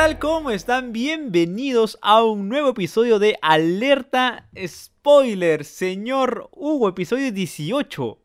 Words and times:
Hey, 0.00 0.06
¿qué 0.06 0.14
tal? 0.14 0.18
¿Cómo 0.18 0.50
están? 0.50 0.92
Bienvenidos 0.94 1.98
a 2.00 2.24
un 2.24 2.48
nuevo 2.48 2.70
episodio 2.70 3.18
de 3.18 3.36
Alerta 3.42 4.48
Spoiler, 4.66 5.62
señor 5.66 6.48
Hugo, 6.52 6.88
episodio 6.88 7.30
18. 7.30 8.18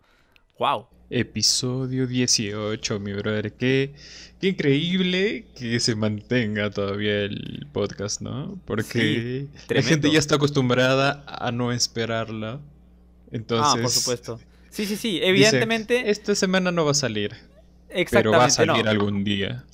¡Wow! 0.57 0.87
Episodio 1.09 2.07
18, 2.07 2.99
mi 3.01 3.11
brother. 3.11 3.51
Qué, 3.51 3.93
qué 4.39 4.47
increíble 4.47 5.47
que 5.57 5.81
se 5.81 5.95
mantenga 5.95 6.71
todavía 6.71 7.23
el 7.23 7.67
podcast, 7.73 8.21
¿no? 8.21 8.57
Porque 8.63 9.49
Sí, 9.57 9.73
la 9.73 9.81
gente 9.81 10.09
ya 10.09 10.19
está 10.19 10.35
acostumbrada 10.35 11.25
a 11.27 11.51
no 11.51 11.73
esperarla. 11.73 12.61
Entonces, 13.31 13.73
ah, 13.75 13.81
por 13.81 13.91
supuesto. 13.91 14.39
Sí, 14.69 14.85
sí, 14.85 14.95
sí, 14.95 15.11
dice, 15.11 15.27
evidentemente. 15.27 16.09
Esta 16.09 16.35
semana 16.35 16.71
no 16.71 16.85
va 16.85 16.91
a 16.91 16.93
salir, 16.93 17.31
exactamente, 17.89 18.09
pero 18.11 18.31
va 18.31 18.45
a 18.45 18.49
salir 18.49 18.85
no. 18.85 18.91
algún 18.91 19.25
día. 19.25 19.65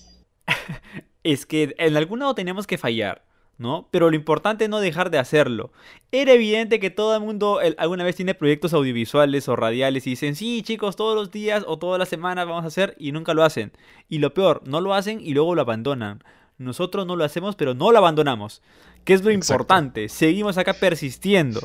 Es 1.23 1.45
que 1.45 1.75
en 1.77 1.97
algún 1.97 2.19
lado 2.19 2.33
teníamos 2.35 2.65
que 2.67 2.77
fallar, 2.77 3.23
¿no? 3.57 3.87
Pero 3.91 4.09
lo 4.09 4.15
importante 4.15 4.63
es 4.63 4.69
no 4.69 4.79
dejar 4.79 5.11
de 5.11 5.19
hacerlo. 5.19 5.71
Era 6.11 6.33
evidente 6.33 6.79
que 6.79 6.89
todo 6.89 7.15
el 7.15 7.21
mundo 7.21 7.61
el- 7.61 7.75
alguna 7.77 8.03
vez 8.03 8.15
tiene 8.15 8.33
proyectos 8.33 8.73
audiovisuales 8.73 9.47
o 9.47 9.55
radiales 9.55 10.07
y 10.07 10.11
dicen, 10.11 10.35
sí, 10.35 10.63
chicos, 10.63 10.95
todos 10.95 11.15
los 11.15 11.29
días 11.31 11.63
o 11.67 11.77
todas 11.77 11.99
las 11.99 12.09
semanas 12.09 12.47
vamos 12.47 12.63
a 12.63 12.67
hacer 12.67 12.95
y 12.97 13.11
nunca 13.11 13.33
lo 13.35 13.43
hacen. 13.43 13.71
Y 14.09 14.17
lo 14.17 14.33
peor, 14.33 14.61
no 14.65 14.81
lo 14.81 14.93
hacen 14.95 15.19
y 15.21 15.33
luego 15.33 15.53
lo 15.53 15.61
abandonan. 15.61 16.23
Nosotros 16.57 17.05
no 17.05 17.15
lo 17.15 17.23
hacemos, 17.23 17.55
pero 17.55 17.73
no 17.73 17.91
lo 17.91 17.97
abandonamos. 17.99 18.61
Que 19.03 19.13
es 19.13 19.23
lo 19.23 19.29
Exacto. 19.31 19.53
importante. 19.53 20.09
Seguimos 20.09 20.57
acá 20.57 20.73
persistiendo 20.73 21.59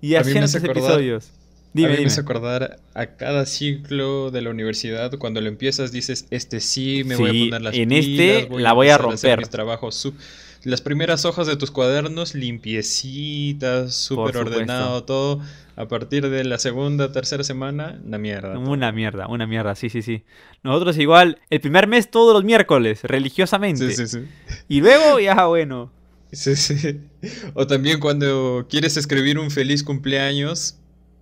y 0.00 0.14
haciendo 0.16 0.46
estos 0.46 0.62
acordar- 0.64 0.78
episodios. 0.84 1.32
Dime, 1.74 1.86
a 1.86 1.90
mí 1.90 1.92
me 1.92 1.98
dime. 1.98 2.10
hace 2.10 2.20
acordar 2.20 2.80
a 2.94 3.06
cada 3.06 3.46
ciclo 3.46 4.30
de 4.30 4.42
la 4.42 4.50
universidad, 4.50 5.16
cuando 5.18 5.40
lo 5.40 5.48
empiezas 5.48 5.90
dices, 5.90 6.26
este 6.30 6.60
sí, 6.60 7.02
me 7.04 7.16
voy 7.16 7.28
a 7.28 7.50
poner 7.50 7.62
las 7.62 7.74
en 7.74 7.88
pilas, 7.88 8.06
este 8.06 8.60
la 8.60 8.72
voy 8.72 8.88
a 8.90 8.98
romper. 8.98 9.38
mis 9.38 9.48
trabajos 9.48 10.12
Las 10.64 10.82
primeras 10.82 11.24
hojas 11.24 11.46
de 11.46 11.56
tus 11.56 11.70
cuadernos 11.70 12.34
limpiecitas, 12.34 13.94
súper 13.94 14.36
ordenado 14.36 15.04
todo. 15.04 15.40
A 15.74 15.88
partir 15.88 16.28
de 16.28 16.44
la 16.44 16.58
segunda, 16.58 17.12
tercera 17.12 17.42
semana, 17.42 17.98
la 18.06 18.18
mierda. 18.18 18.58
Una 18.58 18.92
mierda, 18.92 19.26
una 19.26 19.46
mierda, 19.46 19.74
sí, 19.74 19.88
sí, 19.88 20.02
sí. 20.02 20.22
Nosotros 20.62 20.98
igual, 20.98 21.40
el 21.48 21.62
primer 21.62 21.86
mes 21.86 22.10
todos 22.10 22.34
los 22.34 22.44
miércoles, 22.44 23.02
religiosamente. 23.04 23.90
Sí, 23.90 24.06
sí, 24.06 24.18
sí. 24.18 24.54
Y 24.68 24.82
luego 24.82 25.18
ya, 25.18 25.46
bueno. 25.46 25.90
Sí, 26.30 26.56
sí. 26.56 27.00
O 27.54 27.66
también 27.66 28.00
cuando 28.00 28.66
quieres 28.68 28.98
escribir 28.98 29.38
un 29.38 29.50
feliz 29.50 29.82
cumpleaños, 29.82 30.76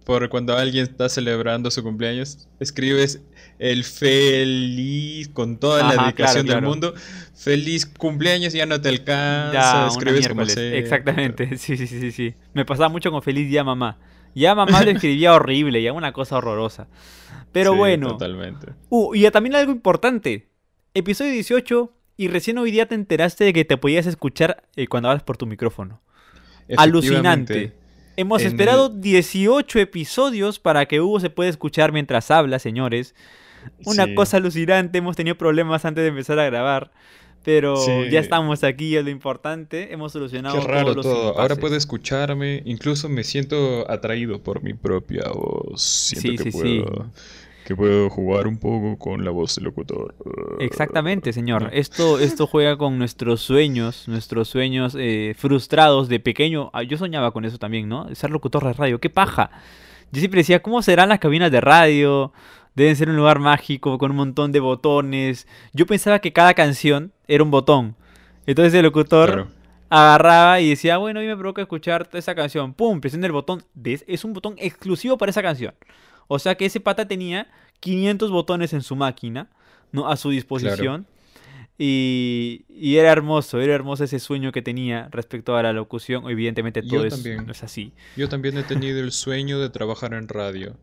por 0.04 0.28
cuando 0.28 0.56
alguien 0.56 0.84
está 0.84 1.08
celebrando 1.08 1.70
su 1.70 1.82
cumpleaños, 1.82 2.48
escribes 2.58 3.22
el 3.58 3.84
feliz 3.84 5.28
con 5.28 5.58
toda 5.58 5.86
Ajá, 5.86 5.94
la 5.94 6.02
dedicación 6.04 6.46
claro, 6.46 6.60
del 6.60 6.68
mundo. 6.68 6.94
Feliz 7.34 7.86
cumpleaños, 7.86 8.52
ya 8.52 8.66
no 8.66 8.80
te 8.80 8.88
alcanza, 8.88 9.52
Ya, 9.52 9.86
escribes 9.86 10.28
como. 10.28 10.42
Exactamente, 10.42 11.56
sí, 11.58 11.76
sí, 11.76 11.86
sí, 11.86 12.00
sí, 12.00 12.12
sí. 12.12 12.34
Me 12.54 12.64
pasaba 12.64 12.88
mucho 12.88 13.10
con 13.10 13.22
feliz 13.22 13.48
día 13.48 13.62
mamá. 13.62 13.98
Ya 14.34 14.54
mamá 14.54 14.82
lo 14.82 14.90
escribía 14.90 15.34
horrible, 15.34 15.82
ya 15.82 15.92
una 15.92 16.12
cosa 16.12 16.38
horrorosa. 16.38 16.88
Pero 17.52 17.72
Sí, 17.72 17.78
bueno. 17.78 18.08
Totalmente. 18.08 18.68
Uh, 18.88 19.14
y 19.14 19.28
también 19.30 19.56
algo 19.56 19.72
importante. 19.72 20.48
Episodio 20.94 21.32
18 21.32 21.92
y 22.16 22.28
recién 22.28 22.58
hoy 22.58 22.70
día 22.70 22.86
te 22.86 22.94
enteraste 22.94 23.44
de 23.44 23.52
que 23.52 23.64
te 23.64 23.76
podías 23.76 24.06
escuchar 24.06 24.64
eh, 24.76 24.86
cuando 24.86 25.08
hablas 25.08 25.22
por 25.22 25.36
tu 25.36 25.46
micrófono. 25.46 26.02
Alucinante. 26.76 27.79
Hemos 28.20 28.42
En- 28.42 28.48
esperado 28.48 28.88
18 28.90 29.78
episodios 29.78 30.58
para 30.58 30.86
que 30.86 31.00
Hugo 31.00 31.20
se 31.20 31.30
pueda 31.30 31.48
escuchar 31.48 31.90
mientras 31.92 32.30
habla, 32.30 32.58
señores. 32.58 33.14
Una 33.84 34.04
Sí. 34.04 34.14
cosa 34.14 34.36
alucinante, 34.36 34.98
hemos 34.98 35.16
tenido 35.16 35.36
problemas 35.36 35.84
antes 35.84 36.02
de 36.02 36.08
empezar 36.08 36.38
a 36.38 36.44
grabar. 36.44 36.90
Pero 37.42 37.76
Sí. 37.76 37.90
ya 38.10 38.20
estamos 38.20 38.62
aquí, 38.64 38.96
es 38.96 39.02
lo 39.04 39.08
importante. 39.08 39.94
Hemos 39.94 40.12
solucionado 40.12 40.60
Qué 40.60 40.66
raro 40.66 40.92
todos 40.92 40.96
los 40.96 41.06
todo. 41.06 41.38
Ahora 41.40 41.56
puedo 41.56 41.74
escucharme. 41.74 42.62
Incluso 42.66 43.08
me 43.08 43.24
siento 43.24 43.90
atraído 43.90 44.42
por 44.42 44.62
mi 44.62 44.74
propia 44.74 45.22
voz. 45.32 45.80
Siento 45.80 46.30
Sí, 46.30 46.36
que 46.36 46.52
sí, 46.52 46.58
sí. 46.58 46.82
puedo. 46.84 47.06
Que 47.70 47.76
puedo 47.76 48.10
jugar 48.10 48.48
un 48.48 48.58
poco 48.58 48.98
con 48.98 49.24
la 49.24 49.30
voz 49.30 49.54
del 49.54 49.66
locutor. 49.66 50.16
Exactamente, 50.58 51.32
señor. 51.32 51.62
No. 51.62 51.68
Esto, 51.68 52.18
esto 52.18 52.48
juega 52.48 52.76
con 52.76 52.98
nuestros 52.98 53.42
sueños, 53.42 54.08
nuestros 54.08 54.48
sueños 54.48 54.96
eh, 54.98 55.34
frustrados 55.38 56.08
de 56.08 56.18
pequeño. 56.18 56.70
Ah, 56.72 56.82
Yo 56.82 56.98
soñaba 56.98 57.30
con 57.30 57.44
eso 57.44 57.58
también, 57.58 57.88
¿no? 57.88 58.12
Ser 58.16 58.30
locutor 58.30 58.64
de 58.64 58.72
radio. 58.72 58.98
¡Qué 58.98 59.08
paja! 59.08 59.52
Yo 60.10 60.18
siempre 60.18 60.38
decía, 60.40 60.60
¿cómo 60.62 60.82
serán 60.82 61.10
las 61.10 61.20
cabinas 61.20 61.52
de 61.52 61.60
radio? 61.60 62.32
Deben 62.74 62.96
ser 62.96 63.08
un 63.08 63.14
lugar 63.16 63.38
mágico 63.38 63.98
con 63.98 64.10
un 64.10 64.16
montón 64.16 64.50
de 64.50 64.58
botones. 64.58 65.46
Yo 65.72 65.86
pensaba 65.86 66.18
que 66.18 66.32
cada 66.32 66.54
canción 66.54 67.12
era 67.28 67.44
un 67.44 67.52
botón. 67.52 67.94
Entonces 68.46 68.74
el 68.74 68.82
locutor 68.82 69.28
Claro. 69.30 69.48
agarraba 69.90 70.60
y 70.60 70.70
decía, 70.70 70.98
bueno, 70.98 71.20
hoy 71.20 71.28
me 71.28 71.36
provoca 71.36 71.62
escuchar 71.62 72.08
esa 72.14 72.34
canción. 72.34 72.74
¡Pum! 72.74 73.00
Presiona 73.00 73.26
el 73.26 73.32
botón. 73.32 73.62
¿Ves? 73.74 74.04
Es 74.08 74.24
un 74.24 74.32
botón 74.32 74.56
exclusivo 74.58 75.16
para 75.16 75.30
esa 75.30 75.40
canción. 75.42 75.72
O 76.32 76.38
sea 76.38 76.54
que 76.54 76.64
ese 76.64 76.78
pata 76.78 77.08
tenía 77.08 77.48
500 77.80 78.30
botones 78.30 78.72
en 78.72 78.82
su 78.82 78.94
máquina, 78.94 79.48
¿no? 79.90 80.08
A 80.08 80.16
su 80.16 80.30
disposición. 80.30 81.04
Y, 81.76 82.66
y 82.68 82.98
era 82.98 83.10
hermoso, 83.10 83.60
era 83.60 83.74
hermoso 83.74 84.04
ese 84.04 84.20
sueño 84.20 84.52
que 84.52 84.62
tenía 84.62 85.08
respecto 85.10 85.56
a 85.56 85.62
la 85.64 85.72
locución. 85.72 86.30
Evidentemente 86.30 86.82
todo 86.82 87.04
es, 87.04 87.14
también. 87.14 87.46
no 87.46 87.50
es 87.50 87.64
así. 87.64 87.92
Yo 88.16 88.28
también 88.28 88.56
he 88.58 88.62
tenido 88.62 89.00
el 89.00 89.10
sueño 89.10 89.58
de 89.58 89.70
trabajar 89.70 90.14
en 90.14 90.28
radio. 90.28 90.76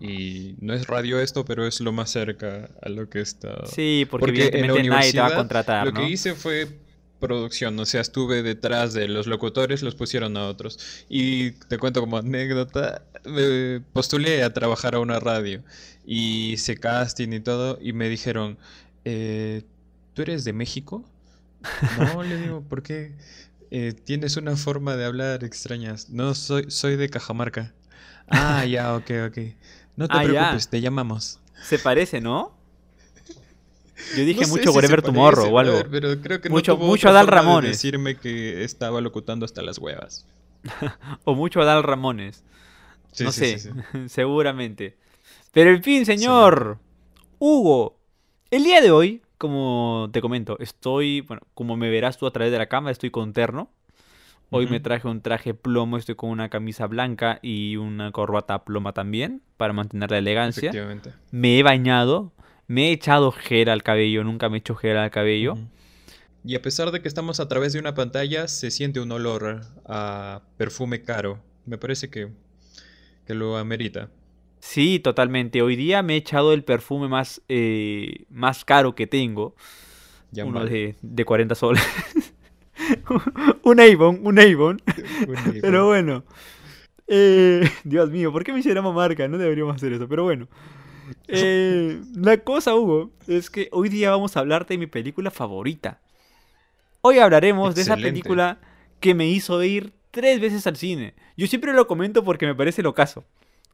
Y 0.00 0.56
no 0.58 0.74
es 0.74 0.88
radio 0.88 1.20
esto, 1.20 1.44
pero 1.44 1.68
es 1.68 1.80
lo 1.80 1.92
más 1.92 2.10
cerca 2.10 2.68
a 2.82 2.88
lo 2.88 3.08
que 3.08 3.20
está. 3.20 3.66
Sí, 3.66 4.08
porque, 4.10 4.26
Porque 4.26 4.42
en 4.42 4.50
la 4.50 4.58
evidentemente 4.58 4.88
nadie 4.88 5.12
te 5.12 5.20
va 5.20 5.26
a 5.28 5.36
contratar, 5.36 5.86
Lo 5.86 5.92
¿no? 5.92 6.00
que 6.00 6.08
hice 6.08 6.34
fue 6.34 6.66
producción, 7.26 7.78
o 7.80 7.86
sea, 7.86 8.00
estuve 8.02 8.42
detrás 8.42 8.92
de 8.92 9.08
los 9.08 9.26
locutores, 9.26 9.82
los 9.82 9.94
pusieron 9.94 10.36
a 10.36 10.46
otros. 10.46 10.78
Y 11.08 11.52
te 11.52 11.78
cuento 11.78 12.00
como 12.00 12.18
anécdota, 12.18 13.02
me 13.24 13.80
postulé 13.92 14.42
a 14.42 14.52
trabajar 14.52 14.94
a 14.94 15.00
una 15.00 15.18
radio 15.20 15.62
y 16.06 16.52
hice 16.52 16.76
casting 16.76 17.32
y 17.32 17.40
todo 17.40 17.78
y 17.80 17.92
me 17.94 18.08
dijeron, 18.08 18.58
eh, 19.04 19.62
¿tú 20.12 20.22
eres 20.22 20.44
de 20.44 20.52
México? 20.52 21.04
No, 21.96 22.22
le 22.22 22.36
digo, 22.36 22.60
¿por 22.62 22.82
qué? 22.82 23.12
"Eh, 23.70 23.94
tienes 24.04 24.36
una 24.36 24.56
forma 24.56 24.96
de 24.96 25.04
hablar 25.06 25.42
extrañas. 25.44 26.10
No, 26.10 26.34
soy, 26.34 26.66
soy 26.70 26.96
de 26.96 27.08
Cajamarca. 27.08 27.72
Ah, 28.28 28.64
ya, 28.66 28.94
ok, 28.94 29.10
ok. 29.28 29.38
No 29.96 30.08
te 30.08 30.16
Ah, 30.18 30.22
ya. 30.24 30.30
preocupes, 30.32 30.68
te 30.68 30.80
llamamos. 30.80 31.40
Se 31.62 31.78
parece, 31.78 32.20
¿no? 32.20 32.52
Yo 34.16 34.24
dije 34.24 34.40
No 34.42 34.46
sé 34.46 34.52
mucho 34.52 34.70
se 34.70 34.76
Whatever 34.76 35.02
Tomorrow 35.02 35.52
o 35.52 35.58
algo. 35.58 35.82
pero 35.90 36.20
creo 36.20 36.40
que 36.40 36.48
Mucho- 36.50 36.72
no 36.72 36.78
tuvo 36.78 36.86
mucho 36.88 37.08
Adal 37.08 37.26
forma 37.26 37.40
de 37.40 37.44
Ramones. 37.46 37.70
decirme 37.72 38.16
que 38.16 38.64
estaba 38.64 39.00
locutando 39.00 39.44
hasta 39.44 39.62
las 39.62 39.78
huevas. 39.78 40.26
O 41.24 41.34
mucho 41.34 41.60
Adal 41.60 41.82
Ramones. 41.82 42.44
Sí, 43.12 43.24
no 43.24 43.32
sí, 43.32 43.58
sé, 43.58 43.72
seguramente. 44.08 44.96
Pero 45.52 45.70
en 45.70 45.82
fin, 45.82 46.04
señor. 46.06 46.78
Hugo, 47.38 47.98
el 48.50 48.64
día 48.64 48.80
de 48.80 48.90
hoy, 48.90 49.22
como 49.38 50.08
te 50.12 50.20
comento, 50.20 50.56
estoy, 50.60 51.20
bueno, 51.22 51.42
como 51.54 51.76
me 51.76 51.90
verás 51.90 52.16
tú 52.18 52.26
a 52.26 52.32
través 52.32 52.50
de 52.52 52.58
la 52.58 52.66
cámara, 52.66 52.92
estoy 52.92 53.10
con 53.10 53.32
terno. 53.32 53.70
Hoy 54.50 54.66
me 54.66 54.76
Ujú. 54.76 54.82
traje 54.84 55.08
un 55.08 55.20
traje 55.20 55.52
plomo, 55.54 55.96
estoy 55.96 56.14
con 56.14 56.30
una 56.30 56.48
camisa 56.48 56.86
blanca 56.86 57.40
y 57.42 57.76
una 57.76 58.12
corbata 58.12 58.64
ploma 58.64 58.92
también, 58.92 59.42
para 59.56 59.72
mantener 59.72 60.10
la 60.10 60.18
elegancia. 60.18 60.70
Efectivamente. 60.70 61.12
Me 61.32 61.58
he 61.58 61.62
bañado, 61.62 62.32
me 62.66 62.88
he 62.88 62.92
echado 62.92 63.32
gel 63.32 63.68
al 63.68 63.82
cabello, 63.82 64.24
nunca 64.24 64.48
me 64.48 64.56
he 64.56 64.60
hecho 64.60 64.74
gel 64.74 64.96
al 64.96 65.10
cabello. 65.10 65.56
Y 66.44 66.56
a 66.56 66.62
pesar 66.62 66.90
de 66.90 67.00
que 67.00 67.08
estamos 67.08 67.40
a 67.40 67.48
través 67.48 67.72
de 67.72 67.78
una 67.78 67.94
pantalla, 67.94 68.48
se 68.48 68.70
siente 68.70 69.00
un 69.00 69.10
olor 69.12 69.62
a 69.86 70.42
perfume 70.56 71.02
caro. 71.02 71.40
Me 71.64 71.78
parece 71.78 72.10
que, 72.10 72.28
que 73.26 73.34
lo 73.34 73.56
amerita. 73.56 74.10
Sí, 74.60 74.98
totalmente. 74.98 75.62
Hoy 75.62 75.76
día 75.76 76.02
me 76.02 76.14
he 76.14 76.16
echado 76.16 76.52
el 76.52 76.64
perfume 76.64 77.08
más, 77.08 77.42
eh, 77.48 78.24
más 78.30 78.64
caro 78.64 78.94
que 78.94 79.06
tengo. 79.06 79.54
Ya 80.30 80.44
uno 80.44 80.64
de, 80.64 80.96
de 81.00 81.24
40 81.24 81.54
soles. 81.54 81.82
un 83.62 83.80
Avon, 83.80 84.20
un 84.22 84.38
Avon. 84.38 84.82
Un 85.28 85.60
Pero 85.60 85.86
bueno. 85.86 86.24
Eh, 87.06 87.68
Dios 87.84 88.10
mío, 88.10 88.32
¿por 88.32 88.44
qué 88.44 88.52
me 88.52 88.60
hicieron 88.60 88.94
marca? 88.94 89.28
No 89.28 89.38
deberíamos 89.38 89.76
hacer 89.76 89.92
eso, 89.92 90.08
pero 90.08 90.24
bueno. 90.24 90.48
Eh, 91.28 92.00
la 92.16 92.38
cosa, 92.38 92.74
Hugo, 92.74 93.10
es 93.26 93.50
que 93.50 93.68
hoy 93.72 93.88
día 93.88 94.10
vamos 94.10 94.36
a 94.36 94.40
hablar 94.40 94.66
de 94.66 94.78
mi 94.78 94.86
película 94.86 95.30
favorita. 95.30 96.00
Hoy 97.00 97.18
hablaremos 97.18 97.74
de 97.74 97.82
esa 97.82 97.96
película 97.96 98.58
que 99.00 99.14
me 99.14 99.26
hizo 99.26 99.62
ir 99.62 99.92
tres 100.10 100.40
veces 100.40 100.66
al 100.66 100.76
cine. 100.76 101.14
Yo 101.36 101.46
siempre 101.46 101.72
lo 101.72 101.86
comento 101.86 102.24
porque 102.24 102.46
me 102.46 102.54
parece 102.54 102.82
lo 102.82 102.94
caso. 102.94 103.24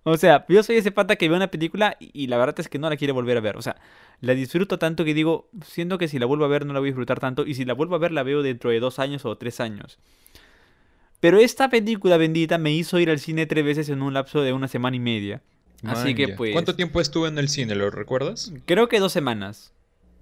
O 0.03 0.17
sea, 0.17 0.47
yo 0.49 0.63
soy 0.63 0.77
ese 0.77 0.93
pata 0.93 1.17
que 1.17 1.29
ve 1.29 1.37
una 1.37 1.51
película 1.51 1.97
y, 2.01 2.11
y 2.15 2.27
la 2.27 2.39
verdad 2.39 2.59
es 2.59 2.69
que 2.69 2.79
no 2.79 2.89
la 2.89 2.97
quiere 2.97 3.13
volver 3.13 3.37
a 3.37 3.41
ver. 3.41 3.57
O 3.57 3.63
sea, 3.63 3.77
la 4.21 4.35
disfruto 4.35 4.79
tanto 4.79 5.05
que 5.05 5.15
digo, 5.15 5.49
siento 5.65 5.99
que 5.99 6.09
si 6.09 6.19
la 6.19 6.27
vuelvo 6.27 6.45
a 6.45 6.49
ver 6.49 6.65
no 6.65 6.73
la 6.73 6.81
voy 6.81 6.89
a 6.89 6.93
disfrutar 6.93 7.21
tanto. 7.21 7.47
Y 7.47 7.55
si 7.55 7.65
la 7.65 7.75
vuelvo 7.75 7.95
a 7.95 7.99
ver 7.99 8.13
la 8.13 8.23
veo 8.23 8.43
dentro 8.43 8.71
de 8.71 8.81
dos 8.81 8.99
años 8.99 9.25
o 9.25 9.37
tres 9.37 9.61
años. 9.61 9.99
Pero 11.21 11.39
esta 11.39 11.69
película 11.69 12.17
bendita 12.17 12.57
me 12.57 12.73
hizo 12.73 12.99
ir 12.99 13.11
al 13.11 13.19
cine 13.19 13.45
tres 13.47 13.65
veces 13.65 13.89
en 13.91 14.01
un 14.01 14.15
lapso 14.15 14.41
de 14.41 14.55
una 14.55 14.69
semana 14.69 14.97
y 14.97 15.01
media. 15.01 15.43
Así 15.85 16.15
que 16.15 16.23
Manja. 16.27 16.37
pues... 16.37 16.53
¿Cuánto 16.53 16.77
tiempo 16.77 17.01
estuvo 17.01 17.27
en 17.27 17.39
el 17.39 17.49
cine? 17.49 17.75
¿Lo 17.75 17.91
recuerdas? 17.91 18.53
Creo 18.67 18.89
que 18.89 19.01
dos 19.01 19.13
semanas. 19.13 19.73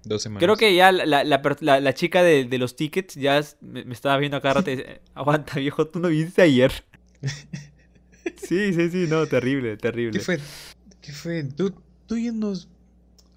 Dos 0.05 0.21
semanas. 0.23 0.43
Creo 0.45 0.55
que 0.55 0.73
ya 0.75 0.91
la, 0.91 1.05
la, 1.05 1.23
la 1.25 1.41
la- 1.59 1.79
la 1.81 1.93
chica 1.93 2.23
de, 2.23 2.45
de 2.45 2.57
los 2.57 2.75
tickets 2.75 3.15
ya 3.15 3.43
me, 3.61 3.83
me 3.83 3.93
estaba 3.93 4.17
viendo 4.17 4.37
acá 4.37 4.53
rato 4.53 4.71
y 4.71 4.77
dice, 4.77 5.01
aguanta 5.13 5.59
viejo, 5.59 5.87
tú 5.87 5.99
no 5.99 6.07
viniste 6.07 6.41
ayer. 6.41 6.71
sí, 8.37 8.73
sí, 8.73 8.89
sí, 8.89 9.05
no, 9.09 9.25
terrible, 9.27 9.77
terrible. 9.77 10.17
¿Qué 10.19 10.23
fue? 10.25 10.39
¿Qué 11.01 11.11
fue? 11.11 11.43
Tú, 11.43 11.73
tú 12.07 12.17
ya 12.17 12.31
nos... 12.31 12.67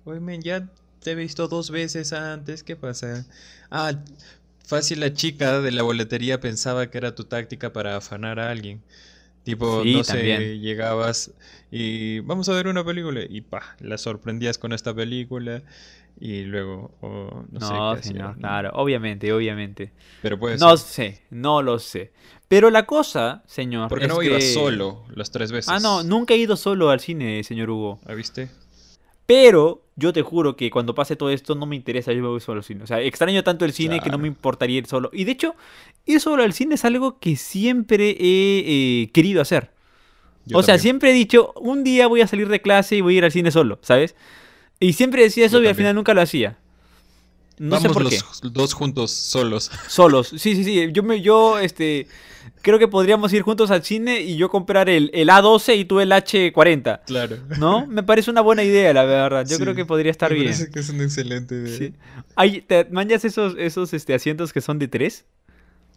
Oye, 0.05 0.21
men, 0.21 0.43
ya 0.43 0.69
te 1.01 1.13
he 1.13 1.15
visto 1.15 1.49
dos 1.49 1.71
veces 1.71 2.13
antes. 2.13 2.63
¿Qué 2.63 2.77
pasa? 2.77 3.27
Ah, 3.71 3.93
fácil 4.65 5.01
la 5.01 5.13
chica 5.13 5.61
de 5.61 5.71
la 5.73 5.83
boletería 5.83 6.41
pensaba 6.41 6.91
que 6.91 6.99
era 6.99 7.15
tu 7.15 7.25
táctica 7.25 7.73
para 7.73 7.97
afanar 7.97 8.39
a 8.41 8.51
alguien. 8.51 8.83
Tipo, 9.45 9.83
Sí, 9.83 9.93
no 9.95 10.05
sé, 10.05 10.13
también. 10.13 10.61
llegabas 10.61 11.33
y 11.71 12.21
vamos 12.21 12.49
a 12.49 12.53
ver 12.53 12.69
una 12.69 12.85
película 12.85 13.21
y 13.29 13.41
pa, 13.41 13.77
la 13.81 13.99
sorprendías 13.99 14.57
con 14.57 14.73
esta 14.73 14.95
película 14.95 15.63
y 16.21 16.43
luego, 16.45 16.93
oh, 17.01 17.45
no, 17.51 17.61
sé 17.61 17.67
No, 17.75 17.93
qué 17.95 17.99
hacías, 17.99 18.07
señor, 18.07 18.35
¿no? 18.37 18.39
claro, 18.39 18.71
obviamente, 18.75 19.33
obviamente. 19.33 19.91
Pero 20.21 20.39
puede 20.39 20.59
No 20.59 20.77
ser. 20.77 20.87
sé, 21.15 21.23
no 21.31 21.61
lo 21.63 21.81
sé. 21.81 22.13
Pero 22.47 22.71
la 22.71 22.87
cosa, 22.87 23.43
señor, 23.47 23.89
¿Por 23.89 23.99
qué 23.99 24.05
es 24.05 24.13
no 24.13 24.23
ibas 24.23 24.45
que- 24.45 24.53
solo 24.55 25.05
las 25.13 25.33
tres 25.33 25.51
veces? 25.51 25.71
Ah, 25.71 25.81
no, 25.81 26.05
nunca 26.05 26.35
he 26.35 26.37
ido 26.37 26.55
solo 26.57 26.91
al 26.91 27.01
cine, 27.01 27.43
señor 27.43 27.71
Hugo. 27.71 27.99
¿Ah, 28.07 28.15
viste? 28.15 28.49
Pero 29.33 29.81
yo 29.97 30.13
te 30.13 30.21
juro 30.21 30.57
que 30.57 30.71
cuando 30.71 30.95
pase 30.95 31.17
todo 31.17 31.31
esto 31.31 31.55
no 31.55 31.65
me 31.65 31.75
interesa, 31.75 32.13
yo 32.13 32.21
me 32.21 32.29
voy 32.29 32.41
solo 32.41 32.59
al 32.59 32.65
cine. 32.65 32.85
O 32.85 32.87
sea, 32.87 33.01
extraño 33.01 33.43
tanto 33.43 33.65
el 33.65 33.73
cine 33.73 34.01
que 34.01 34.11
no 34.11 34.19
me 34.19 34.29
importaría 34.29 34.77
ir 34.77 34.87
solo. 34.87 35.09
Y 35.11 35.25
de 35.25 35.33
hecho, 35.33 35.55
ir 36.05 36.21
solo 36.21 36.43
al 36.43 36.53
cine 36.53 36.75
es 36.75 36.85
algo 36.85 37.19
que 37.19 37.37
siempre 37.37 38.11
he 38.11 38.15
eh, 39.01 39.11
querido 39.15 39.41
hacer. 39.41 39.71
Yo 40.45 40.59
o 40.59 40.63
sea, 40.63 40.75
también. 40.75 40.83
siempre 40.83 41.11
he 41.13 41.15
dicho, 41.15 41.55
un 41.57 41.83
día 41.83 42.09
voy 42.09 42.21
a 42.21 42.27
salir 42.27 42.47
de 42.49 42.61
clase 42.61 42.97
y 42.97 43.01
voy 43.01 43.15
a 43.15 43.19
ir 43.19 43.25
al 43.25 43.33
cine 43.33 43.51
solo, 43.51 43.79
¿sabes? 43.81 44.17
Y 44.81 44.93
siempre 44.93 45.23
decía 45.23 45.47
eso 45.47 45.61
Yo 45.61 45.65
y 45.65 45.69
al 45.69 45.77
final 45.77 45.95
nunca 45.95 46.13
lo 46.13 46.21
hacía. 46.21 46.59
No 47.63 47.77
sé 47.77 47.83
Vamos 47.87 47.93
por 47.95 48.03
los 48.03 48.41
qué. 48.41 48.49
dos 48.51 48.73
juntos, 48.75 49.13
solos. 49.13 49.71
Solos. 49.89 50.29
Sí, 50.37 50.57
sí, 50.57 50.65
sí. 50.65 50.91
Yo, 50.93 51.05
me, 51.05 51.21
yo, 51.21 51.61
este, 51.61 52.09
creo 52.61 52.81
que 52.81 52.89
podríamos 52.89 53.33
ir 53.33 53.43
juntos 53.43 53.71
al 53.71 53.85
cine 53.85 54.21
y 54.21 54.37
yo 54.37 54.49
comprar 54.49 54.89
el, 54.89 55.11
el 55.15 55.29
A12 55.29 55.77
y 55.79 55.85
tú 55.85 56.01
el 56.01 56.11
H40. 56.11 57.03
Claro. 57.07 57.37
¿No? 57.61 57.87
Me 57.87 58.03
parece 58.03 58.33
una 58.33 58.41
buena 58.41 58.65
idea, 58.65 58.93
la 58.93 59.05
verdad. 59.05 59.47
Yo 59.47 59.57
Sí, 59.59 59.63
creo 59.63 59.77
que 59.77 59.85
podría 59.87 60.11
estar 60.11 60.31
me 60.33 60.39
bien. 60.41 60.53
parece 60.53 60.73
que 60.73 60.81
es 60.81 60.89
una 60.89 61.05
excelente 61.05 61.55
idea. 61.55 61.79
Sí. 61.79 61.95
Ay, 62.35 62.63
¿te 62.63 62.85
manjas 62.91 63.25
esos, 63.25 63.55
esos 63.57 63.95
este, 63.95 64.13
asientos 64.13 64.53
que 64.53 64.61
son 64.61 64.81
de 64.81 64.89
tres? 64.89 65.25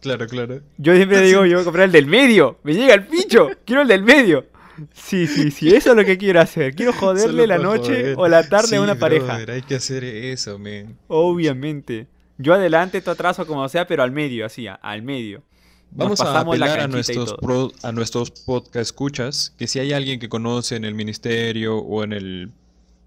Claro, 0.00 0.28
claro. 0.28 0.60
Yo 0.78 0.94
siempre 0.94 1.20
digo, 1.26 1.46
yo 1.46 1.54
voy 1.56 1.62
a 1.62 1.64
comprar 1.64 1.86
el 1.86 1.92
del 1.92 2.06
medio. 2.06 2.60
Me 2.62 2.74
llega 2.74 2.94
el 2.94 3.08
pincho. 3.08 3.50
Quiero 3.64 3.82
el 3.82 3.88
del 3.88 4.04
medio. 4.04 4.46
Sí, 4.92 5.26
sí, 5.26 5.50
sí. 5.50 5.68
Eso 5.74 5.90
es 5.90 5.96
lo 5.96 6.04
que 6.04 6.18
quiero 6.18 6.40
hacer. 6.40 6.74
Quiero 6.74 6.92
joderle 6.94 7.42
Solo 7.42 7.46
la 7.46 7.58
noche 7.58 7.84
joder. 8.14 8.14
o 8.18 8.28
la 8.28 8.48
tarde 8.48 8.68
Sí, 8.68 8.74
a 8.76 8.80
una 8.82 8.94
pareja. 8.96 9.36
hay 9.36 9.62
que 9.62 9.76
hacer 9.76 10.04
eso, 10.04 10.58
man. 10.58 10.96
Obviamente. 11.08 12.06
Yo 12.38 12.52
adelante, 12.54 13.00
tú 13.00 13.10
atrás 13.10 13.38
o 13.38 13.46
como 13.46 13.66
sea, 13.68 13.86
pero 13.86 14.02
al 14.02 14.12
medio, 14.12 14.44
así, 14.44 14.66
al 14.68 15.02
medio. 15.02 15.42
Nos 15.92 15.98
Vamos 16.18 16.20
a 16.20 16.40
apelar 16.40 16.80
a 16.80 16.88
nuestros, 16.88 17.34
pro- 17.40 17.72
a 17.82 17.92
nuestros 17.92 18.30
podcast 18.30 18.76
escuchas 18.76 19.54
que 19.58 19.66
si 19.66 19.78
hay 19.78 19.92
alguien 19.92 20.18
que 20.20 20.28
conoce 20.28 20.76
en 20.76 20.84
el 20.84 20.94
ministerio 20.94 21.78
o 21.78 22.04
en 22.04 22.12
el 22.12 22.50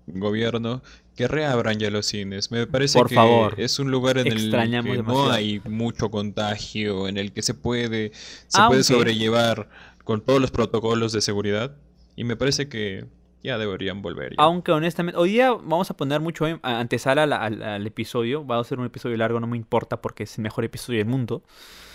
gobierno, 0.07 0.81
que 1.15 1.27
reabran 1.27 1.77
ya 1.77 1.91
los 1.91 2.05
cines. 2.07 2.49
Me 2.51 2.65
parece 2.65 2.97
Por 2.97 3.09
que 3.09 3.15
favor. 3.15 3.55
es 3.57 3.77
un 3.77 3.91
lugar 3.91 4.17
en 4.17 4.27
el 4.27 4.49
que 4.49 4.57
demasiado. 4.57 5.03
no 5.03 5.29
hay 5.29 5.61
mucho 5.65 6.09
contagio, 6.09 7.07
en 7.07 7.17
el 7.17 7.31
que 7.33 7.41
se 7.41 7.53
puede, 7.53 8.11
se 8.47 8.59
Aunque- 8.59 8.69
puede 8.69 8.83
sobrellevar 8.83 9.69
con 10.09 10.21
todos 10.21 10.41
los 10.41 10.49
protocolos 10.49 11.11
de 11.11 11.21
seguridad. 11.21 11.75
Y 12.15 12.23
me 12.23 12.35
parece 12.35 12.67
que 12.67 13.05
ya 13.43 13.59
deberían 13.59 14.01
volver. 14.01 14.31
ya. 14.31 14.37
Aunque 14.39 14.71
honestamente, 14.71 15.19
hoy 15.19 15.29
día 15.33 15.51
vamos 15.51 15.91
a 15.91 15.93
poner 15.95 16.19
mucho 16.19 16.47
en- 16.47 16.59
a- 16.63 16.79
antesala 16.79 17.23
al, 17.25 17.33
al- 17.33 17.61
al 17.61 17.85
episodio. 17.85 18.43
Va 18.43 18.59
a 18.59 18.63
ser 18.63 18.79
un 18.79 18.87
episodio 18.87 19.15
largo, 19.17 19.39
no 19.39 19.45
me 19.45 19.55
importa 19.55 20.01
porque 20.01 20.23
es 20.23 20.35
el 20.39 20.41
mejor 20.41 20.65
episodio 20.65 20.97
del 20.97 21.07
mundo. 21.07 21.43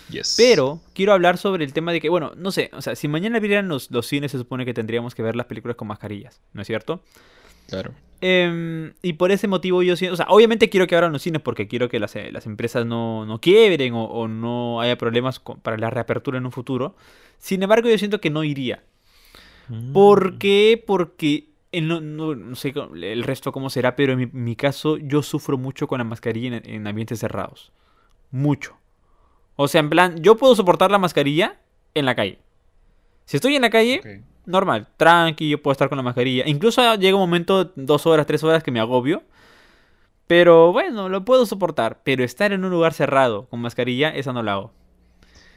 Yes. 0.09 0.35
Pero 0.37 0.79
quiero 0.93 1.11
hablar 1.11 1.37
sobre 1.37 1.65
el 1.65 1.73
tema 1.73 1.91
de 1.91 1.99
que, 1.99 2.07
bueno, 2.07 2.31
no 2.37 2.51
sé, 2.51 2.71
o 2.73 2.81
sea, 2.81 2.95
si 2.95 3.09
mañana 3.09 3.37
abrieran 3.37 3.67
los, 3.67 3.91
los 3.91 4.07
cines, 4.07 4.31
se 4.31 4.37
supone 4.37 4.63
que 4.63 4.73
tendríamos 4.73 5.13
que 5.13 5.21
ver 5.21 5.35
las 5.35 5.47
películas 5.47 5.75
con 5.75 5.89
mascarillas, 5.89 6.41
¿no 6.53 6.61
es 6.61 6.67
cierto? 6.67 7.03
Claro. 7.67 7.91
Em, 8.21 8.93
y 9.01 9.13
por 9.13 9.31
ese 9.31 9.47
motivo 9.47 9.83
yo 9.83 9.95
siento, 9.95 10.13
o 10.13 10.17
sea, 10.17 10.25
obviamente 10.29 10.69
quiero 10.69 10.87
que 10.87 10.95
abran 10.95 11.11
los 11.11 11.21
cines 11.21 11.41
porque 11.41 11.67
quiero 11.67 11.89
que 11.89 11.99
las, 11.99 12.15
eh, 12.15 12.31
las 12.31 12.45
empresas 12.45 12.85
no, 12.85 13.25
no 13.25 13.39
quiebren 13.39 13.93
o, 13.93 14.05
o 14.05 14.27
no 14.27 14.79
haya 14.81 14.97
problemas 14.97 15.39
con- 15.39 15.59
para 15.59 15.77
la 15.77 15.89
reapertura 15.89 16.37
en 16.37 16.45
un 16.45 16.51
futuro. 16.51 16.95
Sin 17.37 17.61
embargo, 17.61 17.89
yo 17.89 17.97
siento 17.97 18.21
que 18.21 18.29
no 18.29 18.43
iría. 18.43 18.83
Mm. 19.67 19.93
¿Por 19.93 20.37
qué? 20.37 20.81
Porque 20.85 21.49
no, 21.73 21.99
no- 22.01 22.35
no 22.35 22.55
sé 22.55 22.73
el 22.95 23.23
resto 23.23 23.51
cómo 23.51 23.69
será, 23.69 23.95
pero 23.95 24.13
en 24.13 24.19
mi, 24.19 24.25
mi 24.27 24.55
caso 24.55 24.97
yo 24.97 25.21
sufro 25.21 25.57
mucho 25.57 25.87
con 25.87 25.97
la 25.97 26.03
mascarilla 26.05 26.57
en, 26.57 26.69
en 26.69 26.87
ambientes 26.87 27.19
cerrados. 27.19 27.71
Mucho. 28.31 28.77
O 29.57 29.67
sea, 29.67 29.79
en 29.81 29.89
plan, 29.89 30.21
yo 30.21 30.35
puedo 30.37 30.55
soportar 30.55 30.89
la 30.89 30.97
mascarilla 30.99 31.59
en 31.93 32.05
la 32.05 32.15
calle. 32.15 32.39
Si 33.25 33.37
estoy 33.37 33.55
en 33.55 33.61
la 33.61 33.69
calle. 33.69 33.99
Normal, 34.45 34.87
tranqui, 34.97 35.49
yo 35.49 35.61
puedo 35.61 35.71
estar 35.73 35.89
con 35.89 35.97
la 35.97 36.03
mascarilla. 36.03 36.43
Incluso 36.47 36.95
llega 36.95 37.15
un 37.15 37.21
momento, 37.21 37.71
dos 37.75 38.05
horas, 38.05 38.25
tres 38.25 38.43
horas, 38.43 38.63
que 38.63 38.71
me 38.71 38.79
agobio. 38.79 39.23
Pero 40.27 40.71
bueno, 40.71 41.07
lo 41.09 41.23
puedo 41.23 41.45
soportar. 41.45 41.99
Pero 42.03 42.23
estar 42.23 42.51
en 42.51 42.63
un 42.65 42.71
lugar 42.71 42.93
cerrado 42.93 43.45
con 43.47 43.61
mascarilla, 43.61 44.09
esa 44.09 44.33
no 44.33 44.41
la 44.41 44.53
hago. 44.53 44.71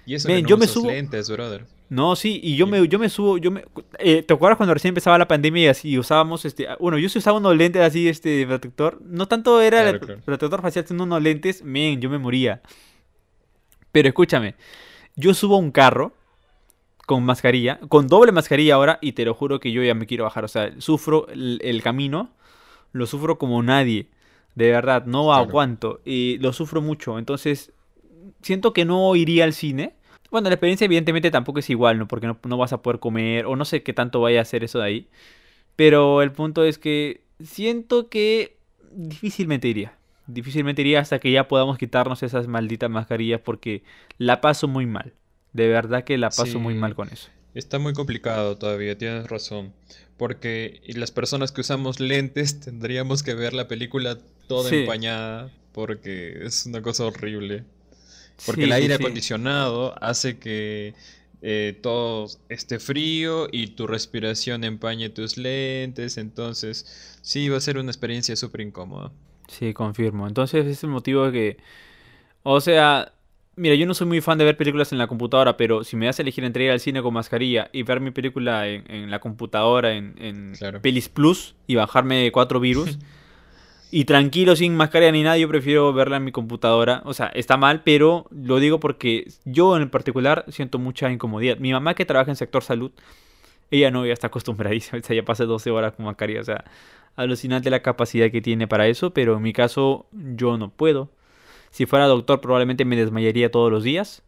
Y 0.04 0.14
eso 0.14 0.28
que 0.28 0.42
no 0.42 0.48
yo 0.48 0.56
me 0.56 0.66
subo- 0.66 0.90
lentes, 0.90 1.30
brother. 1.30 1.64
No, 1.90 2.16
sí, 2.16 2.38
y 2.42 2.54
yo 2.56 2.66
me, 2.66 2.86
yo 2.86 2.98
me 2.98 3.08
subo, 3.08 3.38
yo 3.38 3.50
me... 3.50 3.64
eh, 3.98 4.22
¿Te 4.22 4.34
acuerdas 4.34 4.58
cuando 4.58 4.74
recién 4.74 4.90
empezaba 4.90 5.16
la 5.16 5.26
pandemia 5.26 5.62
y 5.64 5.66
así 5.68 5.98
usábamos, 5.98 6.44
este... 6.44 6.68
Bueno, 6.78 6.98
yo 6.98 7.08
sí 7.08 7.18
usaba 7.18 7.38
unos 7.38 7.56
lentes 7.56 7.80
así, 7.80 8.08
este, 8.08 8.46
protector. 8.46 9.00
No 9.02 9.26
tanto 9.26 9.58
era 9.62 9.80
Claro, 9.80 9.96
el 9.96 10.00
claro. 10.00 10.20
protector 10.22 10.60
facial, 10.60 10.86
sino 10.86 11.04
unos 11.04 11.22
lentes, 11.22 11.62
men, 11.64 11.98
yo 11.98 12.10
me 12.10 12.18
moría. 12.18 12.60
Pero 13.90 14.08
escúchame, 14.08 14.54
yo 15.16 15.32
subo 15.32 15.54
a 15.56 15.58
un 15.58 15.70
carro 15.70 16.12
con 17.08 17.24
mascarilla, 17.24 17.80
con 17.88 18.06
doble 18.06 18.32
mascarilla 18.32 18.74
ahora, 18.74 18.98
y 19.00 19.12
te 19.12 19.24
lo 19.24 19.32
juro 19.32 19.60
que 19.60 19.72
yo 19.72 19.82
ya 19.82 19.94
me 19.94 20.04
quiero 20.04 20.24
bajar. 20.24 20.44
O 20.44 20.48
sea, 20.48 20.70
sufro 20.78 21.26
el, 21.28 21.58
el 21.64 21.82
camino, 21.82 22.28
lo 22.92 23.06
sufro 23.06 23.38
como 23.38 23.62
nadie. 23.62 24.08
De 24.54 24.70
verdad, 24.70 25.06
no 25.06 25.24
Claro. 25.24 25.48
aguanto. 25.48 26.00
Y 26.04 26.36
lo 26.38 26.52
sufro 26.52 26.82
mucho. 26.82 27.18
Entonces, 27.18 27.72
siento 28.42 28.74
que 28.74 28.84
no 28.84 29.16
iría 29.16 29.44
al 29.44 29.54
cine. 29.54 29.94
Bueno, 30.30 30.50
la 30.50 30.54
experiencia 30.56 30.84
evidentemente 30.84 31.30
tampoco 31.30 31.60
es 31.60 31.70
igual, 31.70 31.98
¿no? 31.98 32.06
Porque 32.06 32.26
no, 32.26 32.36
no 32.46 32.58
vas 32.58 32.74
a 32.74 32.82
poder 32.82 33.00
comer, 33.00 33.46
o 33.46 33.56
no 33.56 33.64
sé 33.64 33.82
qué 33.82 33.94
tanto 33.94 34.20
vaya 34.20 34.40
a 34.40 34.42
hacer 34.42 34.62
eso 34.62 34.78
de 34.80 34.84
ahí. 34.84 35.08
Pero 35.76 36.20
el 36.20 36.30
punto 36.32 36.62
es 36.62 36.76
que 36.76 37.22
siento 37.42 38.10
que 38.10 38.58
difícilmente 38.92 39.66
iría. 39.68 39.94
Difícilmente 40.26 40.82
iría 40.82 41.00
hasta 41.00 41.20
que 41.20 41.32
ya 41.32 41.48
podamos 41.48 41.78
quitarnos 41.78 42.22
esas 42.22 42.48
malditas 42.48 42.90
mascarillas 42.90 43.40
porque 43.40 43.82
la 44.18 44.42
paso 44.42 44.68
muy 44.68 44.84
mal. 44.84 45.14
De 45.58 45.68
verdad 45.68 46.04
que 46.04 46.16
la 46.18 46.30
paso 46.30 46.58
muy 46.60 46.74
mal 46.74 46.94
con 46.94 47.08
eso. 47.08 47.28
Está 47.54 47.78
muy 47.78 47.92
complicado 47.92 48.56
todavía, 48.56 48.96
tienes 48.96 49.26
razón. 49.28 49.72
Porque 50.16 50.80
y 50.84 50.92
las 50.94 51.10
personas 51.10 51.50
que 51.52 51.60
usamos 51.60 51.98
lentes 52.00 52.60
tendríamos 52.64 53.22
que 53.22 53.34
ver 53.34 53.52
la 53.54 53.66
película 53.68 54.18
toda 54.46 54.70
Sí. 54.70 54.76
empañada 54.76 55.50
porque 55.72 56.44
es 56.44 56.66
una 56.66 56.80
cosa 56.82 57.04
horrible. 57.06 57.64
Porque 58.46 58.62
Sí, 58.62 58.64
el 58.66 58.72
aire 58.72 58.94
acondicionado 58.94 59.94
hace 60.02 60.38
que 60.38 60.94
eh, 61.42 61.76
todo 61.82 62.28
esté 62.48 62.78
frío 62.78 63.48
y 63.50 63.68
tu 63.68 63.86
respiración 63.88 64.62
empañe 64.64 65.08
tus 65.10 65.36
lentes. 65.36 66.16
Entonces, 66.18 67.18
sí, 67.22 67.48
va 67.48 67.56
a 67.58 67.60
ser 67.60 67.78
una 67.78 67.90
experiencia 67.90 68.36
súper 68.36 68.60
incómoda. 68.60 69.10
Sí, 69.48 69.72
confirmo. 69.74 70.28
Entonces 70.28 70.66
es 70.66 70.84
el 70.84 70.90
motivo 70.90 71.26
de 71.26 71.32
que... 71.32 71.56
O 72.44 72.60
sea, 72.60 73.12
mira, 73.58 73.74
yo 73.74 73.86
no 73.86 73.94
soy 73.94 74.06
muy 74.06 74.20
fan 74.20 74.38
de 74.38 74.44
ver 74.44 74.56
películas 74.56 74.92
en 74.92 74.98
la 74.98 75.06
computadora, 75.06 75.56
pero 75.56 75.84
si 75.84 75.96
me 75.96 76.06
das 76.06 76.18
a 76.18 76.22
elegir 76.22 76.44
entre 76.44 76.64
ir 76.64 76.70
al 76.70 76.80
cine 76.80 77.02
con 77.02 77.12
mascarilla 77.12 77.68
y 77.72 77.82
ver 77.82 78.00
mi 78.00 78.10
película 78.10 78.68
en, 78.68 78.84
en 78.90 79.10
la 79.10 79.18
computadora, 79.18 79.92
en, 79.94 80.14
en 80.18 80.54
Claro. 80.56 80.80
Pelis 80.80 81.08
Plus, 81.08 81.54
y 81.66 81.74
bajarme 81.74 82.30
cuatro 82.32 82.60
virus, 82.60 82.98
y 83.90 84.04
tranquilo, 84.04 84.56
sin 84.56 84.76
mascarilla 84.76 85.12
ni 85.12 85.22
nada, 85.22 85.36
yo 85.38 85.48
prefiero 85.48 85.92
verla 85.92 86.16
en 86.18 86.24
mi 86.24 86.32
computadora. 86.32 87.02
O 87.04 87.14
sea, 87.14 87.26
está 87.28 87.56
mal, 87.56 87.82
pero 87.82 88.26
lo 88.30 88.60
digo 88.60 88.80
porque 88.80 89.26
yo 89.44 89.76
en 89.76 89.90
particular 89.90 90.44
siento 90.48 90.78
mucha 90.78 91.10
incomodidad. 91.10 91.58
Mi 91.58 91.72
mamá 91.72 91.94
que 91.94 92.04
trabaja 92.04 92.30
en 92.30 92.36
sector 92.36 92.62
salud, 92.62 92.92
ella 93.70 93.90
no, 93.90 94.06
ya 94.06 94.12
está 94.12 94.28
acostumbradísima, 94.28 94.98
o 95.02 95.02
sea, 95.02 95.16
ya 95.16 95.24
pasé 95.24 95.44
12 95.44 95.70
horas 95.70 95.92
con 95.94 96.06
mascarilla, 96.06 96.40
o 96.40 96.44
sea, 96.44 96.64
alucinante 97.16 97.70
la 97.70 97.82
capacidad 97.82 98.30
que 98.30 98.40
tiene 98.40 98.68
para 98.68 98.86
eso, 98.86 99.12
pero 99.12 99.36
en 99.36 99.42
mi 99.42 99.52
caso 99.52 100.06
yo 100.12 100.56
no 100.56 100.70
puedo. 100.70 101.10
Si 101.70 101.86
fuera 101.86 102.06
doctor 102.06 102.40
probablemente 102.40 102.84
me 102.84 102.96
desmayaría 102.96 103.50
todos 103.50 103.70
los 103.70 103.82
días. 103.84 104.22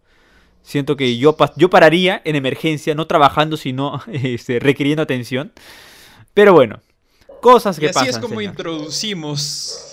Siento 0.63 0.97
que 0.97 1.17
yo, 1.17 1.37
yo 1.57 1.71
pararía 1.71 2.21
en 2.25 2.37
emergencia, 2.37 2.95
no 2.95 3.07
trabajando, 3.07 3.57
sino 3.57 4.03
este, 4.13 4.59
requiriendo 4.61 5.03
atención. 5.03 5.53
Pero 6.35 6.53
bueno, 6.53 6.81
cosas 7.41 7.79
Y 7.79 7.81
que 7.81 7.87
así 7.89 7.95
pasan. 7.95 8.11
es 8.11 8.19
como 8.19 8.37
señor. 8.37 8.53
introducimos 8.53 9.87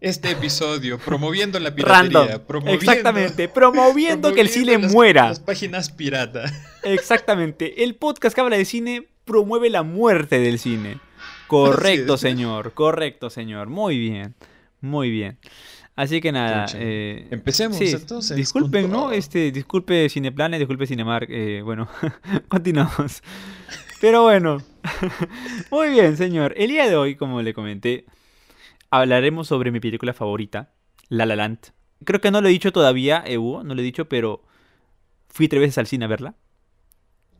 este 0.00 0.30
episodio, 0.30 0.98
promoviendo 0.98 1.58
la 1.60 1.70
Random. 1.70 2.22
piratería. 2.24 2.46
Promoviendo, 2.46 2.82
Exactamente, 2.90 3.48
promoviendo 3.48 4.32
que 4.32 4.40
el 4.40 4.48
cine 4.48 4.78
las- 4.78 4.92
muera. 4.92 5.28
Las 5.28 5.40
páginas 5.40 5.90
pirata. 5.90 6.44
Exactamente. 6.82 7.84
El 7.84 7.94
podcast 7.94 8.34
que 8.34 8.40
habla 8.40 8.56
de 8.56 8.64
cine 8.64 9.06
promueve 9.24 9.70
la 9.70 9.82
muerte 9.82 10.38
del 10.40 10.58
cine. 10.58 10.98
Correcto, 11.46 12.16
señor. 12.16 12.72
Correcto, 12.72 13.28
señor. 13.30 13.68
Muy 13.68 13.98
bien. 13.98 14.34
Muy 14.80 15.10
bien. 15.10 15.38
Así 15.96 16.20
que 16.20 16.32
nada. 16.32 16.66
Eh, 16.74 17.26
Empecemos 17.30 17.76
sí, 17.76 17.90
entonces. 17.90 18.36
disculpen, 18.36 18.90
¿no? 18.90 19.12
Este, 19.12 19.50
disculpe 19.52 20.08
Cineplanet, 20.08 20.58
disculpe 20.58 20.86
Cinemark. 20.86 21.28
eh, 21.30 21.60
bueno, 21.62 21.88
continuamos. 22.48 23.22
Pero 24.00 24.22
bueno, 24.22 24.62
muy 25.70 25.90
bien, 25.90 26.16
señor. 26.16 26.54
El 26.56 26.70
día 26.70 26.88
de 26.88 26.96
hoy, 26.96 27.16
como 27.16 27.42
le 27.42 27.52
comenté, 27.52 28.06
hablaremos 28.90 29.46
sobre 29.48 29.70
mi 29.70 29.80
película 29.80 30.14
favorita, 30.14 30.72
La 31.08 31.26
La 31.26 31.36
Land. 31.36 31.58
Creo 32.04 32.20
que 32.20 32.30
no 32.30 32.40
lo 32.40 32.48
he 32.48 32.52
dicho 32.52 32.72
todavía, 32.72 33.22
eh, 33.26 33.36
Hugo, 33.36 33.62
no 33.62 33.74
lo 33.74 33.80
he 33.82 33.84
dicho, 33.84 34.08
pero 34.08 34.42
fui 35.28 35.48
tres 35.48 35.60
veces 35.60 35.76
al 35.78 35.86
cine 35.86 36.06
a 36.06 36.08
verla. 36.08 36.34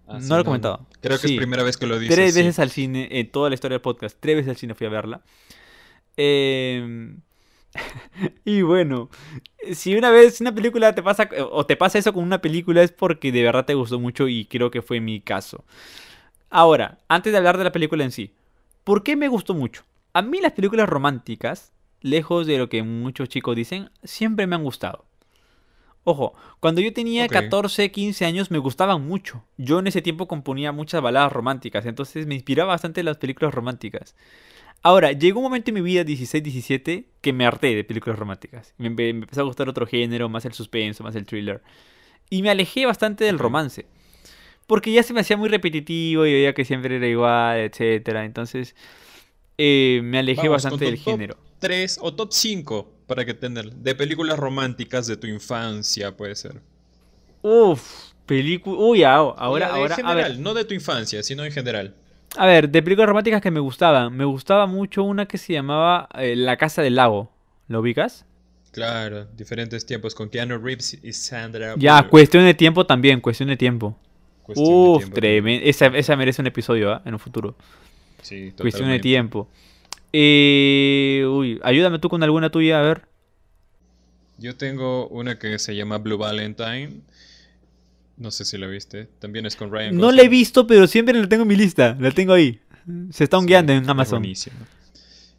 Ah, 0.06 0.14
no 0.14 0.20
sí, 0.20 0.28
lo 0.28 0.40
he 0.40 0.44
comentado. 0.44 0.86
Creo 1.00 1.18
que 1.18 1.28
Sí. 1.28 1.34
es 1.34 1.38
primera 1.38 1.62
vez 1.62 1.78
que 1.78 1.86
lo 1.86 1.98
dices. 1.98 2.14
Tres 2.14 2.34
sí. 2.34 2.40
veces 2.40 2.58
al 2.58 2.70
cine, 2.70 3.08
en 3.10 3.30
toda 3.30 3.48
la 3.48 3.54
historia 3.54 3.76
del 3.76 3.80
podcast, 3.82 4.18
tres 4.20 4.36
veces 4.36 4.50
al 4.50 4.56
cine 4.56 4.74
fui 4.74 4.86
a 4.86 4.90
verla. 4.90 5.22
Eh, 6.18 7.14
y 8.44 8.62
bueno, 8.62 9.08
si 9.72 9.94
una 9.94 10.10
vez 10.10 10.40
una 10.40 10.54
película 10.54 10.94
te 10.94 11.02
pasa, 11.02 11.28
o 11.50 11.66
te 11.66 11.76
pasa 11.76 11.98
eso 11.98 12.12
con 12.12 12.24
una 12.24 12.40
película 12.40 12.82
es 12.82 12.92
porque 12.92 13.32
de 13.32 13.42
verdad 13.42 13.64
te 13.64 13.74
gustó 13.74 14.00
mucho 14.00 14.28
y 14.28 14.46
creo 14.46 14.70
que 14.70 14.82
fue 14.82 15.00
mi 15.00 15.20
caso. 15.20 15.64
Ahora, 16.50 16.98
antes 17.08 17.32
de 17.32 17.38
hablar 17.38 17.58
de 17.58 17.64
la 17.64 17.72
película 17.72 18.04
en 18.04 18.12
sí, 18.12 18.34
¿por 18.84 19.02
qué 19.02 19.16
me 19.16 19.28
gustó 19.28 19.54
mucho? 19.54 19.84
A 20.12 20.22
mí 20.22 20.40
las 20.40 20.52
películas 20.52 20.88
románticas, 20.88 21.72
lejos 22.00 22.46
de 22.46 22.58
lo 22.58 22.68
que 22.68 22.82
muchos 22.82 23.28
chicos 23.28 23.56
dicen, 23.56 23.90
siempre 24.04 24.46
me 24.46 24.56
han 24.56 24.64
gustado. 24.64 25.06
Ojo, 26.04 26.34
cuando 26.60 26.80
yo 26.80 26.92
tenía 26.92 27.26
Ok. 27.26 27.30
14, 27.30 27.90
15 27.92 28.24
años 28.24 28.50
me 28.50 28.58
gustaban 28.58 29.06
mucho. 29.06 29.44
Yo 29.58 29.78
en 29.80 29.86
ese 29.86 30.00
tiempo 30.02 30.26
componía 30.28 30.72
muchas 30.72 31.02
baladas 31.02 31.32
románticas, 31.32 31.84
entonces 31.84 32.26
me 32.26 32.34
inspiraba 32.34 32.72
bastante 32.72 33.02
las 33.02 33.18
películas 33.18 33.52
románticas. 33.54 34.14
Ahora, 34.82 35.12
llegó 35.12 35.40
un 35.40 35.44
momento 35.44 35.70
en 35.70 35.74
mi 35.74 35.80
vida, 35.82 36.04
16, 36.04 36.42
17, 36.42 37.04
que 37.20 37.32
me 37.32 37.46
harté 37.46 37.74
de 37.74 37.84
películas 37.84 38.18
románticas. 38.18 38.74
Me, 38.78 38.88
me 38.88 39.10
empezó 39.10 39.42
a 39.42 39.44
gustar 39.44 39.68
otro 39.68 39.86
género, 39.86 40.28
más 40.28 40.44
el 40.46 40.54
suspenso, 40.54 41.04
más 41.04 41.14
el 41.16 41.26
thriller. 41.26 41.62
Y 42.30 42.42
me 42.42 42.50
alejé 42.50 42.86
bastante 42.86 43.24
del 43.24 43.38
romance. 43.38 43.86
Porque 44.66 44.92
ya 44.92 45.02
se 45.02 45.12
me 45.12 45.20
hacía 45.20 45.36
muy 45.36 45.48
repetitivo 45.48 46.24
y 46.24 46.32
veía 46.32 46.54
que 46.54 46.64
siempre 46.64 46.96
era 46.96 47.06
igual, 47.06 47.58
etcétera. 47.58 48.24
Entonces, 48.24 48.74
eh, 49.58 50.00
me 50.02 50.18
alejé 50.18 50.48
Vamos, 50.48 50.62
bastante 50.62 50.84
del 50.86 50.96
top 50.96 51.04
género. 51.04 51.36
3 51.58 51.98
o 52.00 52.14
top 52.14 52.32
5 52.32 52.92
para 53.06 53.24
que 53.26 53.34
tener 53.34 53.72
de 53.72 53.94
películas 53.94 54.38
románticas 54.38 55.06
de 55.06 55.16
tu 55.16 55.26
infancia 55.26 56.16
puede 56.16 56.34
ser. 56.36 56.62
Uf, 57.42 58.12
película. 58.24 58.78
Uy, 58.78 59.02
ahora, 59.02 59.36
ahora, 59.38 59.66
de 59.66 59.72
ahora. 59.72 59.94
A 59.94 59.96
general, 59.96 60.32
ver, 60.32 60.40
no 60.40 60.54
de 60.54 60.64
tu 60.64 60.72
infancia, 60.72 61.22
sino 61.22 61.44
en 61.44 61.52
general. 61.52 61.94
A 62.36 62.46
ver, 62.46 62.68
de 62.70 62.82
películas 62.82 63.08
románticas 63.08 63.40
que 63.42 63.50
me 63.50 63.60
gustaban. 63.60 64.14
Me 64.16 64.24
gustaba 64.24 64.66
mucho 64.66 65.04
una 65.04 65.26
que 65.26 65.38
se 65.38 65.52
llamaba 65.52 66.08
eh, 66.14 66.36
La 66.36 66.56
Casa 66.56 66.82
del 66.82 66.96
Lago. 66.96 67.30
¿Lo 67.68 67.80
ubicas? 67.80 68.26
Claro, 68.72 69.26
diferentes 69.36 69.84
tiempos 69.84 70.14
con 70.14 70.28
Keanu 70.30 70.58
Reeves 70.58 70.98
y 71.02 71.12
Sandra 71.12 71.74
Ya, 71.76 72.02
Bullock. 72.02 72.08
cuestión 72.08 72.44
de 72.44 72.54
tiempo 72.54 72.86
también, 72.86 73.20
cuestión 73.20 73.48
de 73.48 73.56
tiempo. 73.56 73.96
Cuestión 74.42 74.82
de 74.82 74.90
Uf, 74.90 74.96
tiempo. 74.96 75.14
tremendo. 75.14 75.66
Esa, 75.66 75.86
esa 75.86 76.16
merece 76.16 76.42
un 76.42 76.46
episodio, 76.48 76.92
¿ah? 76.92 77.02
En 77.04 77.14
un 77.14 77.20
futuro. 77.20 77.56
Sí, 78.22 78.52
Cuestión 78.58 78.90
de 78.90 78.98
totalmente. 78.98 79.00
tiempo. 79.00 79.48
Eh, 80.12 81.24
uy, 81.28 81.60
ayúdame 81.62 81.98
tú 81.98 82.08
con 82.08 82.22
alguna 82.22 82.50
tuya, 82.50 82.80
a 82.80 82.82
ver. 82.82 83.02
Yo 84.38 84.56
tengo 84.56 85.06
una 85.08 85.38
que 85.38 85.58
se 85.58 85.74
llama 85.76 85.98
Blue 85.98 86.16
Valentine. 86.18 87.02
No 88.20 88.30
sé 88.30 88.44
si 88.44 88.56
la 88.58 88.66
viste. 88.68 89.08
También 89.18 89.46
es 89.46 89.56
con 89.56 89.72
Ryan 89.72 89.96
No 89.96 90.02
Gosling. 90.02 90.16
la 90.16 90.22
he 90.22 90.28
visto, 90.28 90.66
pero 90.66 90.86
siempre 90.86 91.18
la 91.18 91.28
tengo 91.28 91.42
en 91.42 91.48
mi 91.48 91.56
lista. 91.56 91.96
La 91.98 92.10
tengo 92.12 92.32
ahí. 92.34 92.60
Se 93.10 93.24
está 93.24 93.40
Sí, 93.40 93.46
guiando 93.46 93.72
en 93.72 93.88
Amazon. 93.90 94.22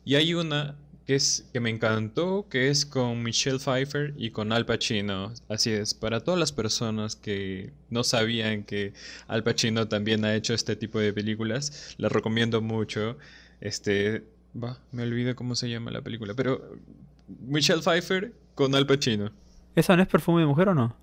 Y 0.04 0.16
hay 0.16 0.34
una 0.34 0.76
que 1.06 1.16
es 1.16 1.46
que 1.54 1.60
me 1.60 1.70
encantó, 1.70 2.48
que 2.50 2.70
es 2.70 2.86
con 2.86 3.22
Michelle 3.24 3.60
Pfeiffer 3.60 4.14
y 4.18 4.32
con 4.32 4.52
Al 4.52 4.66
Pacino. 4.66 5.32
Así 5.48 5.70
es, 5.72 5.94
para 5.94 6.22
todas 6.22 6.40
las 6.40 6.52
personas 6.52 7.16
que 7.16 7.72
no 7.90 8.04
sabían 8.04 8.64
que 8.64 8.94
Al 9.28 9.44
Pacino 9.44 9.88
también 9.88 10.26
ha 10.26 10.36
hecho 10.36 10.54
este 10.54 10.76
tipo 10.76 11.00
de 11.00 11.14
películas, 11.14 11.96
la 11.98 12.10
recomiendo 12.10 12.62
mucho. 12.62 13.18
Este, 13.62 14.24
va, 14.62 14.80
me 14.92 15.04
olvidé 15.04 15.36
cómo 15.36 15.56
se 15.56 15.70
llama 15.70 15.92
la 15.92 16.02
película, 16.02 16.34
pero 16.34 16.68
Michelle 17.48 17.82
Pfeiffer 17.82 18.34
con 18.56 18.74
Al 18.74 18.88
Pacino. 18.88 19.32
¿Esa 19.76 19.96
no 19.96 20.02
es 20.04 20.08
perfume 20.08 20.42
de 20.42 20.48
mujer 20.48 20.70
o 20.70 20.74
no? 20.76 20.96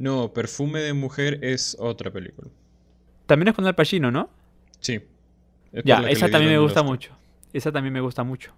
No, 0.00 0.32
Perfume 0.32 0.80
de 0.80 0.94
Mujer 0.94 1.40
es 1.42 1.76
otra 1.78 2.10
película. 2.10 2.48
También 3.26 3.48
es 3.48 3.54
con 3.54 3.66
Al 3.66 3.74
Pacino, 3.74 4.10
¿no? 4.10 4.30
Sí. 4.80 4.98
Es 5.72 5.84
Ya, 5.84 5.98
esa 6.08 6.30
también 6.30 6.52
me 6.52 6.58
gusta 6.58 6.80
Oscar. 6.80 6.90
mucho. 6.90 7.16
Esa 7.52 7.70
también 7.70 7.92
me 7.92 8.00
gusta 8.00 8.24
mucho. 8.24 8.54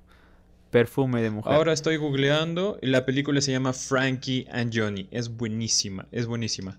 Perfume 0.71 1.21
de 1.21 1.31
mujer. 1.31 1.53
Ahora 1.53 1.73
estoy 1.73 1.97
googleando 1.97 2.79
y 2.81 2.87
la 2.87 3.05
película 3.05 3.41
se 3.41 3.51
llama 3.51 3.73
Frankie 3.73 4.47
and 4.53 4.73
Johnny. 4.73 5.09
Es 5.11 5.37
buenísima, 5.37 6.07
es 6.13 6.29
buenísima. 6.29 6.79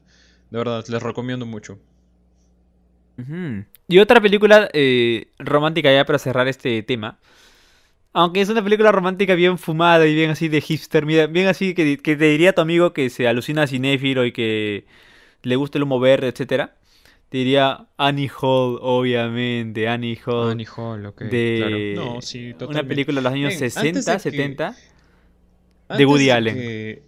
De 0.49 0.59
verdad, 0.59 0.85
les 0.87 1.03
recomiendo 1.03 1.45
mucho. 1.45 1.77
Y 3.89 3.99
otra 3.99 4.21
película 4.21 4.69
eh, 4.71 5.27
romántica 5.39 5.93
ya 5.93 6.05
para 6.05 6.19
cerrar 6.19 6.47
este 6.47 6.81
tema. 6.83 7.19
Aunque 8.13 8.41
es 8.41 8.49
una 8.49 8.63
película 8.63 8.91
romántica 8.91 9.33
bien 9.33 9.57
fumada 9.57 10.05
y 10.05 10.13
bien 10.13 10.29
así 10.29 10.47
de 10.47 10.61
hipster, 10.61 11.05
mira, 11.05 11.25
bien 11.27 11.47
así 11.47 11.73
que, 11.73 11.97
que 11.97 12.15
te 12.15 12.25
diría 12.25 12.53
tu 12.53 12.61
amigo 12.61 12.93
que 12.93 13.09
se 13.09 13.27
alucina 13.27 13.65
cinéfilo 13.65 14.23
y 14.25 14.31
que 14.31 14.85
le 15.41 15.55
gusta 15.55 15.79
el 15.79 15.83
humo 15.83 15.99
verde, 15.99 16.27
etcétera. 16.27 16.75
Te 17.29 17.39
diría 17.39 17.87
Annie 17.97 18.29
Hall, 18.29 18.77
obviamente, 18.81 19.87
Annie 19.87 20.19
Hall. 20.27 20.51
Annie 20.51 20.67
Hall, 20.77 21.05
ok, 21.07 21.21
de 21.23 21.93
claro. 21.95 22.13
No, 22.15 22.21
sí, 22.21 22.49
una 22.49 22.57
totalmente. 22.59 22.87
película 22.89 23.15
de 23.15 23.23
los 23.23 23.33
años 23.33 23.49
Ven, 23.49 23.59
60, 23.59 23.79
antes 23.89 24.05
de 24.05 24.13
que- 24.13 24.19
70. 24.19 24.75
Antes 25.87 26.05
Woody 26.07 26.25
de 26.25 26.31
Allen. 26.31 26.55
que- 26.55 27.03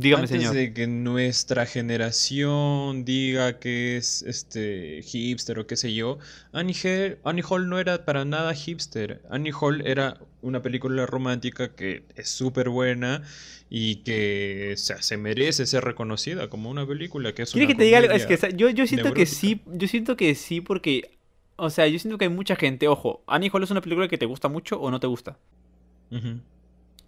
Dígame, 0.00 0.22
antes 0.22 0.38
señor. 0.40 0.54
de 0.54 0.72
que 0.72 0.86
nuestra 0.86 1.66
generación 1.66 3.04
diga 3.04 3.58
que 3.58 3.96
es 3.96 4.22
este 4.22 5.02
hipster 5.02 5.58
o 5.58 5.66
qué 5.66 5.76
sé 5.76 5.92
yo, 5.92 6.18
Annie, 6.52 6.72
Hall- 6.74 7.18
Annie 7.24 7.42
Hall 7.48 7.68
no 7.68 7.78
era 7.80 8.04
para 8.04 8.24
nada 8.24 8.54
hipster. 8.54 9.20
Annie 9.28 9.52
Hall 9.52 9.84
era 9.84 10.20
una 10.40 10.62
película 10.62 11.04
romántica 11.04 11.74
que 11.74 12.04
es 12.14 12.28
súper 12.28 12.68
buena 12.68 13.22
y 13.70 13.96
que 13.96 14.70
o 14.74 14.76
sea, 14.78 15.02
se 15.02 15.16
merece 15.16 15.66
ser 15.66 15.82
reconocida 15.84 16.48
como 16.48 16.70
una 16.70 16.86
película 16.86 17.34
que 17.34 17.42
es 17.42 17.50
¿Quieres 17.52 17.66
una 17.68 17.74
que 17.74 17.78
te 17.78 17.84
diga 17.84 17.98
algo? 17.98 18.12
Es 18.12 18.24
que 18.24 18.36
comedia 18.38 18.50
sa- 18.52 18.56
yo, 18.56 18.70
yo 18.70 18.86
siento 18.86 19.12
que 19.14 19.26
sí, 19.26 19.60
yo 19.66 19.88
siento 19.88 20.16
que 20.16 20.34
sí 20.36 20.60
porque, 20.60 21.18
o 21.56 21.70
sea, 21.70 21.88
yo 21.88 21.98
siento 21.98 22.18
que 22.18 22.26
hay 22.26 22.30
mucha 22.30 22.54
gente, 22.54 22.86
ojo, 22.86 23.24
Annie 23.26 23.50
Hall 23.52 23.64
es 23.64 23.70
una 23.72 23.80
película 23.80 24.06
que 24.06 24.16
te 24.16 24.26
gusta 24.26 24.48
mucho 24.48 24.80
o 24.80 24.92
no 24.92 25.00
te 25.00 25.08
gusta. 25.08 25.38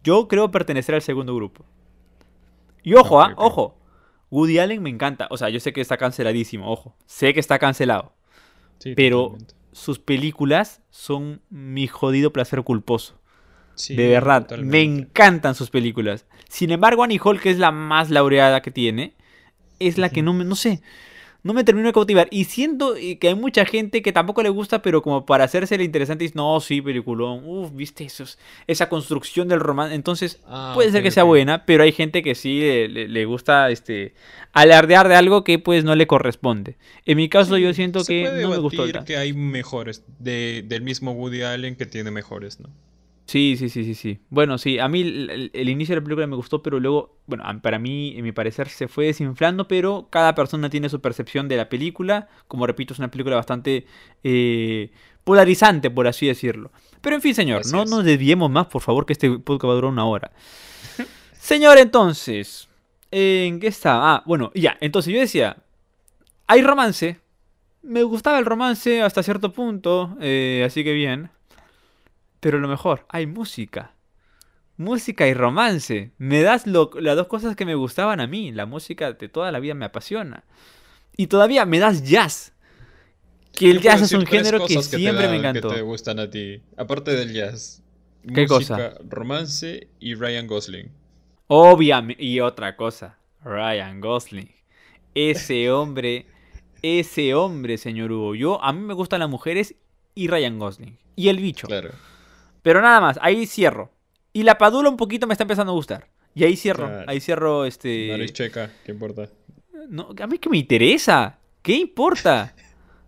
Yo 0.03 0.29
creo 0.29 0.51
pertenecer 0.51 0.95
al 0.97 1.03
segundo 1.03 1.35
grupo. 1.37 1.65
Y 2.83 2.95
ojo, 2.95 3.21
ah, 3.21 3.35
ojo, 3.37 3.79
Woody 4.31 4.59
Allen 4.59 4.83
me 4.83 4.91
encanta, 4.91 5.27
o 5.31 5.37
sea, 5.37 5.49
yo 5.49 5.61
sé 5.61 5.73
que 5.73 5.81
está 5.81 5.97
canceladísimo, 5.97 6.71
ojo, 6.71 6.95
sé 7.07 7.35
que 7.35 7.41
está 7.41 7.59
cancelado, 7.59 8.13
Sí, 8.79 8.95
pero 8.95 9.25
totalmente. 9.25 9.55
sus 9.73 9.99
películas 9.99 10.81
son 10.91 11.43
mi 11.51 11.87
jodido 11.87 12.33
placer 12.33 12.63
culposo. 12.63 13.19
Sí, 13.75 13.97
de 13.97 14.09
verdad, 14.09 14.49
me 14.59 14.83
encantan 14.83 15.55
sus 15.55 15.71
películas. 15.71 16.27
Sin 16.49 16.71
embargo, 16.71 17.03
Annie 17.03 17.21
Hall, 17.23 17.41
que 17.41 17.51
es 17.51 17.59
la 17.59 17.71
más 17.71 18.11
laureada 18.11 18.61
que 18.63 18.71
tiene, 18.71 19.15
es 19.79 19.97
la 19.97 20.11
que 20.11 20.23
no 20.23 20.33
me, 20.35 20.45
no 20.45 20.55
sé, 20.55 20.83
no 21.43 21.53
me 21.55 21.65
termino 21.65 21.87
de 21.89 21.93
cautivar. 21.93 22.29
Y 22.31 22.45
siento 22.45 22.97
eh, 22.97 23.19
que 23.19 23.29
hay 23.29 23.35
mucha 23.35 23.65
gente 23.65 24.03
que 24.03 24.13
tampoco 24.13 24.43
le 24.43 24.49
gusta, 24.49 24.83
pero 24.83 25.03
como 25.03 25.25
para 25.27 25.45
hacerse 25.45 25.75
el 25.75 25.83
interesante, 25.83 26.25
dice, 26.25 26.35
no, 26.37 26.61
sí, 26.61 26.83
peliculón, 26.83 27.43
uff, 27.45 27.71
viste 27.75 28.05
esos, 28.05 28.39
esa 28.67 28.89
construcción 28.89 29.49
del 29.49 29.61
romance. 29.61 29.95
Entonces, 29.95 30.41
Ah, 30.47 30.73
puede 30.75 30.91
ser 30.91 31.03
que 31.03 31.11
sea 31.11 31.25
buena, 31.25 31.65
pero 31.65 31.83
hay 31.83 31.93
gente 31.93 32.23
que 32.23 32.35
sí 32.35 32.61
le, 32.61 33.09
le- 33.09 33.25
gusta 33.25 33.71
este 33.71 34.15
alardear 34.53 35.09
de 35.09 35.15
algo 35.15 35.45
que 35.45 35.59
pues 35.59 35.85
no 35.85 35.95
le 35.95 36.07
corresponde. 36.07 36.77
En 37.07 37.17
mi 37.17 37.29
caso, 37.29 37.57
Sí, 37.57 37.63
yo 37.63 37.73
siento 37.75 38.05
que 38.05 38.25
no 38.43 38.51
me 38.51 38.59
gustó 38.59 38.83
que 39.05 39.17
hay 39.17 39.33
mejores 39.33 40.05
de, 40.19 40.65
del 40.67 40.83
mismo 40.83 41.13
Woody 41.13 41.43
Allen 41.43 41.77
que 41.77 41.87
tiene 41.87 42.11
mejores, 42.11 42.61
¿no? 42.61 42.69
Sí, 43.31 43.55
sí, 43.57 43.69
sí, 43.69 43.85
sí, 43.85 43.95
sí. 43.95 44.19
Bueno, 44.29 44.59
sí, 44.59 44.81
a 44.81 44.89
mí 44.89 45.03
el, 45.03 45.31
el- 45.31 45.51
el 45.55 45.69
inicio 45.69 45.95
de 45.95 46.01
la 46.01 46.05
película 46.05 46.27
me 46.27 46.35
gustó, 46.35 46.65
pero 46.65 46.81
luego, 46.81 47.19
bueno, 47.27 47.45
para 47.63 47.79
mí, 47.79 48.15
en 48.17 48.25
mi 48.25 48.33
parecer, 48.33 48.69
se 48.69 48.89
fue 48.89 49.07
desinflando, 49.07 49.69
pero 49.69 50.09
cada 50.11 50.35
persona 50.35 50.69
tiene 50.69 50.89
su 50.89 51.01
percepción 51.01 51.47
de 51.47 51.57
la 51.57 51.69
película. 51.69 52.29
Como 52.49 52.67
repito, 52.67 52.93
es 52.93 52.99
una 52.99 53.09
película 53.13 53.37
bastante 53.37 53.87
eh, 54.25 54.91
polarizante, 55.23 55.91
por 55.93 56.09
así 56.09 56.27
decirlo. 56.27 56.73
Pero 57.01 57.15
en 57.15 57.23
fin, 57.23 57.35
señor, 57.37 57.63
no 57.73 57.85
nos 57.85 58.05
desviemos 58.05 58.51
más, 58.51 58.67
por 58.67 58.83
favor, 58.83 59.07
que 59.07 59.13
este 59.13 59.31
podcast 59.39 59.69
va 59.69 59.73
a 59.73 59.75
durar 59.77 59.93
una 59.93 60.07
hora. 60.07 60.33
señor, 61.35 61.79
entonces, 61.79 62.69
¿en 63.13 63.61
qué 63.61 63.69
está? 63.69 64.15
Ah, 64.17 64.23
bueno, 64.27 64.51
ya, 64.57 64.77
entonces 64.81 65.15
yo 65.15 65.21
decía, 65.21 65.57
hay 66.49 66.63
romance. 66.63 67.21
Me 67.83 68.03
gustaba 68.03 68.41
el 68.41 68.45
romance 68.45 69.03
hasta 69.03 69.23
cierto 69.23 69.53
punto, 69.53 70.17
eh, 70.21 70.65
así 70.67 70.83
que 70.83 70.93
bien. 70.95 71.31
Pero 72.41 72.59
lo 72.59 72.69
mejor, 72.69 73.05
hay 73.09 73.27
música. 73.27 73.95
Música 74.77 75.27
y 75.29 75.35
romance. 75.35 76.13
Me 76.17 76.41
das 76.43 76.67
lo- 76.67 76.91
las 76.99 77.17
dos 77.17 77.27
cosas 77.27 77.55
que 77.55 77.67
me 77.67 77.75
gustaban 77.75 78.19
a 78.21 78.27
mí. 78.27 78.51
La 78.51 78.65
música 78.67 79.13
de 79.13 79.29
toda 79.29 79.53
la 79.53 79.61
vida 79.61 79.75
me 79.75 79.85
apasiona. 79.85 80.45
Y 81.17 81.27
todavía 81.27 81.67
me 81.67 81.79
das 81.79 82.03
jazz. 82.03 82.53
Que 83.53 83.71
el 83.71 83.81
jazz 83.83 84.01
es 84.03 84.13
un 84.13 84.25
género 84.27 84.65
que 84.67 84.83
siempre 84.83 85.29
me 85.29 85.37
encantó. 85.37 85.69
Que 85.69 85.75
te 85.77 85.83
gustan 85.83 86.19
a 86.19 86.31
ti, 86.31 86.63
aparte 86.77 87.15
del 87.15 87.33
jazz. 87.35 87.83
¿Qué 88.35 88.47
música, 88.47 88.95
romance 89.09 89.89
y 89.99 90.15
Ryan 90.15 90.47
Gosling. 90.47 90.91
Obviamente. 91.49 92.23
Y 92.23 92.41
otra 92.41 92.77
cosa. 92.77 93.19
Ryan 93.45 94.01
Gosling. 94.01 94.51
Ese 95.15 95.71
hombre. 95.71 96.27
Ese 96.83 97.35
hombre, 97.35 97.77
señor 97.77 98.13
Hugo. 98.13 98.35
Yo, 98.35 98.63
a 98.65 98.73
mí 98.73 98.81
me 98.81 98.95
gustan 98.95 99.21
las 99.21 99.29
mujeres 99.29 99.75
y 100.15 100.29
Ryan 100.29 100.59
Gosling. 100.59 100.97
Y 101.17 101.29
el 101.29 101.37
bicho. 101.39 101.67
Claro. 101.67 101.91
Pero 102.63 102.81
nada 102.81 103.01
más, 103.01 103.19
ahí 103.23 103.47
cierro. 103.47 103.91
Y 104.33 104.43
la 104.43 104.59
padula 104.59 104.89
un 104.89 104.97
poquito 104.97 105.27
me 105.27 105.35
está 105.35 105.45
empezando 105.45 105.73
a 105.73 105.75
gustar. 105.75 106.09
Y 106.35 106.45
ahí 106.45 106.57
cierro. 106.57 106.87
Claro. 106.87 107.05
Ahí 107.09 107.21
cierro 107.21 107.65
este. 107.65 108.09
Nariz 108.09 108.33
checa, 108.33 108.71
¿qué 108.85 108.93
importa? 108.93 109.29
No, 109.89 110.11
a 110.21 110.27
mí 110.27 110.39
que 110.39 110.49
me 110.49 110.59
interesa. 110.59 111.39
¿Qué 111.63 111.73
importa? 111.73 112.55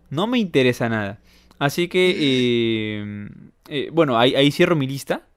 No 0.09 0.27
me 0.27 0.37
interesa 0.37 0.89
nada. 0.89 1.19
Así 1.57 1.87
que, 1.87 2.15
eh, 2.17 3.29
eh, 3.69 3.89
bueno, 3.91 4.17
ahí, 4.17 4.35
ahí 4.35 4.51
cierro 4.51 4.75
mi 4.75 4.85
lista. 4.85 5.27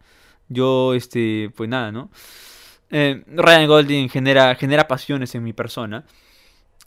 Yo, 0.48 0.94
este, 0.94 1.50
pues 1.56 1.68
nada, 1.68 1.92
¿no? 1.92 2.10
Eh, 2.90 3.22
Ryan 3.26 3.66
Golding 3.66 4.08
genera, 4.08 4.54
genera 4.54 4.86
pasiones 4.86 5.34
en 5.34 5.44
mi 5.44 5.52
persona. 5.52 6.04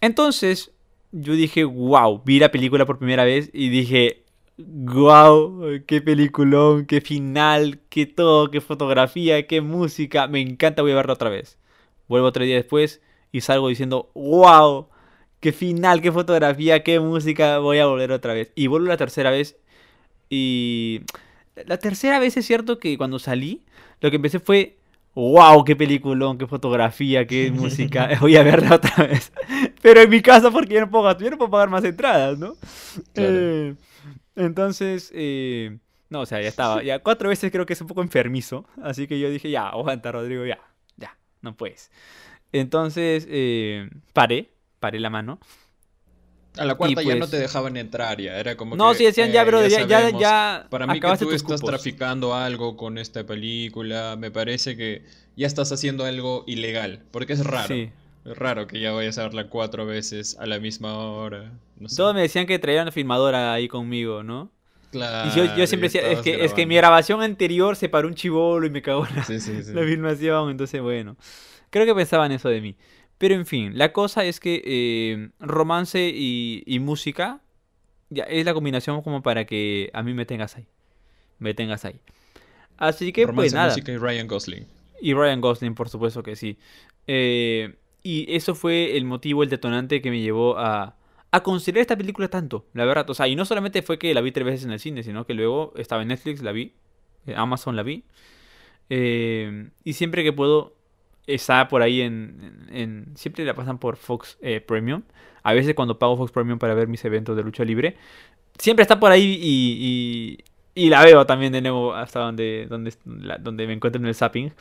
Entonces, 0.02 0.72
yo 1.12 1.34
dije, 1.34 1.64
wow, 1.64 2.22
vi 2.24 2.40
la 2.40 2.52
película 2.52 2.86
por 2.86 3.00
primera 3.00 3.24
vez 3.24 3.50
y 3.54 3.70
dije, 3.70 4.24
wow, 4.68 5.82
qué 5.88 6.02
peliculón, 6.02 6.86
qué 6.86 7.02
final, 7.02 7.80
qué 7.90 8.06
todo, 8.06 8.52
qué 8.52 8.62
fotografía, 8.62 9.48
qué 9.48 9.62
música. 9.62 10.28
Me 10.28 10.42
encanta, 10.42 10.82
voy 10.82 10.92
a 10.92 10.96
verla 10.96 11.14
otra 11.14 11.30
vez. 11.30 11.58
Vuelvo 12.08 12.28
otro 12.28 12.44
día 12.44 12.56
después 12.56 13.02
y 13.32 13.42
salgo 13.42 13.70
diciendo, 13.70 14.12
wow, 14.16 14.88
qué 15.40 15.52
final, 15.52 16.02
qué 16.02 16.12
fotografía, 16.12 16.84
qué 16.84 17.00
música, 17.00 17.60
voy 17.60 17.80
a 17.80 17.86
volver 17.86 18.12
otra 18.12 18.34
vez. 18.34 18.52
Y 18.56 18.68
vuelvo 18.68 18.88
la 18.88 18.98
tercera 18.98 19.32
vez 19.32 19.58
y... 20.30 21.02
La 21.66 21.78
tercera 21.78 22.20
vez 22.20 22.38
es 22.38 22.46
cierto 22.46 22.80
que 22.80 22.98
cuando 22.98 23.20
salí, 23.20 23.66
lo 24.00 24.10
que 24.10 24.16
empecé 24.16 24.40
fue, 24.40 24.78
wow, 25.14 25.66
qué 25.66 25.76
peliculón, 25.76 26.38
qué 26.38 26.48
fotografía, 26.48 27.28
qué 27.28 27.52
música, 27.52 28.10
voy 28.22 28.38
a 28.38 28.44
verla 28.44 28.76
otra 28.76 29.08
vez. 29.08 29.34
Pero 29.82 30.00
en 30.00 30.10
mi 30.10 30.22
casa 30.22 30.52
porque 30.52 30.76
yo 30.76 30.82
no 30.82 30.90
puedo, 30.90 31.18
yo 31.18 31.30
no 31.30 31.38
puedo 31.38 31.52
pagar 31.52 31.70
más 31.70 31.84
entradas, 31.84 32.38
¿no? 32.38 32.54
Claro. 33.14 33.30
Eh, 33.34 33.76
entonces, 34.40 35.12
eh, 35.14 35.78
no, 36.10 36.22
o 36.22 36.26
sea, 36.26 36.42
ya 36.42 36.48
estaba, 36.48 36.82
ya 36.84 37.00
cuatro 37.00 37.30
veces 37.30 37.52
creo 37.52 37.66
que 37.66 37.74
es 37.74 37.82
un 37.82 37.88
poco 37.88 38.02
enfermizo, 38.02 38.66
así 38.82 39.08
que 39.08 39.20
yo 39.20 39.30
dije, 39.30 39.50
ya, 39.52 39.70
aguanta 39.70 40.12
Rodrigo, 40.12 40.46
ya, 40.46 40.60
ya, 40.98 41.18
no 41.42 41.56
puedes. 41.56 41.92
Entonces, 42.52 43.28
eh, 43.30 43.90
paré, 44.14 44.50
paré 44.80 45.00
la 45.00 45.10
mano. 45.10 45.40
A 46.58 46.66
la 46.66 46.76
cuarta 46.76 47.04
ya 47.04 47.14
no 47.14 47.20
pues- 47.20 47.30
te 47.32 47.38
dejaban 47.40 47.78
entrar 47.78 48.20
ya, 48.20 48.38
era 48.40 48.58
como 48.58 48.76
No, 48.76 48.92
que, 48.92 48.98
sí 48.98 49.04
decían, 49.06 49.32
ya, 49.32 49.44
eh, 49.44 49.46
bro, 49.46 49.62
ya, 49.68 49.86
ya, 49.86 50.00
sabemos. 50.00 50.22
ya 50.22 50.68
Para 50.70 50.88
mí 50.88 51.00
que 51.00 51.08
tú 51.20 51.32
estás 51.32 51.44
cupos. 51.44 51.62
traficando 51.62 52.34
algo 52.34 52.76
con 52.76 52.98
esta 52.98 53.24
película, 53.26 54.16
me 54.18 54.32
parece 54.32 54.76
que 54.76 55.06
ya 55.36 55.46
estás 55.48 55.72
haciendo 55.72 56.06
algo 56.06 56.44
ilegal, 56.48 57.04
porque 57.12 57.34
es 57.34 57.46
raro. 57.46 57.68
Sí. 57.68 57.92
Es 58.26 58.38
raro 58.38 58.68
que 58.68 58.80
ya 58.80 58.92
vayas 58.92 59.18
a 59.18 59.24
verla 59.24 59.48
cuatro 59.50 59.86
veces 59.86 60.38
a 60.40 60.46
la 60.46 60.60
misma 60.60 60.98
hora. 60.98 61.52
No 61.78 61.90
sé. 61.90 61.96
Todos 61.98 62.14
me 62.14 62.22
decían 62.22 62.46
que 62.46 62.60
traían 62.60 62.84
una 62.84 62.92
filmadora 62.92 63.54
ahí 63.54 63.68
conmigo, 63.68 64.24
¿no? 64.24 64.52
Claro, 64.92 65.30
Y 65.30 65.36
yo, 65.36 65.56
yo 65.56 65.68
siempre 65.68 65.88
decía, 65.90 66.02
es 66.10 66.20
que, 66.22 66.44
es 66.44 66.54
que 66.54 66.66
mi 66.66 66.76
grabación 66.76 67.22
anterior 67.22 67.76
se 67.76 67.90
paró 67.90 68.08
un 68.08 68.16
chivolo 68.16 68.66
y 68.66 68.70
me 68.72 68.82
cagó 68.82 69.06
la, 69.16 69.24
Sí, 69.24 69.40
sí, 69.40 69.64
sí. 69.64 69.72
la 69.74 69.84
filmación, 69.84 70.50
entonces 70.50 70.82
bueno, 70.82 71.16
creo 71.70 71.86
que 71.86 71.94
pensaban 71.96 72.32
eso 72.32 72.50
de 72.50 72.60
mí. 72.62 72.76
Pero 73.20 73.36
en 73.36 73.46
fin, 73.46 73.78
la 73.78 73.92
cosa 73.94 74.26
es 74.26 74.40
que 74.40 74.62
eh, 74.66 75.30
romance 75.40 76.12
y, 76.14 76.64
y 76.66 76.80
música 76.80 77.42
ya 78.10 78.24
es 78.24 78.46
la 78.46 78.54
combinación 78.56 79.02
como 79.04 79.22
para 79.22 79.46
que 79.46 79.92
a 79.94 80.02
mí 80.04 80.14
me 80.14 80.26
tengas 80.26 80.56
ahí. 80.58 80.66
Me 81.40 81.54
tengas 81.54 81.86
ahí. 81.86 82.02
Así 82.78 83.12
que 83.14 83.28
pues 83.28 83.52
Romance, 83.52 83.56
nada. 83.56 83.68
música 83.70 83.92
y 83.92 83.98
Ryan 83.98 84.28
Gosling. 84.28 84.68
Y 85.02 85.14
Ryan 85.14 85.42
Gosling, 85.42 85.76
por 85.76 85.90
supuesto 85.90 86.24
que 86.24 86.36
sí. 86.36 86.58
Eh, 87.08 87.76
y 88.04 88.34
eso 88.36 88.56
fue 88.56 88.98
el 88.98 89.06
motivo, 89.06 89.44
el 89.44 89.50
detonante 89.50 90.02
que 90.02 90.10
me 90.10 90.22
llevó 90.22 90.58
a, 90.58 90.96
a 91.32 91.44
considerar 91.44 91.82
esta 91.82 91.98
película 91.98 92.28
tanto, 92.28 92.66
la 92.74 92.86
verdad. 92.86 93.10
O 93.10 93.14
sea, 93.14 93.28
y 93.28 93.36
no 93.36 93.46
solamente 93.46 93.82
fue 93.82 94.00
que 94.00 94.14
la 94.14 94.22
vi 94.22 94.32
tres 94.32 94.46
veces 94.46 94.66
en 94.66 94.72
el 94.72 94.80
cine, 94.80 95.04
sino 95.04 95.26
que 95.26 95.34
luego 95.34 95.74
estaba 95.76 96.02
en 96.02 96.10
Netflix, 96.10 96.42
la 96.42 96.52
vi, 96.52 96.74
en 97.26 97.36
Amazon 97.38 97.76
la 97.76 97.84
vi. 97.84 98.04
Eh, 98.90 99.70
y 99.84 99.94
siempre 99.94 100.24
que 100.24 100.34
puedo, 100.34 100.76
está 101.28 101.68
por 101.68 101.82
ahí 101.82 102.02
en, 102.02 103.12
Siempre 103.16 103.46
la 103.46 103.54
pasan 103.54 103.80
por 103.80 103.98
Fox 103.98 104.38
eh, 104.42 104.62
Premium. 104.62 105.04
A 105.44 105.54
veces 105.54 105.76
cuando 105.76 106.00
pago 106.00 106.18
Fox 106.18 106.32
Premium 106.32 106.60
para 106.60 106.74
ver 106.74 106.88
mis 106.88 107.04
eventos 107.06 107.36
de 107.38 107.44
lucha 107.44 107.64
libre, 107.64 107.96
siempre 108.58 108.84
está 108.84 109.00
por 109.00 109.12
ahí 109.12 109.38
y, 109.42 110.38
y, 110.76 110.90
la 110.90 111.04
veo 111.04 111.26
también 111.26 111.52
de 111.52 111.62
nuevo 111.62 111.94
hasta 111.94 112.20
donde, 112.20 112.66
donde, 112.70 112.94
donde 113.40 113.68
me 113.68 113.74
encuentro 113.74 114.02
en 114.02 114.08
el 114.08 114.16
zapping. 114.16 114.52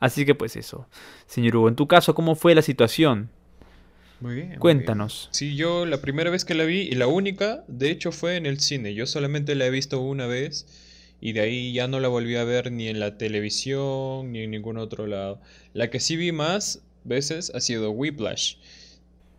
Así 0.00 0.24
que 0.24 0.34
pues 0.34 0.56
eso. 0.56 0.88
Señor 1.26 1.56
Hugo, 1.56 1.68
en 1.68 1.76
tu 1.76 1.86
caso, 1.86 2.14
¿cómo 2.14 2.34
fue 2.34 2.54
la 2.54 2.62
situación? 2.62 3.30
Muy 4.20 4.34
bien. 4.34 4.46
muy 4.46 4.48
bien. 4.48 4.60
Cuéntanos. 4.60 5.28
Sí, 5.30 5.54
yo 5.54 5.86
la 5.86 6.00
primera 6.00 6.30
vez 6.30 6.44
que 6.44 6.54
la 6.54 6.64
vi, 6.64 6.80
y 6.80 6.92
la 6.92 7.06
única, 7.06 7.64
de 7.68 7.90
hecho, 7.90 8.10
fue 8.10 8.36
en 8.36 8.46
el 8.46 8.60
cine. 8.60 8.94
Yo 8.94 9.06
solamente 9.06 9.54
la 9.54 9.66
he 9.66 9.70
visto 9.70 10.00
una 10.00 10.26
vez, 10.26 10.66
y 11.20 11.32
de 11.32 11.40
ahí 11.40 11.72
ya 11.72 11.86
no 11.86 12.00
la 12.00 12.08
volví 12.08 12.36
a 12.36 12.44
ver 12.44 12.72
ni 12.72 12.88
en 12.88 12.98
la 12.98 13.18
televisión, 13.18 14.32
ni 14.32 14.40
en 14.40 14.50
ningún 14.50 14.78
otro 14.78 15.06
lado. 15.06 15.40
La 15.74 15.90
que 15.90 16.00
sí 16.00 16.16
vi 16.16 16.32
más 16.32 16.82
veces 17.04 17.52
ha 17.54 17.60
sido 17.60 17.90
Whiplash. 17.90 18.56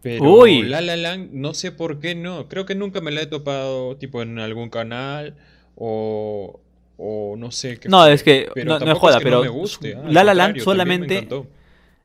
Pero 0.02 0.42
Uy. 0.42 0.64
La 0.64 0.82
La 0.82 0.96
Land, 0.96 1.32
no 1.34 1.54
sé 1.54 1.72
por 1.72 2.00
qué 2.00 2.16
no. 2.16 2.48
Creo 2.48 2.66
que 2.66 2.76
nunca 2.76 3.02
me 3.02 3.12
la 3.12 3.22
he 3.22 3.28
topado, 3.28 3.98
tipo, 3.98 4.22
en 4.22 4.40
algún 4.40 4.70
canal, 4.70 5.36
o... 5.76 6.61
O 7.04 7.36
no 7.36 7.50
sé 7.52 7.80
qué 7.80 7.90
No, 7.90 8.06
es 8.06 8.22
que 8.22 8.50
pero 8.54 8.78
no- 8.78 8.86
no 8.86 8.92
es 8.92 8.98
joda, 9.00 9.18
que 9.18 9.24
pero 9.24 9.38
no 9.38 9.44
me 9.44 9.50
guste. 9.50 9.96
ah, 9.96 10.04
La 10.08 10.24
La 10.24 10.34
Land 10.36 10.60
solamente-. 10.60 11.28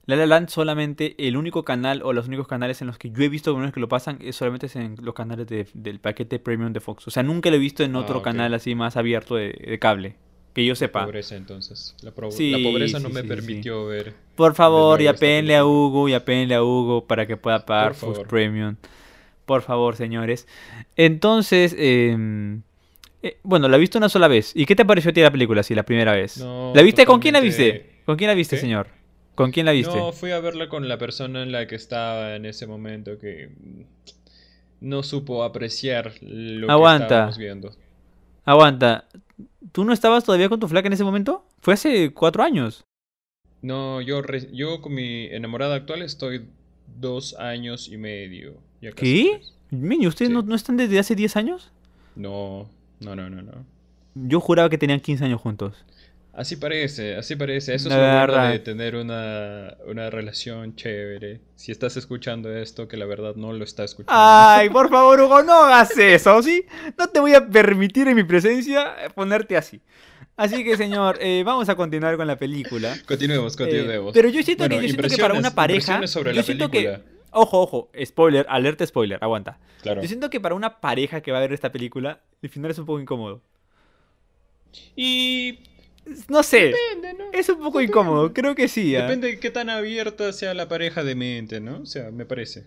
La 0.06 0.16
La 0.16 0.24
Land 0.24 0.48
solamente, 0.48 1.14
el 1.18 1.36
único 1.36 1.64
canal 1.64 2.00
o 2.04 2.12
los 2.14 2.28
únicos 2.28 2.46
canales 2.48 2.80
en 2.80 2.86
los 2.86 2.96
que 2.96 3.10
yo 3.10 3.22
he 3.24 3.28
visto 3.28 3.54
que 3.72 3.80
lo 3.80 3.88
pasan 3.88 4.18
es 4.22 4.36
solamente 4.36 4.66
es 4.66 4.76
en 4.76 4.96
los 5.02 5.14
canales 5.14 5.46
de- 5.48 5.66
del 5.74 5.98
paquete 6.00 6.38
premium 6.38 6.72
de 6.72 6.80
Fox. 6.80 7.08
O 7.08 7.10
sea, 7.10 7.22
nunca 7.22 7.50
lo 7.50 7.56
he 7.56 7.58
visto 7.58 7.82
en 7.82 7.94
Ah, 7.96 7.98
otro 8.00 8.22
canal 8.22 8.54
así 8.54 8.74
más 8.74 8.96
abierto 8.96 9.34
de, 9.34 9.48
de 9.52 9.78
cable. 9.78 10.16
Que 10.54 10.64
yo 10.64 10.74
sepa. 10.74 11.04
Pobreza 11.04 11.36
entonces. 11.36 11.94
La, 12.00 12.12
Sí, 12.30 12.52
la 12.52 12.58
pobreza 12.70 12.98
no 12.98 13.08
sí, 13.08 13.14
me 13.14 13.20
sí, 13.20 13.28
permitió 13.28 13.84
ver. 13.86 14.14
Por 14.36 14.54
favor, 14.54 15.00
y 15.00 15.04
nuevo 15.04 15.14
esta 15.14 15.26
apénle 15.26 15.56
a. 15.56 15.66
Hugo, 15.66 16.08
y 16.08 16.14
apénle 16.14 16.54
a 16.54 16.62
Hugo 16.62 17.04
para 17.06 17.26
que 17.26 17.36
pueda 17.36 17.66
pagar 17.66 17.92
Fox. 17.94 18.20
Premium. 18.26 18.76
Por 19.44 19.60
favor, 19.60 19.96
señores. 19.96 20.46
Entonces, 20.96 21.74
eh, 21.78 22.58
eh, 23.26 23.36
bueno, 23.42 23.68
la 23.68 23.76
viste 23.76 23.98
una 23.98 24.08
sola 24.08 24.28
vez. 24.28 24.52
¿Y 24.54 24.66
qué 24.66 24.74
te 24.76 24.84
pareció 24.84 25.10
a 25.10 25.14
ti 25.14 25.20
la 25.20 25.30
película, 25.30 25.62
sí, 25.62 25.74
la 25.74 25.82
primera 25.84 26.12
vez? 26.12 26.38
No, 26.38 26.72
¿La 26.74 26.82
viste? 26.82 27.04
¿Con 27.06 27.20
quién 27.20 27.34
la 27.34 27.40
viste? 27.40 28.00
¿Con 28.04 28.16
quién 28.16 28.28
la 28.28 28.34
viste, 28.34 28.56
¿Qué? 28.56 28.60
señor? 28.60 28.88
¿Con 29.34 29.50
quién 29.50 29.66
la 29.66 29.72
viste? 29.72 29.96
No, 29.96 30.12
fui 30.12 30.30
a 30.30 30.40
verla 30.40 30.68
con 30.68 30.88
la 30.88 30.96
persona 30.98 31.42
en 31.42 31.52
la 31.52 31.66
que 31.66 31.74
estaba 31.74 32.36
en 32.36 32.46
ese 32.46 32.66
momento 32.66 33.18
que 33.18 33.50
no 34.80 35.02
supo 35.02 35.42
apreciar 35.44 36.12
lo 36.22 36.70
Aguanta. 36.70 36.98
que 36.98 37.04
estábamos 37.14 37.38
viendo. 37.38 37.72
Aguanta. 38.44 39.08
¿Tú 39.72 39.84
no 39.84 39.92
estabas 39.92 40.24
todavía 40.24 40.48
con 40.48 40.60
tu 40.60 40.68
flaca 40.68 40.86
en 40.86 40.92
ese 40.94 41.04
momento? 41.04 41.44
Fue 41.60 41.74
hace 41.74 42.12
cuatro 42.12 42.42
años. 42.42 42.84
No, 43.62 44.00
yo, 44.00 44.22
re- 44.22 44.48
yo 44.52 44.80
con 44.80 44.94
mi 44.94 45.26
enamorada 45.26 45.74
actual 45.74 46.02
estoy 46.02 46.46
dos 46.98 47.34
años 47.34 47.88
y 47.88 47.96
medio. 47.96 48.58
ya 48.80 48.92
casi 48.92 49.24
¿Qué? 49.24 49.40
Meño, 49.76 50.08
¿ustedes 50.08 50.28
Sí. 50.28 50.34
no, 50.34 50.42
no 50.42 50.54
están 50.54 50.76
desde 50.76 50.98
hace 50.98 51.14
10 51.16 51.36
años? 51.36 51.72
No, 52.14 52.70
no, 53.00 53.14
no, 53.16 53.28
no, 53.30 53.42
no. 53.42 53.64
Yo 54.14 54.40
juraba 54.40 54.68
que 54.70 54.78
tenían 54.78 55.00
15 55.00 55.24
años 55.24 55.40
juntos. 55.40 55.74
Así 56.32 56.56
parece, 56.56 57.16
así 57.16 57.34
parece. 57.34 57.74
Eso 57.74 57.88
es 57.88 57.94
lo 57.94 58.00
bueno 58.00 58.18
verdad. 58.20 58.50
de 58.52 58.58
tener 58.58 58.94
una, 58.96 59.74
una 59.86 60.10
relación 60.10 60.74
chévere. 60.76 61.40
Si 61.54 61.72
estás 61.72 61.96
escuchando 61.96 62.54
esto, 62.54 62.88
que 62.88 62.98
la 62.98 63.06
verdad 63.06 63.36
no 63.36 63.54
lo 63.54 63.64
está 63.64 63.84
escuchando. 63.84 64.12
Ay, 64.14 64.68
por 64.68 64.90
favor, 64.90 65.18
Hugo, 65.20 65.42
no 65.42 65.64
hagas 65.64 65.96
eso, 65.96 66.42
¿sí? 66.42 66.66
No 66.98 67.08
te 67.08 67.20
voy 67.20 67.32
a 67.32 67.46
permitir 67.46 68.06
en 68.08 68.16
mi 68.16 68.22
presencia 68.24 68.94
eh, 69.04 69.08
ponerte 69.14 69.56
así. 69.56 69.80
Así 70.36 70.62
que, 70.62 70.76
señor, 70.76 71.16
eh, 71.22 71.42
vamos 71.42 71.70
a 71.70 71.74
continuar 71.74 72.18
con 72.18 72.26
la 72.26 72.36
película. 72.36 72.94
Continuemos, 73.08 73.54
Eh, 73.54 73.56
continuemos. 73.56 74.12
pero 74.12 74.28
yo 74.28 74.42
siento, 74.42 74.64
Bueno, 74.64 74.76
que, 74.76 74.88
yo 74.88 74.94
siento 74.94 75.08
que 75.16 75.22
para 75.22 75.32
una 75.34 75.54
pareja. 75.54 76.06
sobre 76.06 76.32
yo 76.32 76.36
la 76.36 76.42
siento 76.42 76.70
película. 76.70 76.98
que. 76.98 77.15
Ojo, 77.38 77.60
ojo, 77.62 77.90
spoiler, 78.04 78.46
alerta 78.48 78.86
spoiler, 78.86 79.18
aguanta. 79.22 79.58
Claro. 79.82 80.00
Yo 80.02 80.08
siento 80.08 80.30
que 80.30 80.40
para 80.40 80.54
una 80.54 80.80
pareja 80.80 81.20
que 81.20 81.32
va 81.32 81.38
a 81.38 81.42
ver 81.42 81.52
esta 81.52 81.70
película, 81.70 82.20
el 82.42 82.48
final 82.50 82.70
es 82.70 82.78
un 82.78 82.86
poco 82.86 82.98
incómodo. 83.00 83.42
Y 84.94 85.60
No 86.28 86.42
sé, 86.42 86.74
depende, 86.74 87.14
¿no? 87.14 87.24
es 87.32 87.48
un 87.48 87.58
poco 87.60 87.80
incómodo, 87.80 88.32
creo 88.32 88.54
que 88.54 88.68
sí. 88.68 88.94
¿ah? 88.96 89.02
Depende 89.02 89.28
de 89.28 89.40
qué 89.40 89.50
tan 89.50 89.70
abierta 89.70 90.32
sea 90.32 90.54
la 90.54 90.68
pareja 90.68 91.02
de 91.04 91.14
mente, 91.14 91.60
¿no? 91.60 91.80
O 91.82 91.86
sea, 91.86 92.10
me 92.10 92.24
parece. 92.26 92.64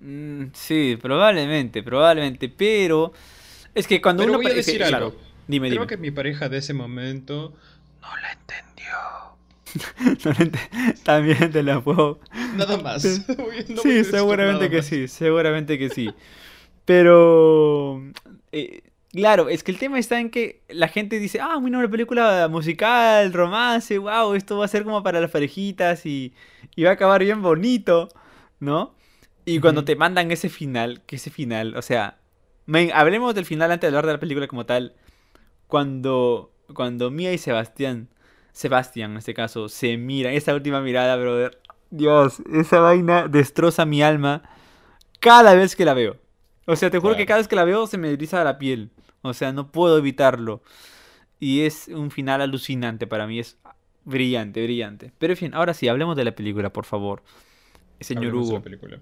Mm, 0.00 0.46
sí, 0.52 0.96
probablemente, 1.00 1.82
probablemente, 1.82 2.48
pero 2.48 3.12
es 3.74 3.86
que 3.86 4.00
cuando 4.00 4.22
Pero 4.22 4.32
uno 4.34 4.38
voy 4.38 4.46
a 4.46 4.54
pa- 4.54 4.60
es 4.60 4.66
que, 4.66 4.72
decir 4.72 4.86
claro, 4.86 5.06
algo. 5.06 5.18
dime, 5.46 5.68
Creo 5.68 5.80
dime. 5.82 5.86
que 5.88 5.96
mi 5.96 6.10
pareja 6.10 6.48
de 6.48 6.58
ese 6.58 6.72
momento 6.72 7.52
no 8.00 8.16
la 8.16 8.32
entendió. 8.32 8.94
También 11.04 11.50
te 11.50 11.62
la 11.62 11.80
puedo. 11.80 12.20
Nada 12.56 12.78
más. 12.78 13.02
Sí. 13.02 13.74
No 13.74 13.82
seguramente 14.04 14.70
que 14.70 14.76
más. 14.76 14.86
sí, 14.86 15.08
seguramente 15.08 15.78
que 15.78 15.90
sí. 15.90 16.10
Pero 16.84 18.02
eh, 18.52 18.82
Claro, 19.12 19.48
es 19.48 19.64
que 19.64 19.72
el 19.72 19.78
tema 19.78 19.98
está 19.98 20.20
en 20.20 20.30
que 20.30 20.62
la 20.68 20.88
gente 20.88 21.18
dice, 21.18 21.40
ah, 21.40 21.58
mira 21.60 21.78
una 21.78 21.90
película 21.90 22.46
musical, 22.48 23.32
romance, 23.32 23.96
wow, 23.96 24.34
esto 24.34 24.58
va 24.58 24.66
a 24.66 24.68
ser 24.68 24.84
como 24.84 25.02
para 25.02 25.20
las 25.20 25.30
parejitas 25.30 26.04
y, 26.04 26.34
y 26.76 26.84
va 26.84 26.90
a 26.90 26.92
acabar 26.92 27.22
bien 27.24 27.40
bonito, 27.40 28.10
¿no? 28.60 28.94
Y 29.46 29.60
cuando 29.60 29.84
te 29.84 29.96
mandan 29.96 30.30
ese 30.30 30.50
final, 30.50 31.02
que 31.06 31.16
ese 31.16 31.30
final, 31.30 31.74
o 31.76 31.80
sea, 31.80 32.18
hablemos 32.92 33.34
del 33.34 33.46
final 33.46 33.72
antes 33.72 33.90
de 33.90 33.96
hablar 33.96 34.06
de 34.06 34.12
la 34.12 34.20
película 34.20 34.46
como 34.46 34.66
tal. 34.66 34.94
Cuando, 35.68 36.52
cuando 36.74 37.10
Mia 37.10 37.32
y 37.32 37.38
Sebastián, 37.38 38.08
Sebastián 38.58 39.12
en 39.12 39.18
este 39.18 39.34
caso, 39.34 39.68
se 39.68 39.96
miran, 39.96 40.32
esa 40.32 40.52
última 40.52 40.80
mirada, 40.80 41.14
brother. 41.16 41.60
Dios, 41.90 42.40
esa 42.52 42.80
vaina 42.80 43.28
destroza 43.28 43.84
mi 43.86 44.02
alma 44.02 44.42
cada 45.20 45.54
vez 45.54 45.76
que 45.76 45.84
la 45.84 45.94
veo. 45.94 46.16
O 46.66 46.74
sea, 46.74 46.90
te 46.90 46.98
juro 46.98 47.16
que 47.16 47.24
cada 47.24 47.38
vez 47.38 47.46
que 47.46 47.54
la 47.54 47.64
veo 47.64 47.86
se 47.86 47.98
me 47.98 48.10
eriza 48.10 48.42
la 48.42 48.58
piel. 48.58 48.90
O 49.22 49.32
sea, 49.32 49.52
no 49.52 49.70
puedo 49.70 49.96
evitarlo. 49.96 50.60
Y 51.38 51.60
es 51.60 51.86
un 51.86 52.10
final 52.10 52.40
alucinante 52.40 53.06
para 53.06 53.28
mí, 53.28 53.38
es 53.38 53.56
brillante, 54.04 54.60
brillante. 54.64 55.12
Pero 55.18 55.34
en 55.34 55.36
fin, 55.36 55.54
ahora 55.54 55.72
sí, 55.72 55.86
hablemos 55.86 56.16
de 56.16 56.24
la 56.24 56.32
película, 56.34 56.72
por 56.72 56.84
favor. 56.84 57.22
Señor 58.00 58.24
Hablemos 58.26 58.46
de 58.46 58.48
Hugo. 58.48 58.58
la 58.58 58.64
película. 58.64 58.98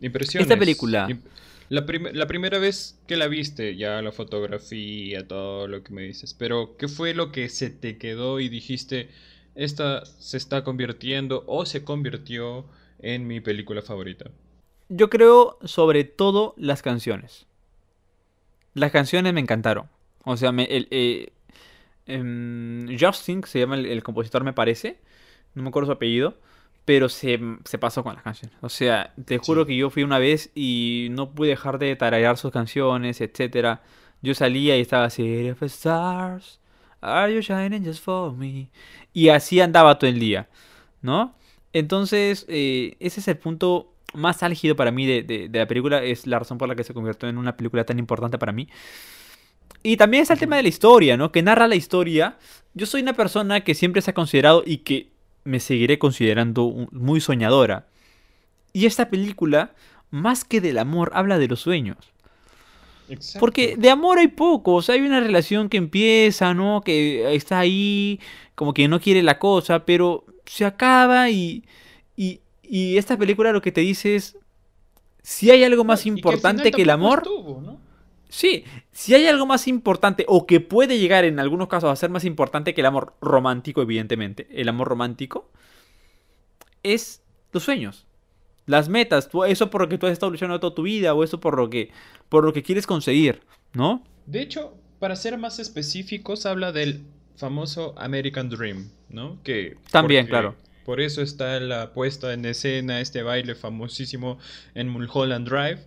Impresiones. 0.00 0.46
Esta 0.48 0.58
película. 0.58 1.06
Imp- 1.08 1.22
La, 1.70 1.86
la 2.12 2.26
primera 2.26 2.58
vez 2.58 3.00
que 3.06 3.16
la 3.16 3.28
viste, 3.28 3.76
ya 3.76 4.02
la 4.02 4.10
fotografía, 4.10 5.28
todo 5.28 5.68
lo 5.68 5.84
que 5.84 5.92
me 5.92 6.02
dices, 6.02 6.34
pero 6.34 6.76
¿qué 6.76 6.88
fue 6.88 7.14
lo 7.14 7.30
que 7.30 7.48
se 7.48 7.70
te 7.70 7.96
quedó 7.96 8.40
y 8.40 8.48
dijiste, 8.48 9.08
esta 9.54 10.04
se 10.04 10.36
está 10.36 10.64
convirtiendo 10.64 11.44
o 11.46 11.64
se 11.66 11.84
convirtió 11.84 12.66
en 12.98 13.28
mi 13.28 13.40
película 13.40 13.82
favorita? 13.82 14.32
Yo 14.88 15.10
creo 15.10 15.58
sobre 15.62 16.02
todo 16.02 16.54
las 16.56 16.82
canciones. 16.82 17.46
Las 18.74 18.90
canciones 18.90 19.32
me 19.32 19.40
encantaron. 19.40 19.88
O 20.24 20.36
sea, 20.36 20.50
el, 20.50 20.88
eh, 20.90 21.32
em, 22.06 22.98
Justin, 22.98 23.44
se 23.44 23.60
llama 23.60 23.76
el, 23.76 23.86
el 23.86 24.02
compositor, 24.02 24.42
me 24.42 24.52
parece. 24.52 24.98
No 25.54 25.62
me 25.62 25.68
acuerdo 25.68 25.86
su 25.86 25.92
apellido. 25.92 26.36
Pero 26.90 27.08
se, 27.08 27.38
se 27.64 27.78
pasó 27.78 28.02
con 28.02 28.14
las 28.14 28.24
canciones. 28.24 28.58
O 28.62 28.68
sea, 28.68 29.14
te 29.24 29.38
juro 29.38 29.62
Sí. 29.62 29.68
que 29.68 29.76
yo 29.76 29.90
fui 29.90 30.02
una 30.02 30.18
vez 30.18 30.50
y 30.56 31.06
no 31.12 31.30
pude 31.30 31.50
dejar 31.50 31.78
de 31.78 31.94
tararear 31.94 32.36
sus 32.36 32.50
canciones, 32.50 33.20
etcétera. 33.20 33.80
Yo 34.22 34.34
salía 34.34 34.76
y 34.76 34.80
estaba 34.80 35.04
así, 35.04 35.22
"City 35.22 35.50
of 35.50 35.62
Stars, 35.62 36.58
are 37.00 37.32
you 37.32 37.42
shining 37.42 37.84
just 37.84 38.02
for 38.02 38.32
me? 38.32 38.70
Y 39.12 39.28
así 39.28 39.60
andaba 39.60 40.00
todo 40.00 40.10
el 40.10 40.18
día, 40.18 40.48
¿no? 41.00 41.36
Entonces, 41.72 42.44
eh, 42.48 42.96
ese 42.98 43.20
es 43.20 43.28
el 43.28 43.38
punto 43.38 43.94
más 44.12 44.42
álgido 44.42 44.74
para 44.74 44.90
mí 44.90 45.06
de, 45.06 45.22
de- 45.22 45.48
de 45.48 45.58
la 45.60 45.68
película. 45.68 46.02
Es 46.02 46.26
la 46.26 46.40
razón 46.40 46.58
por 46.58 46.68
la 46.68 46.74
que 46.74 46.82
se 46.82 46.92
convirtió 46.92 47.28
en 47.28 47.38
una 47.38 47.56
película 47.56 47.84
tan 47.84 48.00
importante 48.00 48.36
para 48.36 48.50
mí. 48.50 48.66
Y 49.84 49.96
también 49.96 50.22
está 50.22 50.34
el 50.34 50.40
tema 50.40 50.56
de 50.56 50.62
la 50.64 50.68
historia, 50.68 51.16
¿no? 51.16 51.30
Que 51.30 51.40
narra 51.40 51.68
la 51.68 51.76
historia. 51.76 52.36
Yo 52.74 52.84
soy 52.86 53.00
una 53.02 53.12
persona 53.12 53.60
que 53.60 53.76
siempre 53.76 54.02
se 54.02 54.10
ha 54.10 54.14
considerado 54.14 54.64
y 54.66 54.78
que 54.78 55.19
me 55.44 55.60
seguiré 55.60 55.98
considerando 55.98 56.88
muy 56.92 57.20
soñadora. 57.20 57.86
Y 58.72 58.86
esta 58.86 59.10
película, 59.10 59.72
más 60.10 60.44
que 60.44 60.60
del 60.60 60.78
amor, 60.78 61.10
habla 61.14 61.38
de 61.38 61.48
los 61.48 61.60
sueños. 61.60 61.98
Exacto. 63.08 63.40
Porque 63.40 63.76
de 63.76 63.90
amor 63.90 64.18
hay 64.18 64.28
poco, 64.28 64.74
o 64.74 64.82
sea, 64.82 64.94
hay 64.94 65.00
una 65.00 65.20
relación 65.20 65.68
que 65.68 65.78
empieza, 65.78 66.54
¿no? 66.54 66.80
Que 66.80 67.34
está 67.34 67.58
ahí, 67.58 68.20
como 68.54 68.72
que 68.72 68.86
no 68.86 69.00
quiere 69.00 69.22
la 69.22 69.38
cosa, 69.40 69.84
pero 69.84 70.24
se 70.46 70.64
acaba 70.64 71.28
y, 71.30 71.64
y, 72.16 72.40
y 72.62 72.96
esta 72.98 73.16
película 73.16 73.50
lo 73.50 73.62
que 73.62 73.72
te 73.72 73.80
dice 73.80 74.14
es, 74.14 74.38
si 75.22 75.50
hay 75.50 75.64
algo 75.64 75.84
más 75.84 76.00
Y 76.00 76.04
que 76.04 76.10
al 76.10 76.16
importante 76.18 76.70
que 76.70 76.82
el 76.82 76.90
amor, 76.90 77.22
estuvo, 77.24 77.60
¿no? 77.60 77.79
Sí, 78.30 78.64
si 78.92 79.14
hay 79.14 79.26
algo 79.26 79.44
más 79.44 79.68
importante 79.68 80.24
o 80.26 80.46
que 80.46 80.60
puede 80.60 80.98
llegar 80.98 81.24
en 81.24 81.38
algunos 81.38 81.68
casos 81.68 81.90
a 81.90 81.96
ser 81.96 82.08
más 82.08 82.24
importante 82.24 82.72
que 82.72 82.80
el 82.80 82.86
amor 82.86 83.14
romántico, 83.20 83.82
evidentemente, 83.82 84.48
el 84.50 84.68
amor 84.68 84.88
romántico, 84.88 85.50
es 86.82 87.22
los 87.52 87.64
sueños. 87.64 88.06
Las 88.66 88.88
metas, 88.88 89.28
eso 89.48 89.70
por 89.70 89.82
lo 89.82 89.88
que 89.88 89.98
tú 89.98 90.06
has 90.06 90.12
estado 90.12 90.30
luchando 90.30 90.58
toda 90.60 90.74
tu 90.74 90.82
vida 90.82 91.12
o 91.12 91.24
eso 91.24 91.40
por 91.40 91.56
lo 91.56 91.68
que, 91.68 91.90
por 92.28 92.44
lo 92.44 92.52
que 92.52 92.62
quieres 92.62 92.86
conseguir, 92.86 93.42
¿no? 93.74 94.04
De 94.26 94.40
hecho, 94.40 94.74
para 94.98 95.16
ser 95.16 95.36
más 95.38 95.58
específicos, 95.58 96.46
habla 96.46 96.72
del 96.72 97.04
famoso 97.36 97.94
American 97.98 98.48
Dream, 98.48 98.90
¿no? 99.08 99.42
Que 99.42 99.76
También, 99.90 100.26
claro. 100.26 100.54
Por 100.84 101.00
eso 101.00 101.22
está 101.22 101.58
la 101.60 101.92
puesta 101.92 102.32
en 102.32 102.44
escena, 102.44 103.00
este 103.00 103.22
baile 103.22 103.54
famosísimo 103.54 104.38
en 104.74 104.88
Mulholland 104.88 105.48
Drive, 105.48 105.80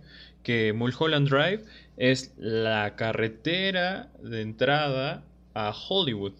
que 0.44 0.72
Mulholland 0.72 1.28
Drive 1.28 1.64
es 1.96 2.32
la 2.38 2.94
carretera 2.94 4.10
de 4.22 4.42
entrada 4.42 5.24
a 5.54 5.72
Hollywood. 5.88 6.34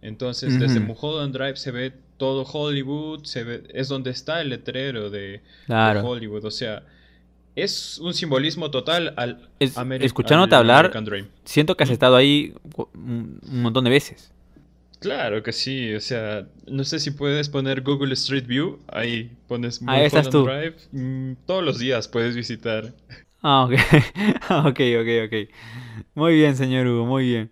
Entonces, 0.00 0.58
desde. 0.58 0.80
Mulholland 0.80 1.34
Drive 1.36 1.56
se 1.56 1.70
ve 1.70 1.92
todo 2.16 2.42
Hollywood, 2.44 3.24
se 3.24 3.44
ve, 3.44 3.62
es 3.74 3.88
donde 3.88 4.10
está 4.10 4.40
el 4.40 4.48
letrero 4.48 5.10
de. 5.10 5.42
Hollywood. 6.04 6.44
O 6.44 6.50
sea, 6.50 6.84
es 7.56 7.98
un 7.98 8.14
simbolismo 8.14 8.70
total 8.70 9.12
al, 9.16 9.48
Es- 9.58 9.76
escuchándote 10.00 10.54
al 10.54 10.60
hablar. 10.60 10.92
Siento 11.44 11.76
que 11.76 11.84
has 11.84 11.90
estado 11.90 12.16
ahí 12.16 12.54
un 12.94 13.40
un 13.42 13.62
montón 13.62 13.84
de 13.84 13.90
veces. 13.90 14.32
Claro 15.00 15.44
que 15.44 15.52
sí, 15.52 15.94
o 15.94 16.00
sea, 16.00 16.48
no 16.66 16.82
sé 16.82 16.98
si 16.98 17.12
puedes 17.12 17.48
poner 17.48 17.82
Google 17.82 18.14
Street 18.14 18.46
View, 18.46 18.80
ahí 18.88 19.30
pones 19.46 19.80
estás 19.80 20.32
Mulholland 20.32 20.32
Drive, 20.44 20.76
mm, 20.90 21.32
todos 21.46 21.62
los 21.64 21.78
días 21.78 22.08
puedes 22.08 22.34
visitar. 22.34 22.92
Ah, 23.42 23.64
ok. 23.64 23.72
Ah, 24.48 24.60
ok, 24.66 24.80
ok, 25.00 25.08
ok. 25.26 25.48
Muy 26.14 26.34
bien, 26.34 26.56
señor 26.56 26.86
Hugo, 26.86 27.06
muy 27.06 27.26
bien. 27.26 27.50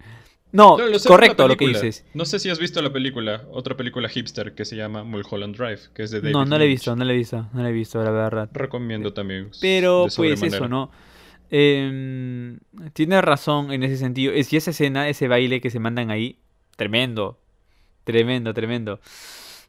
No, 0.53 0.79
No, 0.79 0.87
lo 0.87 0.99
sé, 0.99 1.09
correcto 1.09 1.47
lo 1.47 1.57
que 1.57 1.67
dices. 1.67 2.05
No 2.15 2.25
sé 2.25 2.39
si 2.39 2.49
has 2.49 2.59
visto 2.59 2.81
la 2.81 2.93
película, 2.93 3.43
otra 3.51 3.77
película 3.77 4.09
hipster 4.09 4.55
que 4.55 4.65
se 4.65 4.77
llama 4.77 5.05
Mulholland 5.05 5.57
Drive, 5.57 5.81
que 5.95 6.05
es 6.05 6.11
de 6.11 6.21
David 6.21 6.33
No, 6.33 6.45
no 6.47 6.57
la 6.57 6.65
he 6.65 6.69
visto, 6.69 6.97
no 6.97 7.05
la 7.05 7.13
he 7.13 7.17
visto, 7.17 7.49
no 7.53 7.63
la 7.63 7.69
he 7.69 7.73
visto, 7.73 8.03
la 8.03 8.11
verdad. 8.11 8.49
Recomiendo 8.53 9.13
también. 9.13 9.51
Pero 9.61 10.07
pues 10.17 10.43
eso, 10.43 10.69
¿no? 10.69 10.91
Em, 11.51 12.59
tienes 12.93 13.23
razón 13.23 13.73
en 13.73 13.83
ese 13.83 13.97
sentido. 13.97 14.33
Es 14.33 14.53
y 14.53 14.57
esa 14.57 14.71
escena, 14.71 15.09
ese 15.09 15.29
baile 15.29 15.61
que 15.61 15.71
se 15.71 15.79
mandan 15.79 16.11
ahí, 16.11 16.39
tremendo. 16.77 17.39
Tremendo, 18.05 18.55
tremendo. 18.55 19.01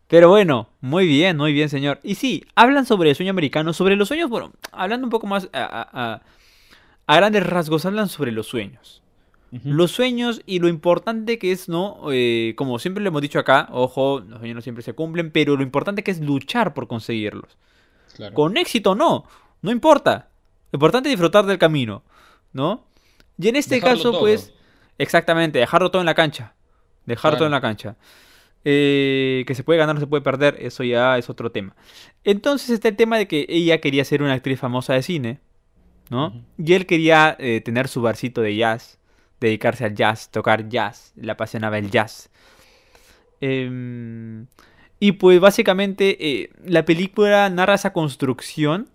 Pero 0.08 0.30
bueno, 0.30 0.70
muy 0.80 1.06
bien, 1.06 1.36
muy 1.36 1.52
bien, 1.54 1.68
señor. 1.70 2.00
Y 2.02 2.16
sí, 2.16 2.46
hablan 2.56 2.86
sobre 2.86 3.10
el 3.10 3.16
sueño 3.16 3.32
americano, 3.32 3.74
sobre 3.74 3.96
los 3.98 4.08
sueños, 4.08 4.30
bueno, 4.30 4.54
hablando 4.72 5.06
un 5.06 5.12
poco 5.12 5.28
más 5.28 5.50
a, 5.52 5.64
a- 5.92 6.22
a- 7.08 7.16
grandes 7.18 7.46
rasgos, 7.46 7.86
hablan 7.86 8.08
sobre 8.08 8.32
los 8.32 8.48
sueños. 8.48 9.02
Ujú. 9.52 9.70
Los 9.70 9.92
sueños 9.92 10.42
y 10.46 10.60
lo 10.60 10.68
importante 10.70 11.38
que 11.40 11.52
es, 11.52 11.68
¿no? 11.70 12.00
Eh, 12.12 12.54
como 12.58 12.80
siempre 12.80 13.04
lo 13.04 13.10
hemos 13.10 13.22
dicho 13.22 13.40
acá, 13.40 13.68
ojo, 13.72 14.20
los 14.22 14.40
sueños 14.40 14.56
no 14.56 14.62
siempre 14.62 14.84
se 14.84 14.94
cumplen, 14.94 15.32
pero 15.32 15.56
lo 15.58 15.64
importante 15.64 16.04
que 16.04 16.12
es 16.12 16.20
luchar 16.22 16.74
por 16.74 16.88
conseguirlos. 16.88 17.58
Claro. 18.16 18.34
Con 18.34 18.58
éxito 18.58 18.96
no, 18.96 19.26
no 19.62 19.72
importa. 19.72 20.30
Lo 20.72 20.78
importante 20.78 21.10
es 21.10 21.14
disfrutar 21.14 21.46
del 21.46 21.58
camino, 21.58 22.04
¿no? 22.54 22.86
Y 23.38 23.48
en 23.50 23.56
este 23.58 23.76
Dejarlo 23.76 23.98
caso, 23.98 24.12
todo. 24.12 24.20
pues, 24.22 24.54
exactamente, 24.98 25.60
dejarlo 25.60 25.92
todo 25.92 26.02
en 26.02 26.08
la 26.08 26.16
cancha. 26.16 26.54
Dejarlo 27.06 27.38
todo 27.38 27.46
en 27.48 27.52
Claro. 27.52 27.58
la 27.58 27.62
cancha. 27.70 27.96
Eh, 28.66 29.46
que 29.48 29.56
se 29.56 29.64
puede 29.64 29.80
ganar 29.80 29.96
o 29.96 30.00
se 30.00 30.08
puede 30.08 30.22
perder, 30.22 30.58
eso 30.60 30.84
ya 30.84 31.18
es 31.18 31.30
otro 31.30 31.52
tema. 31.52 31.76
Entonces 32.24 32.70
está 32.70 32.90
el 32.90 32.96
tema 32.96 33.18
de 33.18 33.28
que 33.28 33.46
ella 33.48 33.80
quería 33.80 34.04
ser 34.04 34.22
una 34.22 34.34
actriz 34.34 34.60
famosa 34.60 34.94
de 34.94 35.04
cine, 35.04 35.40
¿no? 36.10 36.44
Y 36.58 36.74
él 36.74 36.86
quería 36.86 37.36
eh, 37.40 37.62
tener 37.62 37.88
su 37.88 38.02
barcito 38.02 38.42
de 38.42 38.56
jazz, 38.56 39.00
dedicarse 39.40 39.86
al 39.86 39.96
jazz, 39.96 40.30
tocar 40.32 40.68
jazz, 40.68 41.14
le 41.16 41.32
apasionaba 41.32 41.78
el 41.78 41.90
jazz. 41.92 42.30
Em, 43.40 44.48
y 45.00 45.14
pues 45.14 45.40
básicamente 45.40 46.18
eh, 46.20 46.50
la 46.66 46.84
película 46.86 47.50
narra 47.50 47.76
esa 47.76 47.94
construcción 47.94 48.90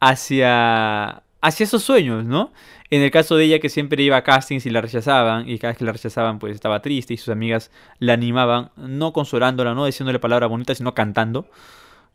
hacia, 0.00 1.22
hacia 1.44 1.64
esos 1.64 1.82
sueños, 1.82 2.24
¿no? 2.24 2.52
En 2.88 3.02
el 3.02 3.10
caso 3.10 3.36
de 3.36 3.44
ella 3.44 3.58
que 3.58 3.68
siempre 3.68 4.02
iba 4.02 4.16
a 4.16 4.24
castings 4.24 4.64
y 4.64 4.70
la 4.70 4.80
rechazaban, 4.80 5.46
y 5.46 5.58
cada 5.58 5.72
vez 5.72 5.78
que 5.78 5.84
la 5.84 5.92
rechazaban 5.92 6.38
pues 6.38 6.54
estaba 6.54 6.80
triste 6.80 7.12
y 7.12 7.16
sus 7.18 7.28
amigas 7.28 7.70
la 7.98 8.14
animaban, 8.14 8.70
no 8.76 9.12
consolándola, 9.12 9.74
no 9.74 9.84
diciéndole 9.84 10.18
palabras 10.18 10.48
bonitas, 10.48 10.78
sino 10.78 10.94
cantando, 10.94 11.46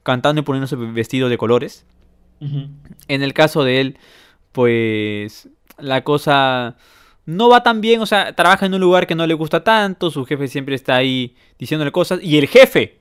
cantando 0.01 0.41
y 0.41 0.43
poniéndose 0.43 0.75
vestido 0.75 1.29
de 1.29 1.37
colores. 1.37 1.85
En 2.39 3.21
el 3.21 3.33
caso 3.33 3.63
de 3.63 3.81
él, 3.81 3.97
pues 4.51 5.47
la 5.77 6.03
cosa 6.03 6.77
no 7.25 7.49
va 7.49 7.61
tan 7.61 7.81
bien, 7.81 8.01
o 8.01 8.07
sea, 8.07 8.33
trabaja 8.33 8.65
en 8.65 8.73
un 8.73 8.81
lugar 8.81 9.05
que 9.05 9.13
no 9.13 9.27
le 9.27 9.35
gusta 9.35 9.63
tanto, 9.63 10.09
su 10.09 10.25
jefe 10.25 10.47
siempre 10.47 10.73
está 10.73 10.95
ahí 10.95 11.35
diciéndole 11.59 11.91
cosas, 11.91 12.19
y 12.23 12.39
el 12.39 12.47
jefe, 12.47 12.97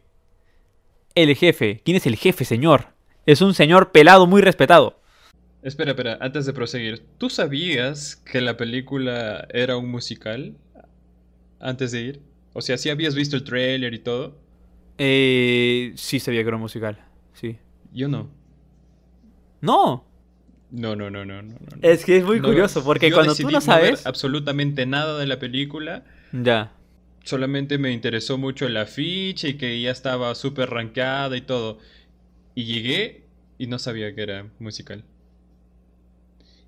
el 1.14 1.34
jefe, 1.34 1.80
¿quién 1.86 1.96
es 1.96 2.06
el 2.06 2.16
jefe, 2.16 2.44
señor? 2.44 2.88
Es 3.24 3.40
un 3.40 3.54
señor 3.54 3.92
pelado 3.92 4.26
muy 4.26 4.42
respetado. 4.42 4.98
Espera, 5.62 5.90
espera, 5.92 6.18
antes 6.20 6.46
de 6.46 6.52
proseguir, 6.52 7.04
¿tú 7.18 7.30
sabías 7.30 8.16
que 8.16 8.40
la 8.40 8.56
película 8.56 9.46
era 9.52 9.76
un 9.76 9.90
musical 9.90 10.56
antes 11.60 11.92
de 11.92 12.00
ir? 12.02 12.20
O 12.52 12.60
sea, 12.62 12.76
¿sí 12.78 12.90
habías 12.90 13.14
visto 13.14 13.36
el 13.36 13.44
tráiler 13.44 13.94
y 13.94 13.98
todo? 14.00 14.36
Eh, 14.98 15.92
sí 15.96 16.20
sabía 16.20 16.42
que 16.42 16.48
era 16.48 16.56
un 16.56 16.62
musical, 16.62 16.98
sí. 17.32 17.58
Yo 17.92 18.08
no. 18.08 18.28
No, 19.60 20.04
No, 20.70 20.94
no, 20.96 21.10
no, 21.10 21.24
no, 21.24 21.42
no. 21.42 21.54
no. 21.54 21.78
Es 21.80 22.04
que 22.04 22.18
es 22.18 22.24
muy 22.24 22.40
No, 22.40 22.48
curioso, 22.48 22.84
porque 22.84 23.10
cuando 23.10 23.34
tú 23.34 23.50
no 23.50 23.60
sabes... 23.60 24.06
absolutamente 24.06 24.84
nada 24.86 25.18
de 25.18 25.26
la 25.26 25.38
película, 25.38 26.04
Ya. 26.32 26.72
solamente 27.24 27.78
me 27.78 27.92
interesó 27.92 28.38
mucho 28.38 28.66
el 28.66 28.76
afiche 28.76 29.50
y 29.50 29.54
que 29.58 29.80
ya 29.80 29.90
estaba 29.90 30.34
súper 30.34 30.70
rankeada 30.70 31.36
y 31.36 31.40
todo. 31.42 31.78
Y 32.54 32.64
llegué 32.66 33.24
y 33.58 33.66
no 33.68 33.78
sabía 33.78 34.14
que 34.14 34.22
era 34.22 34.46
musical. 34.58 35.04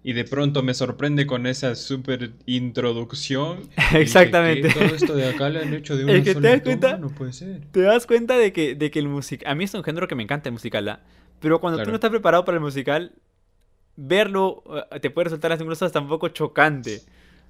Y 0.02 0.14
de 0.14 0.24
pronto 0.24 0.62
me 0.62 0.72
sorprende 0.72 1.26
con 1.26 1.46
esa 1.46 1.74
súper 1.74 2.32
introducción. 2.46 3.60
Exactamente. 3.94 4.68
"¿Qué? 4.68 4.74
Todo 4.74 4.94
esto 4.94 5.14
de 5.14 5.28
acá 5.28 5.48
lo 5.50 5.60
han 5.60 5.74
hecho 5.74 5.96
de 5.96 6.04
una 6.06 6.14
que 6.14 6.20
te 6.22 6.32
sola 6.34 6.48
das 6.50 6.60
cuenta- 6.62 6.90
toma? 6.96 7.08
No 7.08 7.14
puede 7.14 7.32
ser. 7.34 7.60
Te 7.70 7.80
das 7.82 8.06
cuenta 8.06 8.38
de 8.38 8.52
que, 8.52 8.74
de 8.74 8.90
que 8.90 8.98
el 8.98 9.08
musical... 9.08 9.50
A 9.50 9.54
mí 9.54 9.64
es 9.64 9.74
un 9.74 9.82
género 9.84 10.08
que 10.08 10.14
me 10.14 10.22
encanta 10.22 10.48
el 10.48 10.54
musical, 10.54 10.88
¿ah? 10.88 11.00
Pero 11.40 11.60
cuando 11.60 11.82
tú 11.82 11.88
no 11.90 11.96
estás 11.96 12.10
preparado 12.10 12.44
para 12.44 12.56
el 12.56 12.62
musical, 12.62 13.12
verlo 13.96 14.62
eh, 14.90 15.00
te 15.00 15.10
puede 15.10 15.24
resultar 15.24 15.52
incluso 15.60 15.84
hasta 15.84 16.00
un 16.00 16.08
poco 16.08 16.28
chocante. 16.28 17.00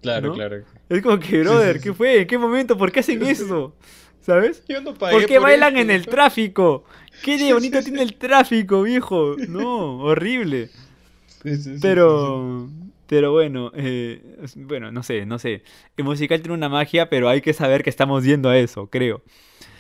Claro, 0.02 0.28
¿No? 0.28 0.34
claro. 0.34 0.64
Es 0.88 1.02
como 1.02 1.18
que, 1.18 1.26
sí, 1.26 1.38
brother, 1.38 1.76
sí. 1.76 1.82
¿qué 1.84 1.92
fue? 1.94 2.20
¿En 2.22 2.26
qué 2.26 2.38
momento? 2.38 2.76
¿Por 2.76 2.90
qué 2.90 3.00
hacen 3.00 3.22
eso? 3.24 3.76
¿Sabes? 4.22 4.62
Yo 4.68 4.80
no 4.80 4.94
pagué 4.94 5.14
¿Por 5.14 5.26
qué 5.26 5.38
bailan 5.38 5.76
esto, 5.76 5.82
en 5.82 5.90
el 5.90 6.06
tráfico? 6.06 6.84
¿Qué 7.24 7.36
de 7.38 7.52
bonito 7.52 7.80
tiene 7.82 8.02
el 8.02 8.14
tráfico, 8.14 8.82
viejo? 8.82 9.36
No, 9.48 9.98
horrible. 10.00 10.70
Sí, 11.42 11.56
sí, 11.56 11.62
sí, 11.62 11.74
sí, 11.74 11.78
Pero, 11.80 12.68
pero 13.06 13.32
bueno, 13.32 13.72
eh, 13.74 14.22
bueno, 14.56 14.92
no 14.92 15.02
sé, 15.02 15.24
no 15.26 15.38
sé. 15.38 15.62
El 15.96 16.04
musical 16.04 16.40
tiene 16.40 16.54
una 16.54 16.68
magia, 16.68 17.08
pero 17.08 17.28
hay 17.28 17.40
que 17.40 17.52
saber 17.52 17.82
que 17.82 17.90
estamos 17.90 18.24
yendo 18.24 18.48
a 18.48 18.58
eso, 18.58 18.88
creo. 18.88 19.22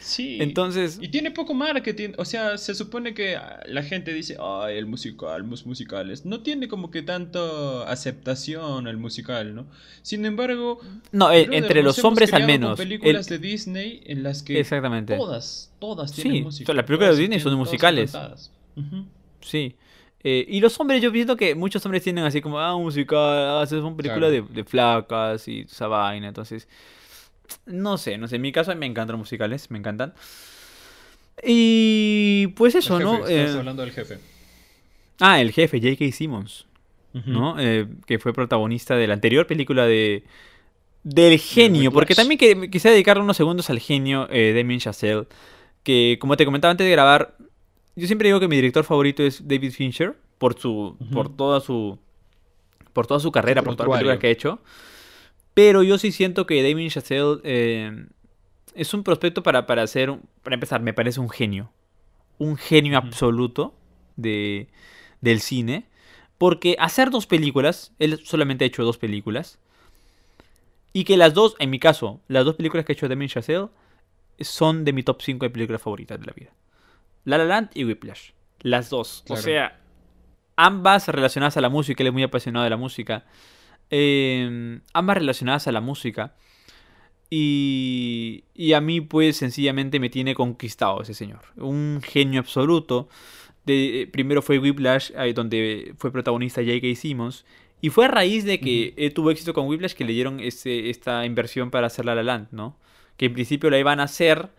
Sí. 0.00 0.38
Entonces, 0.40 0.98
Y 1.00 1.08
tiene 1.08 1.30
poco 1.30 1.52
marketing, 1.54 2.10
o 2.16 2.24
sea, 2.24 2.56
se 2.58 2.74
supone 2.74 3.14
que 3.14 3.36
ah, 3.36 3.60
la 3.66 3.82
gente 3.82 4.12
dice, 4.14 4.36
ay, 4.40 4.76
el 4.78 4.86
musical, 4.86 5.46
los 5.48 5.66
musicales. 5.66 6.24
No 6.24 6.40
tiene 6.40 6.66
como 6.66 6.90
que 6.90 7.02
tanto 7.02 7.86
aceptación 7.86 8.88
el 8.88 8.96
musical, 8.96 9.54
¿no? 9.54 9.66
Sin 10.02 10.24
embargo, 10.24 10.80
no, 11.12 11.30
eh, 11.30 11.46
entre 11.52 11.82
los 11.82 12.02
hombres 12.02 12.32
al 12.32 12.46
menos. 12.46 12.76
películas 12.78 13.30
el- 13.30 13.40
de 13.40 13.48
Disney 13.48 14.02
en 14.06 14.22
las 14.22 14.42
que 14.42 14.58
Exactamente. 14.58 15.16
todas, 15.16 15.70
todas 15.78 16.10
Sí, 16.10 16.22
tienen 16.22 16.42
o 16.42 16.46
música. 16.46 16.72
las 16.72 16.86
películas 16.86 17.14
de 17.16 17.20
Disney 17.20 17.38
son 17.40 17.54
musicales. 17.56 18.10
cantadas. 18.10 18.50
Ujú. 18.76 19.04
Sí. 19.42 19.76
Eh, 20.22 20.44
y 20.48 20.60
los 20.60 20.78
hombres, 20.80 21.00
yo 21.02 21.10
pienso 21.12 21.36
que 21.36 21.54
muchos 21.54 21.84
hombres 21.86 22.02
tienen 22.02 22.24
así 22.24 22.40
como, 22.42 22.58
ah, 22.60 22.76
musical, 22.76 23.18
ah, 23.60 23.62
es 23.64 23.72
una 23.72 23.96
película 23.96 24.28
Claro. 24.28 24.46
de, 24.48 24.54
de 24.54 24.64
flacas 24.64 25.48
y 25.48 25.60
esa 25.60 25.86
vaina. 25.88 26.28
Entonces, 26.28 26.68
no 27.66 27.96
sé, 27.98 28.18
no 28.18 28.28
sé. 28.28 28.36
En 28.36 28.42
mi 28.42 28.52
caso, 28.52 28.70
a 28.70 28.74
mí 28.74 28.80
me 28.80 28.86
encantan 28.86 29.12
los 29.14 29.20
musicales, 29.20 29.70
me 29.70 29.78
encantan. 29.78 30.12
Y 31.42 32.48
pues 32.48 32.74
eso, 32.74 32.98
¿no? 33.00 33.26
estás 33.26 33.54
Eh, 33.54 33.58
hablando 33.58 33.82
del 33.82 33.92
jefe. 33.92 34.18
ah, 35.20 35.40
el 35.40 35.52
jefe, 35.52 35.78
J.K. 35.80 36.12
Simmons. 36.12 36.66
¿no? 37.12 37.56
Eh, 37.58 37.88
que 38.06 38.20
fue 38.20 38.32
protagonista 38.32 38.94
de 38.94 39.08
la 39.08 39.14
anterior 39.14 39.44
película 39.46 39.84
de 39.84 40.22
del 41.02 41.38
genio, 41.40 41.90
porque 41.90 42.14
también 42.14 42.38
que, 42.38 42.70
quisiera 42.70 42.92
dedicarle 42.92 43.22
unos 43.24 43.36
segundos 43.36 43.68
al 43.70 43.80
genio 43.80 44.28
eh, 44.30 44.52
Damien 44.54 44.78
Chazelle, 44.80 45.26
que 45.82 46.18
como 46.20 46.36
te 46.36 46.44
comentaba 46.44 46.70
antes 46.70 46.84
de 46.84 46.90
grabar, 46.92 47.34
yo 48.00 48.06
siempre 48.06 48.28
digo 48.28 48.40
que 48.40 48.48
mi 48.48 48.56
director 48.56 48.84
favorito 48.84 49.22
es 49.22 49.46
David 49.46 49.72
Fincher 49.72 50.16
por 50.38 50.58
su 50.58 50.96
por 51.12 51.34
toda 51.34 51.60
su 51.60 51.98
por 52.92 53.06
toda 53.06 53.20
su 53.20 53.30
carrera, 53.30 53.62
por 53.62 53.76
todas 53.76 53.88
las 53.88 53.98
películas 53.98 54.18
que 54.18 54.26
ha 54.26 54.30
hecho. 54.30 54.60
Pero 55.54 55.82
yo 55.82 55.98
sí 55.98 56.12
siento 56.12 56.46
que 56.46 56.62
Damien 56.62 56.90
Chazelle 56.90 57.40
eh, 57.44 58.06
es 58.74 58.94
un 58.94 59.02
prospecto 59.02 59.42
para, 59.42 59.66
para 59.66 59.82
hacer, 59.82 60.16
para 60.42 60.54
empezar, 60.54 60.80
me 60.80 60.94
parece 60.94 61.20
un 61.20 61.30
genio. 61.30 61.72
Un 62.38 62.56
genio 62.56 62.96
absoluto 62.96 63.74
de, 64.16 64.68
del 65.20 65.40
cine. 65.40 65.86
Porque 66.38 66.76
hacer 66.78 67.10
dos 67.10 67.26
películas, 67.26 67.92
él 67.98 68.20
solamente 68.24 68.64
ha 68.64 68.68
hecho 68.68 68.84
dos 68.84 68.96
películas. 68.96 69.58
Y 70.92 71.04
que 71.04 71.16
las 71.16 71.34
dos, 71.34 71.56
en 71.58 71.70
mi 71.70 71.78
caso, 71.78 72.20
las 72.28 72.44
dos 72.44 72.56
películas 72.56 72.86
que 72.86 72.92
ha 72.92 72.94
hecho 72.94 73.08
Damien 73.08 73.28
Chazelle 73.28 73.68
son 74.40 74.84
de 74.84 74.92
mi 74.92 75.02
top 75.02 75.20
5 75.20 75.44
de 75.44 75.50
películas 75.50 75.82
favoritas 75.82 76.18
de 76.18 76.26
la 76.26 76.32
vida. 76.32 76.50
La 77.24 77.38
La 77.38 77.44
Land 77.44 77.70
y 77.74 77.84
Whiplash. 77.84 78.30
Las 78.60 78.90
dos. 78.90 79.22
Claro. 79.26 79.40
O 79.40 79.42
sea, 79.42 79.80
ambas 80.56 81.08
relacionadas 81.08 81.56
a 81.56 81.60
la 81.60 81.68
música, 81.68 82.02
él 82.02 82.08
es 82.08 82.12
muy 82.12 82.22
apasionado 82.22 82.64
de 82.64 82.70
la 82.70 82.76
música. 82.76 83.24
Eh, 83.90 84.80
ambas 84.92 85.16
relacionadas 85.16 85.66
a 85.66 85.72
la 85.72 85.80
música. 85.80 86.34
Y, 87.30 88.44
y 88.54 88.72
a 88.72 88.80
mí, 88.80 89.00
pues, 89.00 89.36
sencillamente 89.36 90.00
me 90.00 90.10
tiene 90.10 90.34
conquistado 90.34 91.02
ese 91.02 91.14
señor. 91.14 91.40
Un 91.56 92.00
genio 92.02 92.40
absoluto. 92.40 93.08
De, 93.64 94.08
primero 94.12 94.42
fue 94.42 94.58
Whiplash, 94.58 95.12
donde 95.34 95.94
fue 95.98 96.10
protagonista 96.10 96.60
J.K. 96.62 96.94
Simmons. 96.96 97.44
Y 97.80 97.90
fue 97.90 98.06
a 98.06 98.08
raíz 98.08 98.44
de 98.44 98.60
que 98.60 99.12
tuvo 99.14 99.30
éxito 99.30 99.54
con 99.54 99.66
Whiplash 99.66 99.94
que 99.94 100.04
le 100.04 100.12
dieron 100.12 100.40
esta 100.40 101.24
inversión 101.24 101.70
para 101.70 101.86
hacer 101.86 102.04
La 102.04 102.14
La 102.14 102.22
Land, 102.22 102.48
¿no? 102.50 102.76
Que 103.16 103.26
en 103.26 103.32
principio 103.32 103.70
la 103.70 103.78
iban 103.78 104.00
a 104.00 104.04
hacer, 104.04 104.50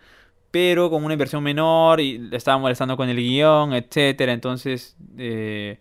pero 0.52 0.90
con 0.90 1.04
una 1.04 1.14
inversión 1.14 1.42
menor 1.44 2.00
y 2.02 2.18
le 2.18 2.38
estaba 2.38 2.58
molestando 2.58 2.96
con 2.98 3.10
el 3.10 3.18
guion, 3.18 3.74
etcétera. 3.74 4.34
Entonces, 4.34 4.96
eh, 5.18 5.80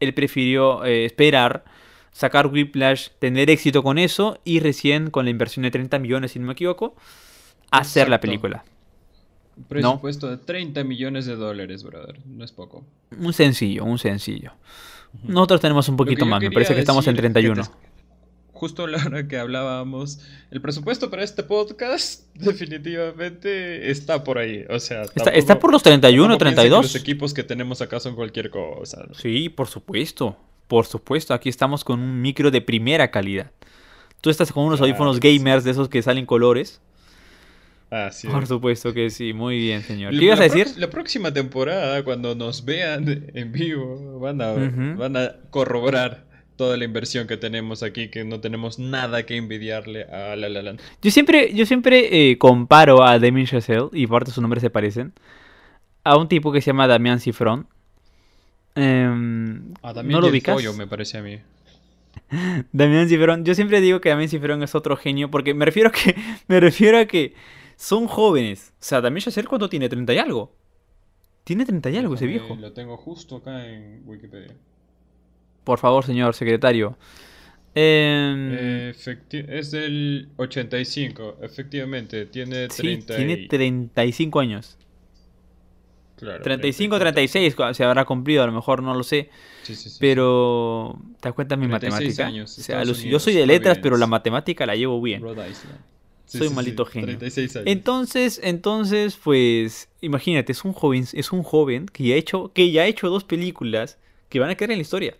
él 0.00 0.14
prefirió 0.14 0.84
eh, 0.84 1.04
esperar, 1.06 1.64
sacar 2.12 2.46
Whiplash, 2.48 3.08
tener 3.18 3.48
éxito 3.50 3.82
con 3.82 3.98
eso 3.98 4.38
y 4.44 4.60
recién 4.60 5.10
con 5.10 5.24
la 5.24 5.30
inversión 5.30 5.62
de 5.62 5.70
30 5.70 5.98
millones, 5.98 6.32
si 6.32 6.38
no 6.38 6.46
me 6.46 6.52
equivoco, 6.52 6.94
hacer 7.70 8.08
la 8.08 8.20
película. 8.20 8.64
Presupuesto 9.68 10.28
de 10.30 10.38
30 10.38 10.82
millones 10.84 11.26
de 11.26 11.36
dólares, 11.36 11.84
brother. 11.84 12.18
No 12.26 12.44
es 12.44 12.52
poco. 12.52 12.84
Un 13.18 13.32
sencillo, 13.32 13.84
un 13.84 13.98
sencillo. 13.98 14.52
Nosotros 15.24 15.60
tenemos 15.60 15.88
un 15.90 15.96
poquito 15.96 16.24
más, 16.24 16.40
me 16.42 16.50
parece 16.50 16.74
que 16.74 16.80
estamos 16.80 17.06
en 17.06 17.14
decir, 17.14 17.28
que 17.28 17.32
31. 17.34 17.62
te- 17.62 17.91
Justo 18.62 18.84
a 18.84 18.88
la 18.88 19.04
hora 19.04 19.26
que 19.26 19.38
hablábamos, 19.38 20.20
el 20.52 20.60
presupuesto 20.60 21.10
para 21.10 21.24
este 21.24 21.42
podcast 21.42 22.22
definitivamente 22.36 23.90
está 23.90 24.22
por 24.22 24.38
ahí. 24.38 24.64
O 24.70 24.78
sea, 24.78 25.02
Está, 25.02 25.30
está 25.30 25.58
por 25.58 25.72
los 25.72 25.82
31, 25.82 26.38
32. 26.38 26.84
Los 26.84 26.94
equipos 26.94 27.34
que 27.34 27.42
tenemos 27.42 27.82
acá 27.82 27.98
son 27.98 28.14
cualquier 28.14 28.50
cosa. 28.50 29.04
¿no? 29.08 29.14
Sí, 29.14 29.48
por 29.48 29.66
supuesto. 29.66 30.36
Por 30.68 30.86
supuesto, 30.86 31.34
aquí 31.34 31.48
estamos 31.48 31.82
con 31.82 31.98
un 31.98 32.22
micro 32.22 32.52
de 32.52 32.60
primera 32.60 33.10
calidad. 33.10 33.50
Tú 34.20 34.30
estás 34.30 34.52
con 34.52 34.62
unos 34.64 34.80
audífonos 34.80 35.16
sí. 35.20 35.36
gamers 35.38 35.64
de 35.64 35.72
esos 35.72 35.88
que 35.88 36.00
salen 36.00 36.24
colores. 36.24 36.80
Así 37.90 38.28
Por 38.28 38.44
es. 38.44 38.48
supuesto 38.48 38.94
que 38.94 39.10
sí, 39.10 39.32
muy 39.32 39.58
bien, 39.58 39.82
señor. 39.82 40.12
La- 40.14 40.20
¿Qué 40.20 40.26
ibas 40.26 40.38
a 40.38 40.44
decir? 40.44 40.68
La 40.76 40.88
próxima 40.88 41.34
temporada, 41.34 42.04
cuando 42.04 42.36
nos 42.36 42.64
vean 42.64 43.28
en 43.34 43.50
vivo, 43.50 44.20
van 44.20 44.40
a, 44.40 44.52
van 44.96 45.16
a 45.16 45.32
corroborar 45.50 46.30
toda 46.62 46.76
la 46.76 46.84
inversión 46.84 47.26
que 47.26 47.36
tenemos 47.36 47.82
aquí, 47.82 48.06
que 48.08 48.24
no 48.24 48.38
tenemos 48.38 48.78
nada 48.78 49.26
que 49.26 49.34
envidiarle 49.34 50.04
a 50.04 50.36
La 50.36 50.48
La 50.48 50.62
Land. 50.62 50.80
Yo 51.02 51.10
siempre, 51.10 51.52
yo 51.52 51.66
siempre 51.66 52.30
eh, 52.30 52.38
comparo 52.38 53.02
a 53.02 53.18
Damien 53.18 53.48
Chazelle, 53.48 53.88
y 53.92 54.04
aparte 54.04 54.30
sus 54.30 54.40
nombres 54.40 54.60
se 54.60 54.70
parecen, 54.70 55.12
a 56.04 56.16
un 56.16 56.28
tipo 56.28 56.52
que 56.52 56.60
se 56.60 56.68
llama 56.68 56.86
Damián 56.86 57.18
Cifrón. 57.18 57.66
Em, 58.76 59.74
Ah, 59.82 59.88
¿No 59.88 59.94
también 59.94 60.20
lo 60.20 60.28
ubicas? 60.28 60.54
pollo, 60.54 60.72
me 60.74 60.86
parece 60.86 61.18
a 61.18 61.22
mí. 61.22 61.40
Damián 62.72 63.08
Cifrón, 63.08 63.44
yo 63.44 63.56
siempre 63.56 63.80
digo 63.80 64.00
que 64.00 64.10
Damián 64.10 64.28
Cifrón 64.28 64.62
es 64.62 64.76
otro 64.76 64.96
genio, 64.96 65.32
porque 65.32 65.54
me 65.54 65.64
refiero 65.64 65.88
a 65.88 65.92
que, 65.92 66.14
me 66.46 66.60
refiero 66.60 66.96
a 66.96 67.06
que 67.06 67.34
son 67.74 68.06
jóvenes. 68.06 68.72
O 68.74 68.84
sea, 68.84 69.00
Damián 69.00 69.22
Chazelle, 69.22 69.48
¿cuánto 69.48 69.68
tiene? 69.68 69.90
¿30 69.90 70.14
y 70.14 70.18
algo? 70.18 70.54
Tiene 71.42 71.64
30 71.64 71.90
y 71.90 71.96
algo 71.96 72.14
ese 72.14 72.26
viejo. 72.26 72.54
Lo 72.54 72.72
tengo 72.72 72.96
justo 72.96 73.38
acá 73.38 73.66
en 73.66 74.02
Wikipedia. 74.06 74.54
Por 75.64 75.78
favor, 75.78 76.04
señor 76.04 76.34
secretario. 76.34 76.96
Eh, 77.74 78.92
es 79.48 79.70
del 79.70 80.28
85, 80.36 81.38
efectivamente, 81.42 82.26
tiene 82.26 82.68
sí, 82.68 82.82
30 82.82 83.16
tiene 83.16 83.32
y- 83.34 83.48
35 83.48 84.40
años. 84.40 84.76
claro, 86.16 86.42
35 86.42 86.96
o 86.96 86.98
30 86.98 87.22
y- 87.22 87.28
36 87.28 87.76
se 87.76 87.84
habrá 87.84 88.04
cumplido, 88.04 88.42
a 88.42 88.46
lo 88.46 88.52
mejor 88.52 88.82
no 88.82 88.94
lo 88.94 89.02
sé. 89.02 89.30
Sí, 89.62 89.74
sí, 89.74 89.88
sí, 89.88 89.96
Pero, 90.00 90.98
¿te 91.20 91.28
das 91.28 91.34
cuenta 91.34 91.56
mi 91.56 91.66
36 91.66 91.92
matemática? 91.92 92.26
años, 92.26 92.58
o 92.58 92.62
sea, 92.62 92.84
los- 92.84 92.98
yo 92.98 93.02
Unidos, 93.04 93.22
soy 93.22 93.34
de 93.34 93.46
letras, 93.46 93.78
pero 93.78 93.96
la 93.96 94.06
matemática 94.06 94.66
la 94.66 94.74
llevo 94.76 94.98
sí. 94.98 95.04
bien. 95.04 95.22
Sí, 96.26 96.38
Soy 96.38 96.48
sí, 96.48 96.54
maldito 96.54 96.86
sí, 96.86 96.92
genio. 96.92 97.06
36 97.08 97.56
años. 97.56 97.66
Entonces, 97.68 98.40
entonces, 98.42 99.18
pues, 99.22 99.88
imagínate, 100.00 100.52
es 100.52 100.64
un 100.64 100.72
joven, 100.72 101.06
es 101.12 101.32
un 101.32 101.42
joven 101.42 101.86
que 101.86 102.04
ya 102.04 102.14
ha 102.14 102.18
hecho, 102.18 102.52
que 102.54 102.70
ya 102.70 102.82
ha 102.82 102.86
hecho 102.86 103.08
dos 103.10 103.24
películas 103.24 103.98
que 104.30 104.40
van 104.40 104.48
a 104.50 104.54
quedar 104.54 104.70
en 104.72 104.78
la 104.78 104.82
historia. 104.82 105.14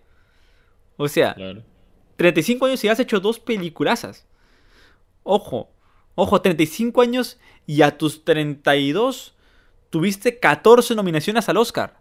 O 0.96 1.09
sea, 1.09 1.35
Claro. 1.35 1.62
35 2.16 2.66
años 2.66 2.85
y 2.85 2.88
has 2.88 3.00
hecho 3.00 3.20
dos 3.20 3.38
peliculazas. 3.40 4.26
Ojo, 5.22 5.70
ojo, 6.14 6.40
35 6.40 7.00
años 7.02 7.38
y 7.66 7.83
a 7.83 7.96
tus 7.96 8.24
32 8.24 9.35
tuviste 9.90 10.38
14 10.38 10.94
nominaciones 10.94 11.48
al 11.48 11.57
Oscar. 11.57 12.00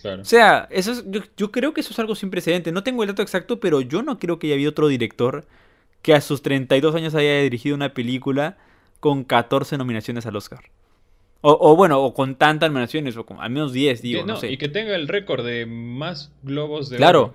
Claro. 0.00 0.22
O 0.22 0.24
sea, 0.24 0.68
eso 0.70 0.92
es- 0.92 1.04
yo, 1.10 1.20
yo 1.36 1.50
creo 1.50 1.72
que 1.72 1.80
eso 1.80 1.92
es 1.92 1.98
algo 1.98 2.14
sin 2.14 2.30
precedente. 2.30 2.72
No 2.72 2.82
tengo 2.82 3.02
el 3.02 3.08
dato 3.08 3.22
exacto, 3.22 3.60
pero 3.60 3.80
yo 3.80 4.02
no 4.02 4.18
creo 4.18 4.38
que 4.38 4.48
haya 4.48 4.54
habido 4.54 4.70
otro 4.70 4.88
director 4.88 5.46
que 6.02 6.14
a 6.14 6.20
sus 6.20 6.42
32 6.42 6.94
años 6.94 7.14
haya 7.14 7.40
dirigido 7.40 7.74
una 7.74 7.94
película 7.94 8.58
con 9.00 9.24
14 9.24 9.76
nominaciones 9.78 10.26
al 10.26 10.36
Oscar. 10.36 10.60
O, 11.40 11.56
o 11.60 11.76
bueno, 11.76 12.02
o 12.02 12.12
con 12.14 12.34
tantas 12.36 12.70
nominaciones, 12.70 13.16
o 13.16 13.24
con 13.26 13.40
al 13.40 13.50
menos 13.50 13.72
10, 13.72 14.02
digo, 14.02 14.20
no, 14.22 14.34
no, 14.34 14.40
sé. 14.40 14.50
Y 14.50 14.56
que 14.58 14.68
tenga 14.68 14.94
el 14.94 15.06
récord 15.08 15.44
de 15.44 15.66
más 15.66 16.32
globos 16.42 16.88
de 16.88 16.96
Claro, 16.96 17.22
oro. 17.22 17.34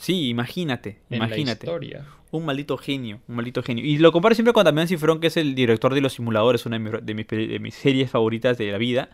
Sí, 0.00 0.28
imagínate, 0.30 1.00
en 1.10 1.18
la 1.18 1.26
imagínate. 1.26 1.66
historia. 1.66 2.06
Un 2.30 2.46
maldito 2.46 2.78
genio, 2.78 3.20
un 3.28 3.36
maldito 3.36 3.62
genio. 3.62 3.84
Y 3.84 3.98
lo 3.98 4.12
comparo 4.12 4.34
siempre 4.34 4.54
con 4.54 4.64
Damián 4.64 4.88
Cifrón, 4.88 5.20
que 5.20 5.26
es 5.26 5.36
el 5.36 5.54
director 5.54 5.92
de 5.94 6.00
Los 6.00 6.14
Simuladores, 6.14 6.64
una 6.64 6.78
de 6.78 6.80
mis, 6.80 6.92
de 7.04 7.14
mis 7.14 7.26
peli- 7.26 7.46
de 7.48 7.58
mis 7.58 7.74
series 7.74 8.10
favoritas 8.10 8.56
de 8.56 8.72
la 8.72 8.78
vida. 8.78 9.10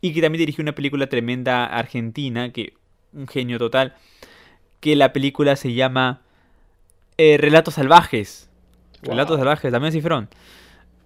Y 0.00 0.14
que 0.14 0.22
también 0.22 0.38
dirigió 0.40 0.62
una 0.62 0.72
película 0.74 1.06
tremenda 1.08 1.66
argentina, 1.66 2.50
que 2.50 2.72
un 3.12 3.28
genio 3.28 3.58
total. 3.58 3.94
Que 4.80 4.96
la 4.96 5.12
película 5.12 5.54
se 5.56 5.74
llama 5.74 6.22
eh, 7.18 7.36
Relatos 7.36 7.74
Salvajes. 7.74 8.48
Relatos. 9.02 9.36
Salvajes, 9.38 9.70
Damián 9.70 9.92
Cifrón. 9.92 10.28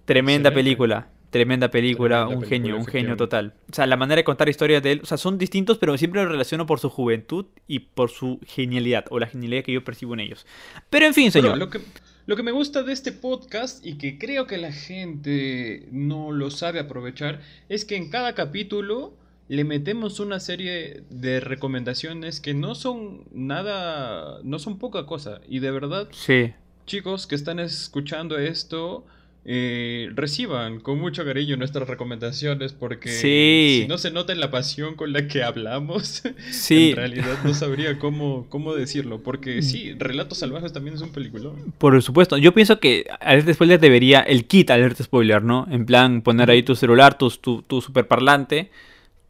Tremenda 0.05 0.49
Excelente. 0.49 0.63
película, 0.63 1.07
tremenda 1.29 1.69
película, 1.69 2.19
Tremenda 2.25 2.35
un 2.35 2.41
película, 2.41 2.49
genio, 2.71 2.77
un 2.77 2.85
genio 2.85 3.17
total. 3.17 3.53
O 3.71 3.73
sea, 3.75 3.85
la 3.87 3.97
manera 3.97 4.17
de 4.19 4.23
contar 4.23 4.47
historias 4.49 4.81
de 4.83 4.93
él, 4.93 4.99
o 5.03 5.05
sea, 5.05 5.17
son 5.17 5.37
distintos, 5.37 5.77
pero 5.77 5.97
siempre 5.97 6.23
lo 6.23 6.29
relaciono 6.29 6.65
por 6.65 6.79
su 6.79 6.89
juventud 6.89 7.45
y 7.67 7.79
por 7.79 8.09
su 8.09 8.39
genialidad, 8.45 9.05
o 9.09 9.19
la 9.19 9.27
genialidad 9.27 9.63
que 9.63 9.73
yo 9.73 9.83
percibo 9.83 10.13
en 10.13 10.21
ellos. 10.21 10.45
Pero 10.89 11.05
en 11.05 11.13
fin, 11.13 11.29
Pero 11.33 11.43
señor. 11.45 11.57
lo 11.57 11.69
que, 11.69 11.79
lo 12.25 12.35
que 12.35 12.43
me 12.43 12.51
gusta 12.51 12.83
de 12.83 12.93
este 12.93 13.11
podcast 13.11 13.85
y 13.85 13.97
que 13.97 14.17
creo 14.17 14.47
que 14.47 14.57
la 14.57 14.71
gente 14.71 15.87
no 15.91 16.31
lo 16.31 16.49
sabe 16.51 16.79
aprovechar 16.79 17.41
es 17.69 17.85
que 17.85 17.95
en 17.95 18.09
cada 18.09 18.33
capítulo 18.33 19.13
le 19.49 19.63
metemos 19.63 20.19
una 20.19 20.39
serie 20.41 21.03
de 21.09 21.39
recomendaciones 21.39 22.41
que 22.41 22.53
no 22.53 22.75
son 22.75 23.23
nada, 23.31 24.39
no 24.43 24.59
son 24.59 24.77
poca 24.77 25.05
cosa. 25.05 25.39
Y 25.47 25.59
de 25.59 25.71
verdad, 25.71 26.07
Sí. 26.11 26.53
chicos 26.85 27.27
que 27.27 27.35
están 27.35 27.59
escuchando 27.59 28.37
esto, 28.37 29.05
eh, 29.49 30.09
reciban 30.13 30.81
con 30.81 30.99
mucho 30.99 31.23
cariño 31.23 31.55
nuestras 31.55 31.87
recomendaciones 31.87 32.73
porque 32.73 33.09
Sí. 33.09 33.79
si 33.83 33.87
no 33.87 33.97
se 33.97 34.11
nota 34.11 34.33
en 34.33 34.41
la 34.41 34.51
pasión 34.51 34.95
con 34.95 35.13
la 35.13 35.27
que 35.29 35.41
hablamos, 35.41 36.21
Sí. 36.51 36.89
en 36.89 36.95
realidad 36.97 37.37
no 37.45 37.53
sabría 37.53 37.97
cómo, 37.97 38.45
cómo 38.49 38.75
decirlo. 38.75 39.23
Porque 39.23 39.61
sí, 39.61 39.93
Relatos 39.97 40.39
Salvajes 40.39 40.73
también 40.73 40.95
es 40.97 41.01
un 41.01 41.11
peliculón. 41.13 41.73
Por 41.77 42.01
supuesto, 42.03 42.37
yo 42.37 42.53
pienso 42.53 42.81
que 42.81 43.05
Alerta 43.21 43.53
Spoiler 43.53 43.79
debería, 43.79 44.19
el 44.19 44.45
kit 44.47 44.69
Alerta 44.69 45.01
Spoiler, 45.01 45.41
¿no? 45.41 45.65
En 45.71 45.85
plan, 45.85 46.21
poner 46.21 46.51
ahí 46.51 46.61
tu 46.61 46.75
celular, 46.75 47.17
tu, 47.17 47.29
tu, 47.29 47.61
tu 47.61 47.79
superparlante, 47.79 48.69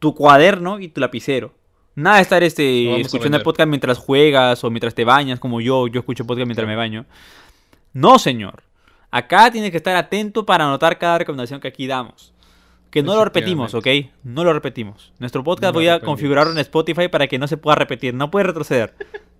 tu 0.00 0.16
cuaderno 0.16 0.80
y 0.80 0.88
tu 0.88 1.00
lapicero. 1.00 1.54
Nada 1.94 2.16
de 2.16 2.22
estar 2.22 2.42
este, 2.42 3.00
escuchando 3.00 3.36
el 3.36 3.42
podcast 3.44 3.68
mientras 3.68 3.98
juegas 3.98 4.64
o 4.64 4.70
mientras 4.70 4.94
te 4.96 5.04
bañas, 5.04 5.38
como 5.38 5.60
yo, 5.60 5.86
yo 5.86 6.00
escucho 6.00 6.24
podcast 6.26 6.46
mientras 6.46 6.66
me 6.66 6.74
baño. 6.76 7.06
No, 7.92 8.18
señor. 8.18 8.62
Acá 9.10 9.50
tienes 9.50 9.70
que 9.70 9.76
estar 9.78 9.96
atento 9.96 10.44
para 10.44 10.64
anotar 10.64 10.98
cada 10.98 11.18
recomendación 11.18 11.60
que 11.60 11.68
aquí 11.68 11.86
damos. 11.86 12.32
Que 12.90 13.02
no 13.02 13.14
lo 13.14 13.24
repetimos, 13.24 13.74
¿ok? 13.74 13.86
No 14.24 14.44
lo 14.44 14.52
repetimos. 14.52 15.12
Nuestro 15.18 15.44
podcast 15.44 15.72
No 15.72 15.72
voy 15.74 15.88
a 15.88 16.00
configurarlo 16.00 16.52
en 16.52 16.58
Spotify 16.58 17.08
para 17.08 17.26
que 17.26 17.38
no 17.38 17.46
se 17.46 17.56
pueda 17.56 17.74
repetir. 17.74 18.14
No 18.14 18.30
puede 18.30 18.44
retroceder. 18.44 18.94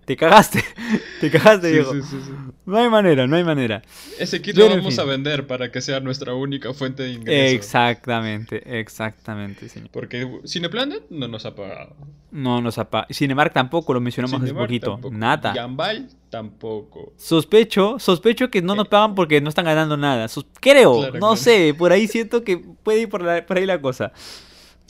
Te 0.09 0.17
cagaste. 0.17 0.63
Te 1.21 1.29
cagaste, 1.29 1.67
Sí, 1.67 1.73
Diego. 1.73 1.93
sí, 1.93 2.01
sí, 2.01 2.17
sí. 2.25 2.31
No 2.65 2.77
hay 2.79 2.89
manera, 2.89 3.27
no 3.27 3.35
hay 3.35 3.43
manera. 3.43 3.83
Ese 4.17 4.41
kit 4.41 4.57
lo 4.57 4.67
vamos 4.67 4.95
fin. 4.95 4.99
a 5.01 5.03
vender 5.03 5.45
para 5.45 5.71
que 5.71 5.81
sea 5.81 5.99
nuestra 5.99 6.33
única 6.33 6.73
fuente 6.73 7.03
de 7.03 7.11
ingreso. 7.11 7.55
Exactamente, 7.55 8.79
exactamente, 8.79 9.69
señor. 9.69 9.89
Porque 9.91 10.27
Cineplanet 10.47 11.03
no 11.11 11.27
nos 11.27 11.45
ha 11.45 11.53
pagado. 11.53 11.95
No 12.31 12.59
nos 12.59 12.79
apa. 12.79 13.05
Cinemark 13.11 13.53
tampoco 13.53 13.93
lo 13.93 14.01
mencionamos 14.01 14.33
hace 14.37 14.47
Cinemark 14.47 14.67
poquito. 14.67 14.91
tampoco. 14.93 15.13
Nada. 15.15 15.53
Gambal 15.53 16.07
tampoco. 16.31 17.13
Sospecho, 17.15 17.99
sospecho 17.99 18.49
que 18.49 18.63
no 18.63 18.73
nos 18.73 18.87
pagan 18.87 19.13
porque 19.13 19.41
no 19.41 19.49
están 19.49 19.65
ganando 19.65 19.95
nada. 19.95 20.27
Sos- 20.27 20.47
Creo, 20.59 20.97
Claro, 20.97 21.13
no 21.13 21.19
claro. 21.19 21.35
sé, 21.35 21.75
por 21.77 21.91
ahí 21.91 22.07
siento 22.07 22.43
que 22.43 22.57
puede 22.57 23.01
ir 23.01 23.09
por, 23.09 23.21
la- 23.21 23.45
por 23.45 23.57
ahí 23.57 23.67
la 23.67 23.79
cosa. 23.79 24.11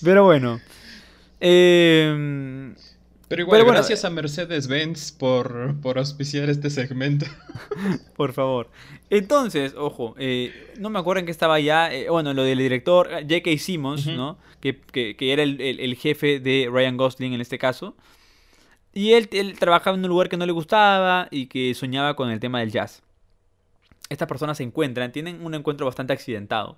Pero 0.02 0.24
bueno. 0.24 0.62
Eh, 1.42 2.74
Pero 3.30 3.44
igual, 3.44 3.58
Pero 3.60 3.65
bueno, 3.65 3.78
gracias 3.78 4.04
a 4.06 4.10
Mercedes-Benz 4.10 5.12
por, 5.13 5.80
por 5.82 5.98
auspiciar 6.00 6.50
este 6.50 6.70
segmento. 6.70 7.28
por 8.18 8.34
favor. 8.34 8.70
Entonces, 9.12 9.76
ojo, 9.78 10.15
eh, 10.18 10.74
no 10.80 10.89
me 10.89 11.00
acuerdo 11.00 11.20
en 11.20 11.26
qué 11.28 11.32
estaba 11.32 11.60
ya. 11.60 11.94
eh, 11.94 12.10
bueno, 12.10 12.34
lo 12.34 12.44
del 12.44 12.58
director 12.58 13.08
eh, 13.12 13.22
J.K. 13.30 13.58
Simmons. 13.60 14.08
¿no? 14.08 14.38
Que, 14.60 14.78
que- 14.82 15.15
que 15.15 15.32
era 15.32 15.44
el, 15.44 15.62
el- 15.62 15.80
el 15.80 15.96
jefe 15.96 16.39
de 16.39 16.70
Ryan 16.72 16.98
Gosling 16.98 17.34
en 17.34 17.42
este 17.42 17.58
caso. 17.58 17.96
Y 18.94 19.13
él, 19.13 19.30
él 19.32 19.58
trabajaba 19.60 19.96
en 19.96 20.04
un 20.04 20.10
lugar 20.10 20.28
que 20.28 20.36
no 20.38 20.46
le 20.48 20.52
gustaba 20.52 21.28
y 21.30 21.46
que 21.46 21.74
soñaba 21.76 22.15
con 22.15 22.32
el 22.32 22.39
tema 22.39 22.60
del 22.60 22.72
jazz. 22.72 23.04
Estas 24.10 24.28
personas 24.28 24.58
se 24.58 24.63
encuentran, 24.63 25.12
tienen 25.12 25.46
un 25.46 25.54
encuentro 25.54 25.86
bastante 25.86 26.13
accidentado. 26.13 26.78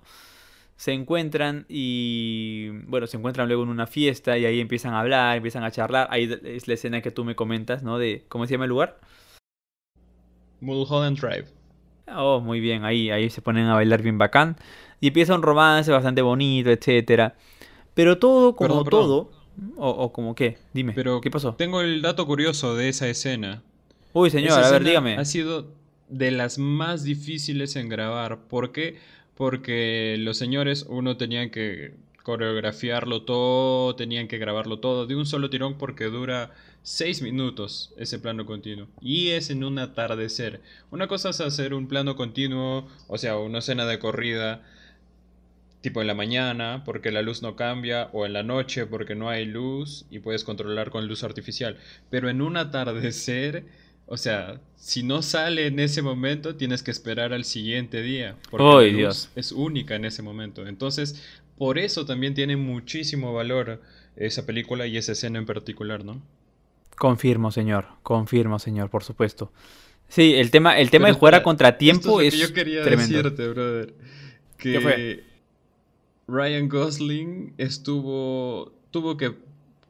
Se 0.76 0.92
encuentran 0.92 1.64
y, 1.68 2.68
bueno, 2.86 3.06
se 3.06 3.16
encuentran 3.16 3.46
luego 3.46 3.62
en 3.62 3.68
una 3.68 3.86
fiesta 3.86 4.36
y 4.36 4.44
ahí 4.46 4.58
empiezan 4.60 4.94
a 4.94 5.00
hablar, 5.00 5.36
empiezan 5.36 5.62
a 5.62 5.70
charlar. 5.70 6.08
Ahí 6.10 6.28
es 6.44 6.66
la 6.66 6.74
escena 6.74 7.02
que 7.02 7.10
tú 7.10 7.24
me 7.24 7.36
comentas, 7.36 7.82
¿no? 7.82 7.98
De, 7.98 8.24
¿cómo 8.28 8.46
se 8.46 8.52
llama 8.52 8.64
el 8.64 8.70
lugar? 8.70 8.98
Mulholland 10.60 11.18
Drive. 11.18 11.46
Oh, 12.14 12.40
muy 12.40 12.60
bien, 12.60 12.84
ahí, 12.84 13.10
ahí 13.10 13.30
se 13.30 13.42
ponen 13.42 13.66
a 13.66 13.74
bailar 13.74 14.02
bien 14.02 14.18
bacán. 14.18 14.56
Y 15.00 15.08
empieza 15.08 15.34
un 15.34 15.42
romance 15.42 15.90
bastante 15.90 16.22
bonito, 16.22 16.70
etcétera. 16.70 17.36
Pero 17.94 18.18
todo, 18.18 18.56
como 18.56 18.68
Perdón, 18.68 18.84
perdón. 18.84 19.06
todo. 19.06 19.32
O, 19.76 19.90
o 19.90 20.12
como 20.12 20.34
qué, 20.34 20.58
dime. 20.72 20.94
Pero 20.94 21.20
¿Qué 21.20 21.30
pasó? 21.30 21.54
Tengo 21.54 21.82
el 21.82 22.00
dato 22.00 22.26
curioso 22.26 22.74
de 22.74 22.88
esa 22.88 23.06
escena. 23.08 23.62
Uy, 24.14 24.30
señor, 24.30 24.58
Esa 24.58 24.68
a 24.68 24.70
ver, 24.70 24.84
dígame. 24.84 25.16
Ha 25.16 25.24
sido 25.24 25.74
de 26.08 26.30
las 26.30 26.58
más 26.58 27.04
difíciles 27.04 27.76
en 27.76 27.88
grabar. 27.88 28.46
¿Por 28.48 28.72
qué? 28.72 28.98
Porque 29.36 30.16
los 30.18 30.36
señores, 30.36 30.86
uno 30.88 31.16
tenían 31.16 31.50
que 31.50 31.94
coreografiarlo 32.22 33.22
todo, 33.22 33.96
tenían 33.96 34.28
que 34.28 34.38
grabarlo 34.38 34.78
todo 34.78 35.06
de 35.06 35.16
un 35.16 35.26
solo 35.26 35.50
tirón 35.50 35.76
porque 35.76 36.04
dura 36.04 36.52
seis 36.82 37.22
minutos 37.22 37.92
ese 37.96 38.18
plano 38.18 38.46
continuo. 38.46 38.88
Y 39.00 39.28
es 39.30 39.50
en 39.50 39.64
un 39.64 39.78
atardecer. 39.78 40.60
Una 40.90 41.08
cosa 41.08 41.30
es 41.30 41.40
hacer 41.40 41.74
un 41.74 41.88
plano 41.88 42.16
continuo, 42.16 42.88
o 43.08 43.18
sea, 43.18 43.38
una 43.38 43.58
escena 43.58 43.86
de 43.86 43.98
corrida 43.98 44.62
tipo 45.80 46.00
en 46.00 46.06
la 46.06 46.14
mañana 46.14 46.82
porque 46.84 47.10
la 47.10 47.22
luz 47.22 47.42
no 47.42 47.56
cambia 47.56 48.08
o 48.12 48.24
en 48.24 48.32
la 48.32 48.44
noche 48.44 48.86
porque 48.86 49.16
no 49.16 49.28
hay 49.28 49.44
luz 49.44 50.06
y 50.10 50.20
puedes 50.20 50.44
controlar 50.44 50.90
con 50.90 51.08
luz 51.08 51.24
artificial. 51.24 51.76
Pero 52.08 52.30
en 52.30 52.40
un 52.40 52.56
atardecer, 52.56 53.64
o 54.12 54.18
sea, 54.18 54.60
si 54.76 55.02
no 55.02 55.22
sale 55.22 55.68
en 55.68 55.78
ese 55.80 56.02
momento, 56.02 56.54
tienes 56.54 56.82
que 56.82 56.90
esperar 56.90 57.32
al 57.32 57.44
siguiente 57.44 58.02
día 58.02 58.36
porque 58.50 58.66
¡Ay, 58.66 58.86
la 58.88 58.92
luz 58.92 58.98
Dios! 58.98 59.30
es 59.36 59.52
única 59.52 59.94
en 59.94 60.04
ese 60.04 60.20
momento. 60.20 60.66
Entonces, 60.66 61.24
por 61.56 61.78
eso 61.78 62.04
también 62.04 62.34
tiene 62.34 62.58
muchísimo 62.58 63.32
valor 63.32 63.80
esa 64.16 64.44
película 64.44 64.86
y 64.86 64.98
esa 64.98 65.12
escena 65.12 65.38
en 65.38 65.46
particular, 65.46 66.04
¿no? 66.04 66.20
Confirmo, 66.98 67.50
señor. 67.52 67.86
Confirmo, 68.02 68.58
señor, 68.58 68.90
por 68.90 69.02
supuesto. 69.02 69.50
Sí, 70.08 70.34
el 70.34 70.50
tema, 70.50 70.78
el 70.78 70.90
tema 70.90 71.06
Pero 71.06 71.14
de 71.14 71.18
jugar 71.18 71.34
a 71.36 71.42
contratiempo 71.42 72.20
Esto 72.20 72.20
es, 72.20 72.34
es 72.34 72.40
lo 72.40 72.46
que 72.48 72.50
yo 72.50 72.54
quería 72.54 72.82
tremendo. 72.82 73.16
decirte, 73.16 73.48
brother. 73.48 73.94
Que 74.58 74.72
¿Qué 74.72 74.80
fue? 74.82 75.24
Ryan 76.28 76.68
Gosling 76.68 77.54
estuvo. 77.56 78.74
tuvo 78.90 79.16
que. 79.16 79.32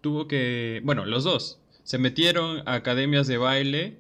tuvo 0.01 0.29
que. 0.29 0.81
Bueno, 0.85 1.07
los 1.07 1.25
dos. 1.25 1.59
Se 1.83 1.99
metieron 1.99 2.63
a 2.67 2.75
academias 2.75 3.27
de 3.27 3.39
baile 3.39 3.97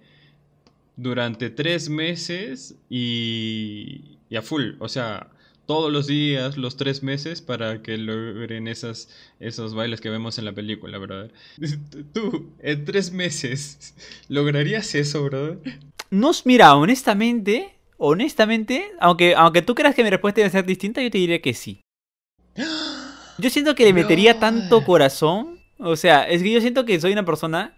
durante 0.96 1.50
tres 1.50 1.88
meses 1.88 2.76
y. 2.88 4.18
y 4.28 4.36
a 4.36 4.42
full. 4.42 4.72
O 4.78 4.88
sea, 4.88 5.28
todos 5.66 5.92
los 5.92 6.06
días, 6.06 6.56
los 6.56 6.76
tres 6.76 7.02
meses, 7.02 7.40
para 7.40 7.82
que 7.82 7.96
logren 7.96 8.68
esas, 8.68 9.08
esos 9.40 9.74
bailes 9.74 10.00
que 10.00 10.10
vemos 10.10 10.38
en 10.38 10.44
la 10.44 10.52
película, 10.52 10.98
brother. 10.98 11.32
Tú, 12.12 12.50
en 12.60 12.84
tres 12.84 13.12
meses, 13.12 13.94
¿lograrías 14.28 14.94
eso, 14.94 15.24
brother? 15.24 15.58
No, 16.10 16.30
mira, 16.44 16.74
honestamente, 16.74 17.74
honestamente, 17.96 18.92
aunque, 19.00 19.34
aunque 19.34 19.62
tú 19.62 19.74
creas 19.74 19.94
que 19.94 20.04
mi 20.04 20.10
respuesta 20.10 20.40
debe 20.40 20.50
ser 20.50 20.66
distinta, 20.66 21.00
yo 21.00 21.10
te 21.10 21.18
diría 21.18 21.40
que 21.40 21.54
sí. 21.54 21.80
Yo 23.38 23.48
siento 23.48 23.74
que 23.74 23.84
le 23.84 23.94
metería 23.94 24.38
tanto 24.38 24.84
corazón. 24.84 25.58
O 25.78 25.96
sea, 25.96 26.28
es 26.28 26.42
que 26.42 26.52
yo 26.52 26.60
siento 26.60 26.84
que 26.84 27.00
soy 27.00 27.12
una 27.12 27.24
persona 27.24 27.74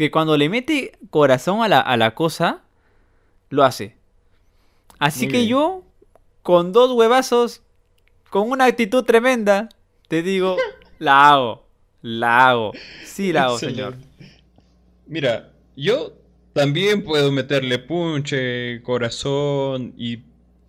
que 0.00 0.10
cuando 0.10 0.38
le 0.38 0.48
mete 0.48 0.92
corazón 1.10 1.62
a 1.62 1.68
la, 1.68 1.78
a 1.78 1.94
la 1.98 2.14
cosa, 2.14 2.62
lo 3.50 3.64
hace. 3.64 3.96
Así 4.98 5.26
Muy 5.26 5.32
que 5.32 5.38
bien. 5.40 5.50
yo, 5.50 5.84
con 6.42 6.72
dos 6.72 6.92
huevazos, 6.92 7.60
con 8.30 8.50
una 8.50 8.64
actitud 8.64 9.04
tremenda, 9.04 9.68
te 10.08 10.22
digo, 10.22 10.56
la 10.98 11.28
hago. 11.28 11.66
La 12.00 12.48
hago. 12.48 12.72
Sí, 13.04 13.30
la 13.30 13.44
hago, 13.44 13.58
señor. 13.58 13.94
Mira, 15.06 15.52
yo 15.76 16.14
también 16.54 17.04
puedo 17.04 17.30
meterle 17.30 17.78
punche, 17.78 18.80
corazón 18.82 19.92
y 19.98 20.22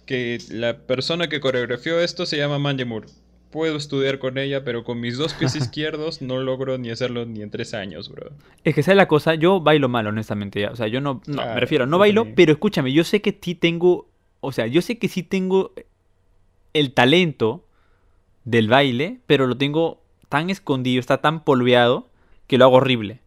que 0.06 0.40
la 0.50 0.78
persona 0.78 1.30
que 1.30 1.40
coreografió 1.40 2.02
esto 2.02 2.26
se 2.26 2.36
llama 2.36 2.60
Mandy 2.60 2.84
Moore. 2.84 3.08
Puedo 3.52 3.76
estudiar 3.76 4.18
con 4.20 4.38
ella, 4.38 4.64
pero 4.64 4.84
con 4.84 5.00
mis 5.00 5.18
dos 5.18 5.34
pies 5.34 5.56
izquierdos 5.58 6.22
no 6.22 6.40
logro 6.40 6.78
ni 6.78 6.90
hacerlo 6.90 7.26
ni 7.26 7.42
en 7.42 7.50
tres 7.52 7.74
años, 7.74 8.10
bro. 8.10 8.32
Es 8.64 8.74
que 8.74 8.82
esa 8.82 8.92
es 8.92 8.98
la 8.98 9.08
cosa, 9.08 9.36
yo 9.36 9.60
bailo 9.60 9.90
mal, 9.90 10.08
honestamente. 10.08 10.62
ya. 10.62 10.72
O 10.72 10.76
sea, 10.76 10.88
yo 10.88 11.02
no, 11.02 11.22
no, 11.28 11.34
me 11.34 11.34
Claro, 11.44 11.60
refiero, 11.60 11.86
no 11.86 11.98
bailo, 11.98 12.28
pero 12.36 12.52
escúchame, 12.54 12.94
yo 12.94 13.04
sé 13.04 13.22
que 13.22 13.38
sí 13.42 13.54
tengo, 13.56 14.08
o 14.40 14.52
sea, 14.52 14.68
yo 14.68 14.82
sé 14.82 14.98
que 14.98 15.08
sí 15.10 15.22
tengo 15.24 15.74
el 16.74 16.94
talento 16.94 17.66
del 18.46 18.68
baile, 18.70 19.20
pero 19.28 19.48
lo 19.48 19.58
tengo 19.58 20.02
tan 20.30 20.50
escondido, 20.50 21.00
está 21.00 21.18
tan 21.20 21.44
polveado, 21.44 22.08
que 22.48 22.58
lo 22.58 22.66
hago 22.66 22.78
horrible. 22.78 23.20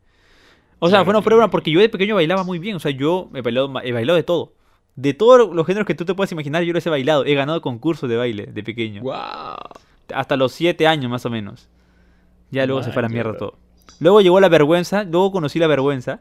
O 0.79 0.89
sea, 0.89 0.97
Claro, 0.99 1.05
fue 1.05 1.11
una 1.13 1.19
claro. 1.19 1.25
prueba 1.25 1.51
porque 1.51 1.71
yo 1.71 1.81
de 1.81 1.89
pequeño 1.89 2.15
bailaba 2.15 2.45
muy 2.45 2.59
bien. 2.59 2.77
O 2.77 2.81
sea, 2.81 2.91
yo 2.91 3.31
he 3.35 3.41
bailado, 3.43 3.73
he 3.83 3.93
bailado 3.93 4.17
de 4.17 4.23
todo. 4.23 4.53
De 4.97 5.15
todos 5.15 5.55
los 5.55 5.67
géneros 5.67 5.87
que 5.87 5.95
tú 5.95 6.05
te 6.05 6.15
puedas 6.15 6.31
imaginar, 6.33 6.63
yo 6.63 6.73
los 6.73 6.85
he 6.87 6.91
bailado. 6.91 7.25
He 7.25 7.35
ganado 7.35 7.61
concursos 7.63 8.09
de 8.11 8.17
baile 8.17 8.47
de 8.47 8.63
pequeño. 8.63 9.01
¡Wow! 9.03 9.15
Hasta 10.15 10.37
los 10.37 10.53
siete 10.53 10.87
años 10.87 11.11
más 11.11 11.25
o 11.27 11.31
menos. 11.31 11.69
Ya 12.51 12.67
luego 12.67 12.83
se 12.83 12.93
fue 12.93 13.01
a 13.01 13.03
la 13.05 13.09
mierda 13.09 13.37
todo. 13.37 13.59
Luego 14.01 14.21
llegó 14.21 14.41
la 14.41 14.49
vergüenza, 14.49 15.05
luego 15.05 15.33
conocí 15.33 15.59
la 15.59 15.67
vergüenza 15.67 16.21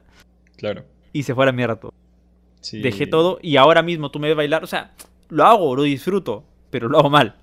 Claro. 0.58 0.84
y 1.12 1.24
se 1.24 1.34
fue 1.36 1.44
a 1.44 1.48
la 1.48 1.52
mierda 1.52 1.76
todo. 1.78 1.94
Sí. 2.62 2.82
Dejé 2.82 3.08
todo 3.08 3.40
y 3.42 3.58
ahora 3.58 3.82
mismo 3.82 4.10
tú 4.12 4.20
me 4.20 4.28
ves 4.28 4.38
bailar. 4.38 4.64
O 4.64 4.68
sea, 4.68 4.94
lo 5.30 5.44
hago, 5.46 5.76
lo 5.76 5.84
disfruto, 5.84 6.44
pero 6.70 6.88
lo 6.88 7.00
hago 7.00 7.10
mal. 7.10 7.36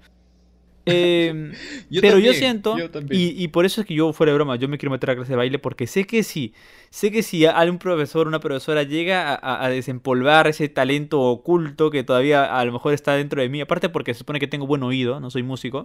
Yo 1.91 2.01
pero 2.01 2.19
yo 2.19 2.31
también, 2.33 2.35
siento, 2.35 2.79
yo 2.79 2.89
y, 3.11 3.43
y 3.45 3.49
por 3.49 3.65
eso 3.67 3.81
es 3.81 3.87
que 3.87 3.95
yo, 3.95 4.13
fuera 4.13 4.33
de 4.33 4.35
broma, 4.37 4.57
yo 4.57 4.69
me 4.69 4.79
quiero 4.79 4.91
meter 4.91 5.11
a 5.11 5.17
clase 5.17 5.33
de 5.33 5.37
baile 5.37 5.59
porque 5.59 5.87
sé 5.87 6.07
que 6.07 6.23
si, 6.23 6.55
sé 6.91 7.11
que 7.11 7.23
si 7.23 7.45
algún 7.47 7.79
profesor, 7.79 8.27
una 8.27 8.41
profesora 8.41 8.83
llega 8.83 9.35
a, 9.35 9.65
a- 9.65 9.69
desempolvar 9.69 10.47
ese 10.47 10.69
talento 10.69 11.21
oculto 11.21 11.91
que 11.91 12.03
todavía 12.05 12.59
a 12.59 12.65
lo 12.65 12.73
mejor 12.73 12.95
está 12.95 13.15
dentro 13.15 13.43
de 13.43 13.49
mí, 13.49 13.61
aparte 13.61 13.89
porque 13.89 14.15
se 14.15 14.19
supone 14.19 14.39
que 14.41 14.47
tengo 14.47 14.67
buen 14.67 14.83
oído, 14.83 15.21
no 15.21 15.31
soy 15.31 15.43
músico, 15.43 15.85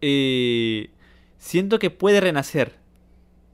eh, 0.00 0.90
siento 1.38 1.78
que 1.78 1.90
puede 1.90 2.20
renacer. 2.20 2.78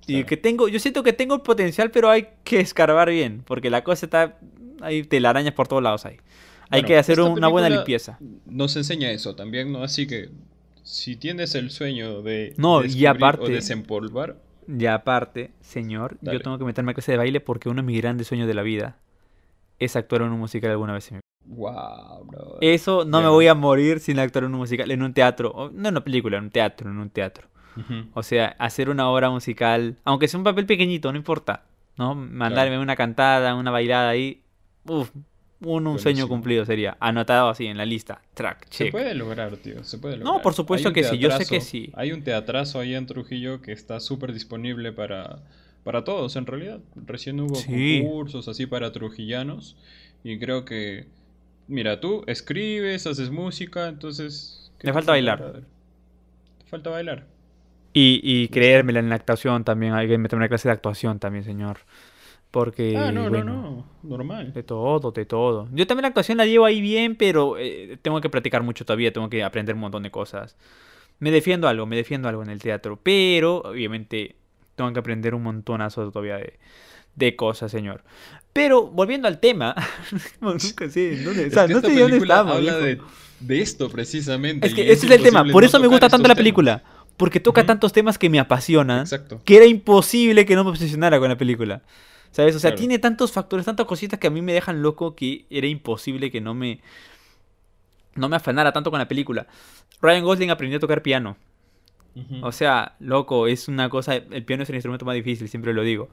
Y 0.09 0.22
que 0.22 0.36
tengo, 0.36 0.68
yo 0.68 0.78
siento 0.78 1.03
que 1.03 1.12
tengo 1.12 1.34
el 1.34 1.40
potencial, 1.40 1.90
pero 1.90 2.09
hay 2.11 2.28
que 2.44 2.61
escarbar 2.61 3.11
bien, 3.11 3.42
porque 3.44 3.70
la 3.70 3.82
cosa 3.82 4.07
está, 4.07 4.38
hay 4.80 5.03
telarañas 5.03 5.53
por 5.55 5.66
todos 5.66 5.82
lados 5.82 6.07
ahí. 6.07 6.18
Hay 6.71 6.81
Bueno, 6.81 6.89
que 6.89 6.99
hacer 6.99 7.21
una 7.21 7.49
buena 7.49 7.69
limpieza. 7.69 8.19
Nos 8.47 8.77
enseña 8.77 9.11
eso 9.11 9.35
también, 9.37 9.73
¿no? 9.73 9.83
Así 9.83 10.07
que 10.07 10.31
si 10.83 11.17
tienes 11.17 11.55
el 11.55 11.71
sueño 11.71 12.23
de 12.23 12.55
No, 12.57 12.85
y 12.85 13.07
aparte- 13.07 13.45
o 13.45 13.49
desempolvar, 13.49 14.37
Y 14.69 14.87
aparte, 14.87 15.53
señor, 15.61 16.17
Dale. 16.21 16.39
yo 16.39 16.43
tengo 16.43 16.59
que 16.59 16.64
meterme 16.64 16.91
a 16.91 16.95
clase 16.95 17.12
de 17.12 17.19
baile 17.19 17.41
porque 17.41 17.69
uno 17.69 17.83
de 17.83 17.87
mis 17.87 18.01
grandes 18.03 18.27
sueños 18.27 18.49
de 18.49 18.55
la 18.55 18.62
vida 18.62 18.99
es 19.79 19.95
actuar 19.95 20.23
en 20.23 20.33
un 20.33 20.41
musical 20.41 20.71
alguna 20.73 20.93
vez 20.95 21.09
en 21.12 21.17
mi 21.17 21.21
vida. 21.21 21.57
wow, 21.57 22.25
bro. 22.25 22.59
Eso 22.61 23.05
no 23.05 23.23
me 23.23 23.29
voy 23.29 23.47
a 23.47 23.55
morir 23.55 24.01
sin 24.01 24.19
actuar 24.19 24.43
en 24.45 24.53
un 24.53 24.59
musical, 24.59 24.91
en 24.91 25.03
un 25.03 25.12
teatro, 25.14 25.71
no 25.73 25.89
en 25.89 25.95
una 25.95 26.03
película, 26.03 26.39
en 26.39 26.45
un 26.45 26.51
teatro, 26.51 26.91
en 26.91 26.99
un 26.99 27.11
teatro. 27.11 27.47
O 28.14 28.23
sea, 28.25 28.57
hacer 28.59 28.89
una 28.89 29.09
obra 29.09 29.31
musical, 29.31 29.99
aunque 30.03 30.27
sea 30.29 30.39
un 30.39 30.45
papel 30.45 30.67
pequeñito, 30.67 31.12
no 31.12 31.19
importa, 31.19 31.64
¿no? 31.99 32.14
Mandarme 32.17 32.79
una 32.81 32.97
cantada, 32.97 33.55
una 33.55 33.71
bailada 33.71 34.09
ahí, 34.09 34.43
uf, 34.87 35.11
un, 35.61 35.87
un 35.87 35.99
sueño 35.99 36.29
cumplido 36.29 36.65
sería, 36.67 36.97
anotado 37.01 37.49
así 37.49 37.67
en 37.67 37.77
la 37.79 37.87
lista, 37.87 38.21
track, 38.35 38.67
Se 38.71 38.71
check. 38.85 38.93
puede 38.93 39.15
lograr, 39.15 39.57
tío, 39.57 39.83
se 39.85 39.99
puede 39.99 40.17
No, 40.19 40.25
lograr. 40.25 40.43
por 40.43 40.55
supuesto 40.55 40.93
que 40.93 41.03
sí, 41.05 41.19
yo 41.19 41.31
sé 41.31 41.47
que 41.47 41.61
sí. 41.61 41.91
Hay 41.95 42.13
un 42.13 42.23
teatrazo 42.23 42.79
ahí 42.81 42.95
en 42.95 43.07
Trujillo 43.07 43.63
que 43.63 43.73
está 43.73 44.01
súper 44.01 44.33
disponible 44.33 44.93
para, 44.93 45.39
para 45.85 46.05
todos, 46.05 46.37
en 46.37 46.47
realidad. 46.47 46.81
Recién 47.07 47.41
hubo 47.41 47.55
Sí. 47.55 48.01
concursos 48.03 48.49
así 48.49 48.67
para 48.67 48.93
trujillanos 48.93 49.77
y 50.25 50.39
creo 50.39 50.65
que, 50.65 51.07
mira, 51.69 52.01
tú 52.01 52.23
escribes, 52.27 53.07
haces 53.07 53.31
música, 53.31 53.89
entonces... 53.89 54.71
¿qué 54.79 54.89
Me 54.89 54.91
te 54.91 54.95
falta 54.95 55.13
bailar. 55.13 55.63
Te 56.59 56.67
falta 56.69 56.91
bailar. 56.91 57.27
Y, 57.93 58.21
y 58.23 58.49
creérmela 58.49 58.99
en 59.01 59.09
la 59.09 59.15
actuación 59.15 59.65
también, 59.65 59.95
hay 59.95 60.07
que 60.07 60.19
meterme 60.19 60.43
una 60.45 60.49
clase 60.49 60.69
de 60.69 60.73
actuación 60.75 61.19
también, 61.19 61.45
señor. 61.45 61.79
Porque, 62.61 62.97
ah, 62.97 63.13
no, 63.13 63.29
bueno, 63.29 63.45
no, 63.45 63.63
no, 63.63 63.87
normal. 64.03 64.53
De 64.55 64.63
todo, 64.63 65.11
de 65.11 65.27
todo. 65.27 65.69
Yo 65.73 65.87
también 65.87 66.03
la 66.03 66.09
actuación 66.09 66.39
la 66.39 66.47
llevo 66.47 66.65
ahí 66.65 66.81
bien, 66.81 67.15
pero 67.17 67.59
eh, 67.59 67.99
tengo 68.01 68.21
que 68.23 68.31
practicar 68.31 68.63
mucho 68.63 68.85
todavía, 68.87 69.13
tengo 69.13 69.29
que 69.29 69.45
aprender 69.45 69.75
un 69.75 69.83
montón 69.83 70.03
de 70.03 70.11
cosas. 70.11 70.57
Me 71.19 71.31
defiendo 71.31 71.69
algo, 71.69 71.85
me 71.87 71.97
defiendo 71.97 72.29
algo 72.29 72.43
en 72.43 72.49
el 72.51 72.61
teatro, 72.63 72.99
pero 73.03 73.59
obviamente 73.59 74.37
tengo 74.75 74.91
que 74.93 74.99
aprender 75.01 75.35
un 75.35 75.43
montonazo 75.43 76.11
todavía 76.11 76.37
de, 76.39 76.59
de 77.15 77.37
cosas, 77.37 77.71
señor. 77.71 78.05
Pero 78.55 78.87
volviendo 78.87 79.29
al 79.29 79.39
tema, 79.39 79.75
nunca 80.41 80.89
sé, 80.89 81.17
dónde, 81.23 81.43
o 81.45 81.47
Es 81.47 81.53
sea, 81.53 81.67
que 81.67 81.75
no 81.75 81.81
sé 81.83 81.89
de 81.89 82.01
dónde 82.01 82.17
estamos. 82.19 82.57
habla 82.57 82.77
de, 82.79 83.01
de 83.41 83.61
esto 83.61 83.91
precisamente. 83.91 84.67
Es 84.67 84.75
que 84.75 84.91
ese 84.93 85.05
es 85.07 85.13
el 85.13 85.23
tema, 85.23 85.45
por 85.45 85.63
no 85.63 85.67
eso 85.67 85.79
me 85.79 85.89
gusta 85.89 86.09
tanto 86.09 86.29
la 86.29 86.35
temas. 86.35 86.39
película, 86.39 86.83
porque 87.19 87.41
toca 87.41 87.61
Ujú. 87.61 87.67
tantos 87.67 87.93
temas 87.93 88.17
que 88.19 88.31
me 88.31 88.39
apasionan 88.39 89.01
Exacto. 89.01 89.41
que 89.45 89.57
era 89.57 89.67
imposible 89.67 90.47
que 90.47 90.55
no 90.55 90.65
me 90.65 90.71
obsesionara 90.71 91.19
con 91.19 91.29
la 91.29 91.37
película. 91.37 91.83
¿Sabes? 92.37 92.55
O 92.55 92.59
sea, 92.59 92.70
Claro. 92.72 92.78
tiene 92.80 92.99
tantos 92.99 93.32
factores, 93.32 93.64
tantas 93.64 93.87
cositas 93.87 94.18
que 94.20 94.26
a 94.26 94.30
mí 94.30 94.43
me 94.43 94.53
dejan 94.53 94.82
loco 94.82 95.14
que 95.16 95.47
era 95.49 95.66
imposible 95.66 96.30
que 96.30 96.41
no 96.43 96.53
me 96.55 96.80
no 98.14 98.28
me 98.28 98.37
afanara 98.37 98.72
tanto 98.72 98.91
con 98.91 98.99
la 98.99 99.09
película. 99.09 99.47
Ryan 100.03 100.24
Gosling 100.24 100.51
aprendió 100.51 100.76
a 100.78 100.80
tocar 100.80 101.03
piano. 101.03 101.37
O 102.43 102.51
sea, 102.51 102.97
loco, 102.99 103.47
es 103.47 103.68
una 103.68 103.91
cosa, 103.91 104.16
el 104.16 104.45
piano 104.45 104.62
es 104.62 104.68
el 104.70 104.76
instrumento 104.76 105.05
más 105.05 105.14
difícil, 105.14 105.49
siempre 105.51 105.74
lo 105.74 105.82
digo. 105.82 106.09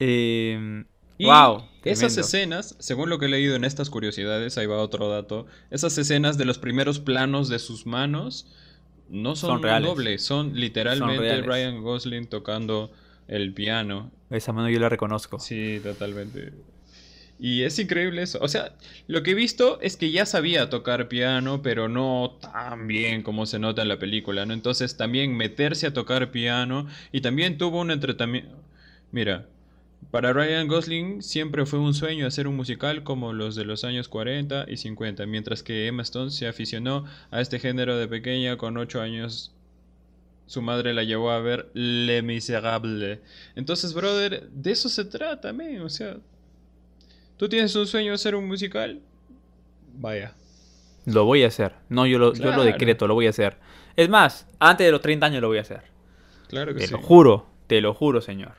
Eh, 0.00 0.84
Y 1.18 1.26
wow, 1.26 1.64
esas 1.84 2.14
tremendo. 2.14 2.20
escenas, 2.22 2.76
según 2.80 3.08
lo 3.08 3.18
que 3.20 3.26
he 3.26 3.28
leído 3.28 3.54
en 3.54 3.64
estas 3.64 3.88
curiosidades, 3.90 4.58
ahí 4.58 4.66
va 4.66 4.78
otro 4.78 5.08
dato, 5.08 5.46
esas 5.70 5.96
escenas 5.98 6.38
de 6.38 6.44
los 6.44 6.58
primeros 6.58 6.98
planos 6.98 7.48
de 7.48 7.60
sus 7.60 7.86
manos 7.86 8.46
no 9.08 9.36
son, 9.36 9.62
reales. 9.62 10.24
son 10.24 10.54
literalmente. 10.58 11.42
Ryan 11.42 11.82
Gosling 11.82 12.26
tocando 12.26 12.90
el 13.32 13.52
piano. 13.52 14.10
Esa 14.30 14.52
mano 14.52 14.68
yo 14.68 14.78
la 14.78 14.88
reconozco. 14.88 15.38
Sí, 15.40 15.80
totalmente. 15.82 16.52
Y 17.38 17.62
es 17.62 17.78
increíble 17.78 18.22
eso. 18.22 18.38
O 18.40 18.46
sea, 18.46 18.76
lo 19.08 19.22
que 19.22 19.32
he 19.32 19.34
visto 19.34 19.80
es 19.80 19.96
que 19.96 20.12
ya 20.12 20.26
sabía 20.26 20.70
tocar 20.70 21.08
piano, 21.08 21.62
pero 21.62 21.88
no 21.88 22.38
tan 22.40 22.86
bien 22.86 23.22
como 23.22 23.46
se 23.46 23.58
nota 23.58 23.82
en 23.82 23.88
la 23.88 23.98
película, 23.98 24.46
¿no? 24.46 24.54
Entonces 24.54 24.96
también 24.96 25.36
meterse 25.36 25.86
a 25.86 25.92
tocar 25.92 26.30
piano 26.30 26.86
y 27.10 27.20
también 27.20 27.58
tuvo 27.58 27.80
un 27.80 27.90
entretenimiento... 27.90 28.54
Mira, 29.10 29.46
para 30.10 30.32
Ryan 30.32 30.68
Gosling 30.68 31.22
siempre 31.22 31.66
fue 31.66 31.78
un 31.78 31.94
sueño 31.94 32.26
hacer 32.26 32.46
un 32.46 32.56
musical 32.56 33.02
como 33.02 33.32
los 33.32 33.56
de 33.56 33.64
los 33.64 33.82
años 33.82 34.08
40 34.08 34.66
y 34.68 34.76
50, 34.76 35.26
mientras 35.26 35.62
que 35.62 35.86
Emma 35.86 36.02
Stone 36.02 36.30
se 36.30 36.46
aficionó 36.46 37.06
a 37.30 37.40
este 37.40 37.58
género 37.58 37.96
de 37.96 38.08
pequeña 38.08 38.56
con 38.56 38.76
8 38.76 39.00
años. 39.00 39.52
Su 40.52 40.60
madre 40.60 40.92
la 40.92 41.02
llevó 41.02 41.30
a 41.30 41.40
ver 41.40 41.70
Le 41.72 42.20
Miserable. 42.20 43.22
Entonces, 43.56 43.94
brother, 43.94 44.50
de 44.50 44.72
eso 44.72 44.90
se 44.90 45.06
trata, 45.06 45.50
man. 45.54 45.80
O 45.80 45.88
sea, 45.88 46.18
tú 47.38 47.48
tienes 47.48 47.74
un 47.74 47.86
sueño 47.86 48.10
de 48.10 48.16
hacer 48.16 48.34
un 48.34 48.46
musical. 48.46 49.00
Vaya. 49.94 50.34
Lo 51.06 51.24
voy 51.24 51.42
a 51.42 51.46
hacer. 51.46 51.72
No, 51.88 52.04
yo 52.04 52.18
lo, 52.18 52.34
yo 52.34 52.52
lo 52.52 52.64
decreto, 52.64 53.06
lo 53.06 53.14
voy 53.14 53.28
a 53.28 53.30
hacer. 53.30 53.56
Es 53.96 54.10
más, 54.10 54.46
antes 54.58 54.84
de 54.84 54.90
los 54.90 55.00
30 55.00 55.24
años 55.24 55.40
lo 55.40 55.48
voy 55.48 55.56
a 55.56 55.62
hacer. 55.62 55.84
Claro 56.48 56.74
que 56.74 56.80
Te 56.80 56.86
sí. 56.88 56.92
lo 56.92 57.00
juro, 57.00 57.46
te 57.66 57.80
lo 57.80 57.94
juro, 57.94 58.20
señor. 58.20 58.52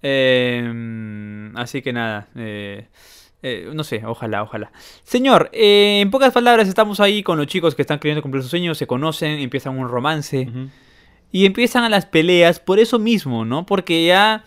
Eh, 0.00 1.52
así 1.56 1.82
que 1.82 1.92
nada, 1.92 2.28
eh, 2.36 2.88
eh, 3.42 3.70
no 3.74 3.84
sé, 3.84 4.02
ojalá, 4.06 4.44
ojalá. 4.44 4.72
Señor, 5.02 5.50
eh, 5.52 6.00
en 6.00 6.10
pocas 6.10 6.32
palabras 6.32 6.68
estamos 6.68 7.00
ahí 7.00 7.22
con 7.22 7.36
los 7.36 7.48
chicos 7.48 7.74
que 7.74 7.82
están 7.82 7.98
queriendo 7.98 8.22
cumplir 8.22 8.42
sus 8.42 8.50
sueños, 8.50 8.78
se 8.78 8.86
conocen, 8.86 9.40
empiezan 9.40 9.76
un 9.78 9.88
romance. 9.88 10.48
Y 11.32 11.46
empiezan 11.46 11.82
a 11.84 11.88
las 11.88 12.06
peleas 12.06 12.60
por 12.60 12.78
eso 12.78 12.98
mismo, 12.98 13.44
¿no? 13.44 13.66
Porque 13.66 14.06
ya, 14.06 14.44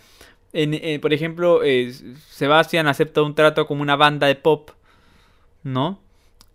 en- 0.53 0.75
eh, 0.75 0.99
por 1.01 1.13
ejemplo, 1.13 1.63
eh, 1.63 1.91
Sebastián 2.29 2.87
acepta 2.87 3.21
un 3.23 3.35
trato 3.35 3.65
como 3.67 3.81
una 3.81 3.95
banda 3.95 4.27
de 4.27 4.35
pop, 4.35 4.69
¿no? 5.63 5.99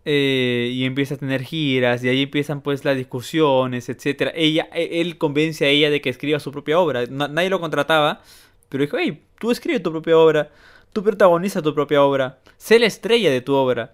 Eh, 0.06 0.70
y 0.72 0.84
empieza 0.84 1.14
a 1.14 1.18
tener 1.18 1.42
giras 1.42 2.02
y 2.02 2.08
ahí 2.08 2.22
empiezan 2.22 2.62
pues 2.62 2.84
las 2.84 2.96
discusiones, 2.96 3.88
etcétera. 3.90 4.32
Ella, 4.34 4.68
e- 4.72 5.00
él 5.02 5.18
convence 5.18 5.66
a 5.66 5.68
ella 5.68 5.90
de 5.90 6.00
que 6.00 6.08
escriba 6.08 6.40
su 6.40 6.52
propia 6.52 6.78
obra. 6.78 7.04
Na- 7.06 7.28
nadie 7.28 7.50
lo 7.50 7.60
contrataba, 7.60 8.22
pero 8.70 8.84
dijo, 8.84 8.96
hey, 8.98 9.20
tú 9.38 9.50
escribe 9.50 9.80
tu 9.80 9.90
propia 9.90 10.16
obra, 10.18 10.50
tú 10.92 11.02
protagoniza 11.02 11.60
tu 11.60 11.74
propia 11.74 12.02
obra, 12.02 12.38
sé 12.56 12.78
la 12.78 12.86
estrella 12.86 13.30
de 13.30 13.42
tu 13.42 13.54
obra. 13.54 13.92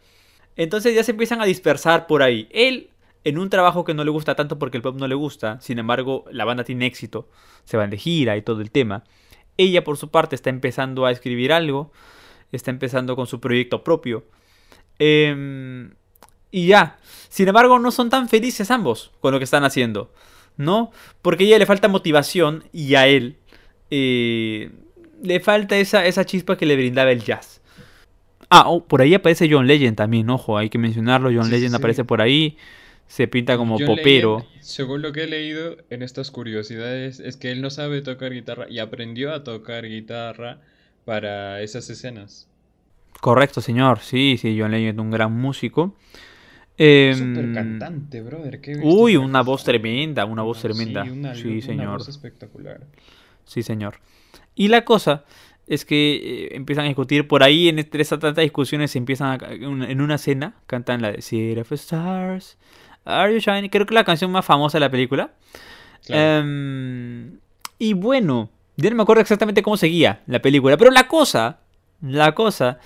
Entonces 0.57 0.95
ya 0.95 1.03
se 1.03 1.11
empiezan 1.11 1.41
a 1.41 1.45
dispersar 1.45 2.07
por 2.07 2.22
ahí. 2.22 2.49
Él, 2.53 2.89
en 3.27 3.39
un 3.39 3.51
trabajo 3.51 3.85
que 3.85 3.93
no 3.93 4.05
le 4.05 4.12
gusta 4.12 4.37
tanto 4.37 4.57
porque 4.57 4.77
el 4.77 4.85
pop 4.85 4.97
no 4.97 5.09
le 5.09 5.16
gusta, 5.16 5.61
sin 5.61 5.81
embargo, 5.81 6.27
la 6.31 6.45
banda 6.45 6.62
tiene 6.62 6.87
éxito, 6.87 7.29
se 7.64 7.77
van 7.77 7.91
de 7.91 7.99
gira 7.99 8.37
y 8.37 8.43
todo 8.43 8.61
el 8.61 8.70
tema. 8.70 9.03
Ella, 9.57 9.83
por 9.83 9.97
su 9.97 10.12
parte, 10.12 10.37
está 10.37 10.49
empezando 10.49 11.07
a 11.07 11.11
escribir 11.11 11.53
algo, 11.53 11.91
está 12.53 12.70
empezando 12.70 13.16
con 13.16 13.27
su 13.27 13.41
proyecto 13.41 13.83
propio. 13.83 14.27
Em, 15.01 15.91
y 16.53 16.68
ya. 16.68 16.99
Sin 17.29 17.49
embargo, 17.49 17.81
no 17.81 17.91
son 17.91 18.11
tan 18.11 18.29
felices 18.29 18.70
ambos 18.70 19.11
con 19.18 19.33
lo 19.33 19.39
que 19.39 19.45
están 19.45 19.64
haciendo. 19.64 20.12
¿No? 20.57 20.93
Porque 21.20 21.43
a 21.43 21.47
ella 21.49 21.59
le 21.59 21.66
falta 21.66 21.89
motivación 21.89 22.62
y 22.72 22.95
a 22.95 23.09
él 23.09 23.39
eh, 23.91 24.70
le 25.20 25.41
falta 25.41 25.77
esa, 25.77 26.07
esa 26.07 26.24
chispa 26.24 26.57
que 26.57 26.64
le 26.64 26.77
brindaba 26.77 27.11
el 27.11 27.24
jazz. 27.24 27.61
Ah, 28.51 28.68
oh, 28.68 28.85
por 28.85 29.03
ahí 29.03 29.14
aparece 29.14 29.49
John 29.51 29.66
Legend 29.66 29.97
también, 29.97 30.31
ojo, 30.31 30.57
hay 30.57 30.70
que 30.70 30.79
mencionarlo. 30.79 31.31
John 31.35 31.47
sí, 31.47 31.51
Legend 31.51 31.70
sí. 31.70 31.77
aparece 31.77 32.05
por 32.05 32.22
ahí. 32.22 32.57
Se 33.07 33.28
pinta 33.28 33.57
como 33.57 33.78
John 33.78 33.86
popero. 33.86 34.38
Legend, 34.38 34.62
según 34.62 35.02
lo 35.02 35.12
que 35.12 35.24
he 35.24 35.26
leído 35.26 35.76
en 35.90 36.02
estas 36.02 36.30
curiosidades, 36.30 37.20
es 37.20 37.36
que 37.36 37.52
él 37.52 37.62
no 37.62 37.70
sabe 37.70 38.02
tocar 38.02 38.32
guitarra 38.32 38.66
y 38.68 38.78
aprendió 38.80 39.32
a 39.32 39.44
tocar 39.44 39.84
guitarra 39.86 40.61
para 41.04 41.62
esas 41.62 41.88
escenas. 41.88 42.48
Correcto, 43.20 43.61
señor. 43.61 44.00
Sí, 44.00 44.36
sí, 44.38 44.57
John 44.59 44.72
Legend, 44.72 45.00
un 45.00 45.11
gran 45.11 45.32
músico. 45.32 45.94
Em, 46.78 47.14
Súper 47.16 47.54
cantante, 47.54 48.20
brother. 48.22 48.61
qué 48.61 48.76
Uy, 48.82 49.16
una 49.16 49.40
voz 49.42 49.64
tremenda, 49.64 50.24
una 50.26 50.42
voz 50.42 50.59
Sí, 50.59 50.62
tremenda. 50.64 51.04
una- 51.04 51.34
Sí, 51.34 51.48
una 51.48 51.61
señor. 51.62 51.98
voz 51.98 52.09
espectacular. 52.09 52.80
Sí, 53.44 53.62
señor. 53.62 54.00
Y 54.54 54.68
la 54.68 54.84
cosa 54.84 55.24
es 55.66 55.84
que 55.86 56.16
eh, 56.16 56.48
empiezan 56.57 56.84
a 56.84 56.88
discutir 56.88 57.26
por 57.26 57.42
ahí, 57.42 57.68
en 57.68 57.78
entre 57.78 58.02
esas 58.02 58.18
tantas 58.20 58.42
discusiones, 58.42 58.90
se 58.90 58.98
empiezan 58.98 59.42
a- 59.42 59.52
en 59.52 60.00
una 60.02 60.18
cena, 60.18 60.57
cantan 60.66 61.00
la 61.00 61.12
de 61.12 61.22
City 61.22 61.59
of 61.59 61.72
Stars, 61.72 62.59
Are 63.07 63.32
You 63.32 63.40
Shining? 63.40 63.70
Creo 63.70 63.86
que 63.86 63.94
la 63.94 64.04
canción 64.04 64.30
más 64.30 64.44
famosa 64.44 64.76
de 64.76 64.80
la 64.80 64.90
película. 64.90 65.30
Claro. 66.04 66.40
Em, 66.40 67.38
y 67.78 67.94
bueno, 67.94 68.50
ya 68.76 68.90
no 68.90 68.96
me 68.96 69.02
acuerdo 69.02 69.22
exactamente 69.22 69.62
cómo 69.62 69.76
seguía 69.76 70.20
la 70.26 70.40
película, 70.40 70.76
pero 70.76 70.90
la 70.90 71.09
cosa, 71.09 71.61
la 72.02 72.34
cosa 72.34 72.78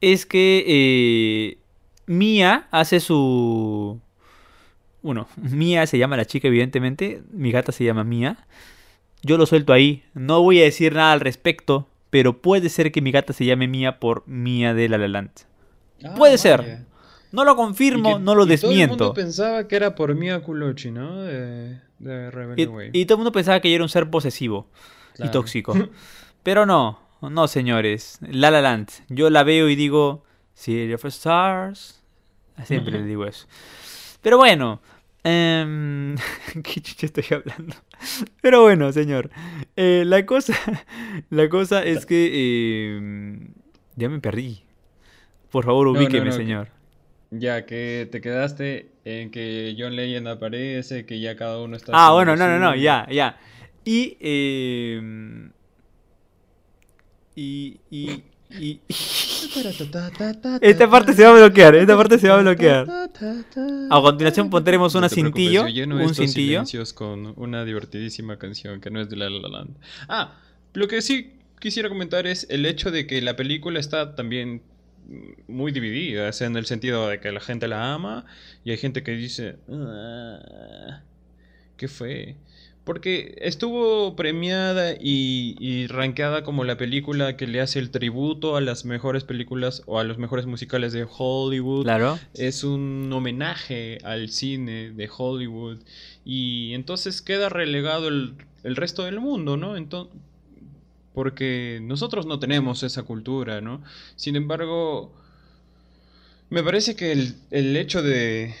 es 0.00 0.26
que 0.26 0.64
eh, 0.66 1.58
Mia 2.06 2.68
hace 2.70 3.00
su... 3.00 4.00
Bueno, 5.02 5.28
Mia 5.36 5.86
se 5.86 5.98
llama 5.98 6.16
la 6.16 6.24
chica, 6.24 6.48
evidentemente. 6.48 7.22
Mi 7.30 7.50
gata 7.50 7.72
se 7.72 7.84
llama 7.84 8.04
Mia. 8.04 8.46
Yo 9.22 9.38
lo 9.38 9.46
suelto 9.46 9.72
ahí. 9.72 10.04
No 10.12 10.42
voy 10.42 10.60
a 10.60 10.64
decir 10.64 10.94
nada 10.94 11.12
al 11.12 11.20
respecto, 11.20 11.88
pero 12.10 12.40
puede 12.40 12.68
ser 12.68 12.92
que 12.92 13.00
mi 13.00 13.10
gata 13.10 13.32
se 13.32 13.44
llame 13.44 13.66
Mia 13.66 13.98
por 13.98 14.22
Mia 14.26 14.74
de 14.74 14.88
La 14.88 14.98
La 14.98 15.08
Land. 15.08 15.30
Ah, 16.04 16.14
puede 16.14 16.38
ser. 16.38 16.60
vaya. 16.60 16.84
No 17.34 17.44
lo 17.44 17.52
Y 17.52 17.56
confirmo, 17.56 18.16
que- 18.18 18.22
no 18.24 18.34
lo 18.34 18.44
y 18.44 18.46
Todo 18.46 18.52
el 18.54 18.60
desmiento. 18.60 19.04
mundo 19.04 19.14
pensaba 19.14 19.66
que 19.68 19.76
era 19.76 19.94
por 19.94 20.14
Mia 20.14 20.40
Culochi, 20.40 20.90
¿no? 20.90 21.22
De, 21.22 21.80
de 21.98 22.30
Rebel 22.30 22.58
Y, 22.58 22.64
Away. 22.64 22.90
y 22.92 23.04
todo 23.06 23.16
el 23.16 23.18
mundo 23.18 23.32
pensaba 23.32 23.60
que 23.60 23.68
yo 23.70 23.74
era 23.74 23.84
un 23.84 23.88
ser 23.90 24.08
posesivo 24.10 24.68
y 25.14 25.16
Claro. 25.18 25.32
tóxico. 25.32 25.72
Pero 26.42 26.66
no, 26.66 27.00
no 27.22 27.48
señores. 27.48 28.18
La 28.20 28.50
La 28.50 28.60
Land. 28.60 28.88
Yo 29.08 29.30
la 29.30 29.42
veo 29.44 29.68
y 29.68 29.76
digo, 29.76 30.24
City 30.54 30.92
of 30.94 31.04
Stars. 31.06 32.02
Siempre 32.64 32.92
le 32.92 33.04
digo 33.04 33.24
eso. 33.26 33.46
Pero 34.22 34.36
bueno. 34.38 34.80
em, 35.24 36.14
¿Qué 36.62 36.80
chucha 36.82 37.06
estoy 37.06 37.24
hablando? 37.30 37.74
Pero 38.42 38.60
bueno, 38.62 38.92
señor. 38.92 39.30
eh, 39.76 40.04
la 40.06 40.24
cosa. 40.26 40.54
La 41.30 41.48
cosa 41.48 41.82
es 41.82 42.04
que. 42.06 42.96
em, 42.98 43.48
ya 43.96 44.08
me 44.08 44.20
perdí. 44.20 44.62
Por 45.50 45.64
favor, 45.64 45.86
no, 45.86 45.92
ubíqueme, 45.98 46.26
no, 46.26 46.30
que- 46.30 46.36
señor. 46.36 46.68
Ya 47.38 47.66
que 47.66 48.08
te 48.10 48.20
quedaste 48.20 48.90
en 49.04 49.30
que 49.30 49.74
John 49.78 49.96
Legend 49.96 50.28
aparece, 50.28 51.04
que 51.06 51.20
ya 51.20 51.36
cada 51.36 51.60
uno 51.60 51.76
está. 51.76 51.92
Ah, 51.94 52.12
bueno, 52.12 52.36
no, 52.36 52.46
no, 52.48 52.58
no, 52.58 52.74
ya, 52.76 53.06
ya. 53.10 53.38
Y, 53.84 54.16
eh, 54.20 55.50
y, 57.34 57.80
y, 57.90 58.22
y- 58.58 58.80
Esta 60.60 60.88
parte 60.90 61.12
se 61.12 61.22
va 61.24 61.30
a 61.30 61.34
bloquear, 61.34 61.74
esta 61.76 61.96
parte 61.96 62.18
se 62.18 62.28
va 62.28 62.38
a 62.38 62.42
bloquear. 62.42 62.86
A 63.90 64.00
continuación 64.00 64.50
pondremos 64.50 64.94
una 64.94 65.02
No 65.08 65.08
cintillo, 65.08 65.66
lleno 65.68 65.96
un 65.96 66.14
cintillo. 66.14 66.62
con 66.94 67.34
una 67.36 67.64
divertidísima 67.64 68.38
canción 68.38 68.80
que 68.80 68.90
no 68.90 69.00
es 69.00 69.08
de 69.10 69.16
La 69.16 69.28
La 69.30 69.48
Land. 69.48 69.76
Ah, 70.08 70.40
lo 70.72 70.88
que 70.88 71.02
sí 71.02 71.34
quisiera 71.60 71.88
comentar 71.88 72.26
es 72.26 72.46
el 72.50 72.66
hecho 72.66 72.90
de 72.90 73.06
que 73.06 73.20
la 73.22 73.36
película 73.36 73.78
está 73.80 74.14
también 74.14 74.62
muy 75.48 75.70
dividida, 75.72 76.28
o 76.28 76.32
sea, 76.32 76.46
en 76.46 76.56
el 76.56 76.66
sentido 76.66 77.08
de 77.08 77.20
que 77.20 77.30
la 77.32 77.40
gente 77.40 77.68
la 77.68 77.92
ama 77.94 78.24
y 78.64 78.70
hay 78.70 78.76
gente 78.78 79.02
que 79.02 79.12
dice, 79.12 79.56
"Ah, 79.68 81.00
¿qué 81.76 81.88
fue? 81.88 82.36
Porque 82.84 83.34
estuvo 83.40 84.14
premiada 84.14 84.92
y, 84.92 85.56
y 85.58 85.86
rankeada 85.86 86.44
como 86.44 86.64
la 86.64 86.76
película 86.76 87.34
que 87.36 87.46
le 87.46 87.62
hace 87.62 87.78
el 87.78 87.90
tributo 87.90 88.56
a 88.56 88.60
las 88.60 88.84
mejores 88.84 89.24
películas 89.24 89.82
o 89.86 89.98
a 89.98 90.04
los 90.04 90.18
mejores 90.18 90.44
musicales 90.44 90.92
de 90.92 91.06
Hollywood 91.08 91.84
Claro. 91.84 92.18
es 92.34 92.62
un 92.62 93.10
homenaje 93.10 93.98
al 94.04 94.28
cine 94.28 94.90
de 94.90 95.08
Hollywood 95.16 95.78
y 96.26 96.74
entonces 96.74 97.22
queda 97.22 97.48
relegado 97.48 98.08
el, 98.08 98.34
el 98.64 98.76
resto 98.76 99.04
del 99.04 99.18
mundo, 99.18 99.56
¿no? 99.56 99.78
Enton- 99.78 100.10
porque 101.14 101.78
nosotros 101.82 102.26
no 102.26 102.38
tenemos 102.38 102.82
esa 102.82 103.04
cultura, 103.04 103.60
¿no? 103.60 103.80
Sin 104.16 104.36
embargo, 104.36 105.12
me 106.50 106.62
parece 106.62 106.94
que 106.96 107.12
el, 107.12 107.34
el 107.50 107.76
hecho 107.76 108.02
de, 108.02 108.54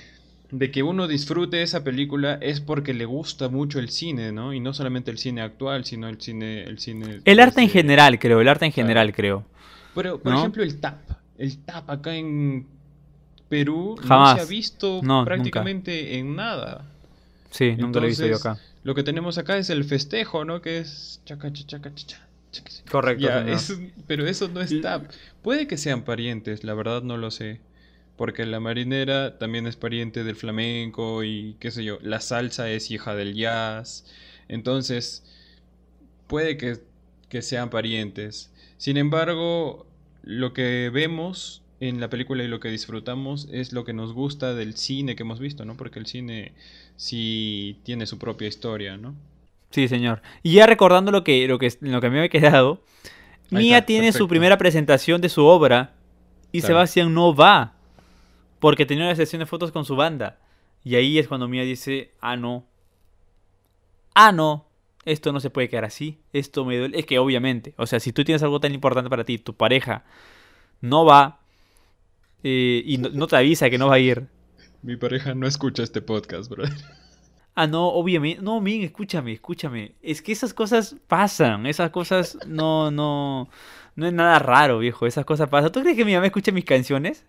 de 0.50 0.70
que 0.70 0.82
uno 0.82 1.06
disfrute 1.08 1.62
esa 1.62 1.84
película 1.84 2.38
es 2.40 2.60
porque 2.60 2.94
le 2.94 3.04
gusta 3.04 3.48
mucho 3.48 3.78
el 3.78 3.90
cine, 3.90 4.32
¿no? 4.32 4.52
Y 4.54 4.60
no 4.60 4.72
solamente 4.72 5.10
el 5.10 5.18
cine 5.18 5.42
actual, 5.42 5.84
sino 5.84 6.08
el 6.08 6.20
cine... 6.20 6.62
El, 6.64 6.78
cine 6.78 7.20
El 7.24 7.40
arte 7.40 7.60
en 7.60 7.66
desde- 7.66 7.80
general, 7.80 8.18
creo, 8.18 8.40
el 8.40 8.48
arte 8.48 8.64
en 8.66 8.72
general, 8.72 9.12
creo. 9.12 9.44
Pero, 9.94 10.18
por 10.20 10.32
¿no? 10.32 10.38
ejemplo, 10.38 10.62
el 10.62 10.80
tap. 10.80 10.98
El 11.38 11.58
tap 11.58 11.90
acá 11.90 12.14
en 12.14 12.66
Perú 13.48 13.96
Jamás. 14.00 14.30
no 14.30 14.36
se 14.36 14.42
ha 14.42 14.48
visto 14.48 15.00
No, 15.02 15.18
nunca. 15.18 15.24
prácticamente 15.34 16.18
en 16.18 16.34
nada. 16.36 16.84
Sí, 17.50 17.74
nunca 17.76 18.00
lo 18.00 18.06
he 18.06 18.08
visto 18.10 18.26
yo 18.26 18.36
acá. 18.36 18.58
Lo 18.82 18.94
que 18.94 19.02
tenemos 19.02 19.38
acá 19.38 19.56
es 19.58 19.70
el 19.70 19.84
festejo, 19.84 20.44
¿no? 20.44 20.60
Que 20.62 20.78
es 20.78 21.20
chaca, 21.24 21.52
chaca, 21.52 21.66
chaca, 21.90 21.94
chaca. 21.94 22.24
Correcto, 22.90 23.26
Ya, 23.26 23.40
señor. 23.40 23.56
es- 23.56 23.78
pero 24.06 24.26
eso 24.26 24.48
no 24.48 24.60
es 24.60 24.80
tap. 24.80 25.10
Puede 25.42 25.66
que 25.66 25.76
sean 25.76 26.04
parientes, 26.04 26.64
la 26.64 26.74
verdad 26.74 27.02
no 27.02 27.16
lo 27.16 27.30
sé. 27.30 27.60
Porque 28.16 28.46
la 28.46 28.60
marinera 28.60 29.38
también 29.38 29.66
es 29.66 29.74
pariente 29.76 30.22
del 30.22 30.36
flamenco 30.36 31.24
y 31.24 31.56
qué 31.58 31.70
sé 31.72 31.82
yo. 31.84 31.98
La 32.00 32.20
salsa 32.20 32.70
es 32.70 32.90
hija 32.92 33.16
del 33.16 33.34
jazz. 33.34 34.04
Entonces, 34.48 35.24
puede 36.26 36.56
que, 36.56 36.78
que 37.28 37.42
sean 37.42 37.70
parientes. 37.70 38.50
Sin 38.78 38.96
embargo, 38.96 39.86
lo 40.22 40.52
que 40.52 40.90
vemos 40.92 41.62
en 41.80 42.00
la 42.00 42.08
película 42.08 42.44
y 42.44 42.48
lo 42.48 42.60
que 42.60 42.68
disfrutamos 42.70 43.48
es 43.52 43.72
lo 43.72 43.84
que 43.84 43.92
nos 43.92 44.12
gusta 44.12 44.54
del 44.54 44.76
cine 44.76 45.16
que 45.16 45.22
hemos 45.22 45.40
visto, 45.40 45.64
¿no? 45.64 45.76
Porque 45.76 45.98
el 45.98 46.06
cine 46.06 46.52
sí 46.96 47.78
tiene 47.82 48.06
su 48.06 48.18
propia 48.18 48.48
historia, 48.48 48.96
¿no? 48.96 49.14
Sí, 49.74 49.88
señor. 49.88 50.22
Y 50.44 50.52
ya 50.52 50.66
recordando 50.66 51.10
lo 51.10 51.24
que, 51.24 51.48
lo 51.48 51.58
que, 51.58 51.68
lo 51.80 52.00
que 52.00 52.08
me 52.08 52.18
había 52.18 52.28
quedado, 52.28 52.84
Ahí 53.50 53.64
Mía 53.64 53.78
está, 53.78 53.86
tiene 53.86 54.12
su 54.12 54.28
primera 54.28 54.56
presentación 54.56 55.20
de 55.20 55.28
su 55.28 55.44
obra 55.44 55.96
y 56.52 56.60
Claro. 56.60 56.74
Sebastián 56.74 57.12
no 57.12 57.34
va 57.34 57.74
porque 58.60 58.86
tenía 58.86 59.06
una 59.06 59.16
sesión 59.16 59.40
de 59.40 59.46
fotos 59.46 59.72
con 59.72 59.84
su 59.84 59.96
banda. 59.96 60.38
Y 60.84 60.94
ahí 60.94 61.18
es 61.18 61.26
cuando 61.26 61.48
Mía 61.48 61.64
dice, 61.64 62.12
ah, 62.20 62.36
no. 62.36 62.68
Ah, 64.14 64.30
no. 64.30 64.68
Esto 65.06 65.32
no 65.32 65.40
se 65.40 65.50
puede 65.50 65.68
quedar 65.68 65.86
así. 65.86 66.20
Esto 66.32 66.64
me 66.64 66.78
duele. 66.78 66.96
Es 66.96 67.04
que 67.04 67.18
obviamente, 67.18 67.74
o 67.76 67.88
sea, 67.88 67.98
si 67.98 68.12
tú 68.12 68.22
tienes 68.22 68.44
algo 68.44 68.60
tan 68.60 68.72
importante 68.74 69.10
para 69.10 69.24
ti, 69.24 69.38
tu 69.38 69.56
pareja 69.56 70.04
no 70.82 71.04
va 71.04 71.40
eh, 72.44 72.80
y 72.86 72.98
no, 72.98 73.08
no 73.08 73.26
te 73.26 73.34
avisa 73.34 73.68
que 73.70 73.78
no 73.78 73.88
va 73.88 73.96
a 73.96 73.98
ir. 73.98 74.28
Mi 74.82 74.94
pareja 74.94 75.34
no 75.34 75.48
escucha 75.48 75.82
este 75.82 76.00
podcast, 76.00 76.48
brother. 76.48 76.72
Ah, 77.54 77.66
no, 77.66 77.88
obviamente. 77.88 78.42
No, 78.42 78.60
Min, 78.60 78.82
escúchame, 78.82 79.32
escúchame. 79.32 79.94
Es 80.02 80.22
que 80.22 80.32
esas 80.32 80.52
cosas 80.52 80.96
pasan. 81.06 81.66
Esas 81.66 81.90
cosas 81.90 82.38
no, 82.46 82.90
no. 82.90 83.48
No 83.96 84.06
es 84.06 84.12
nada 84.12 84.38
raro, 84.40 84.80
viejo. 84.80 85.06
Esas 85.06 85.24
cosas 85.24 85.48
pasan. 85.48 85.70
¿Tú 85.70 85.80
crees 85.82 85.96
que 85.96 86.04
mi 86.04 86.14
mamá 86.14 86.26
escucha 86.26 86.50
mis 86.50 86.64
canciones? 86.64 87.24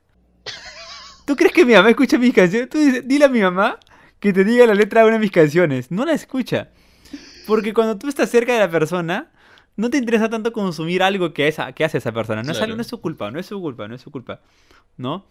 ¿Tú 1.26 1.36
crees 1.36 1.54
que 1.54 1.66
mi 1.66 1.74
mamá 1.74 1.90
escucha 1.90 2.18
mis 2.18 2.34
canciones? 2.34 2.70
Tú 2.70 2.80
dices, 2.80 3.08
dile 3.08 3.26
a 3.26 3.30
mi 3.30 3.42
mamá 3.42 3.80
que 4.20 4.34
te 4.34 4.44
diga 4.44 4.66
la 4.66 4.74
letra 4.74 5.02
de 5.02 5.08
una 5.08 5.16
de 5.16 5.22
mis 5.22 5.32
canciones. 5.32 5.92
No 5.92 6.06
la 6.06 6.14
escucha. 6.14 6.70
Porque 7.46 7.74
cuando 7.74 7.98
tú 7.98 8.08
estás 8.08 8.30
cerca 8.30 8.54
de 8.54 8.60
la 8.60 8.70
persona, 8.70 9.32
no 9.76 9.90
te 9.90 9.98
interesa 9.98 10.30
tanto 10.30 10.52
consumir 10.54 11.04
algo 11.04 11.34
que, 11.34 11.48
esa, 11.48 11.72
que 11.74 11.84
hace 11.84 11.98
esa 11.98 12.12
persona. 12.12 12.44
No 12.44 12.52
es, 12.52 12.58
Claro. 12.58 12.66
algo, 12.66 12.76
no 12.78 12.82
es 12.82 12.88
su 12.88 13.02
culpa, 13.02 13.32
no 13.32 13.40
es 13.40 13.46
su 13.46 13.60
culpa, 13.60 13.88
no 13.88 13.96
es 13.96 14.02
su 14.02 14.12
culpa. 14.12 14.42
¿No? 14.98 15.26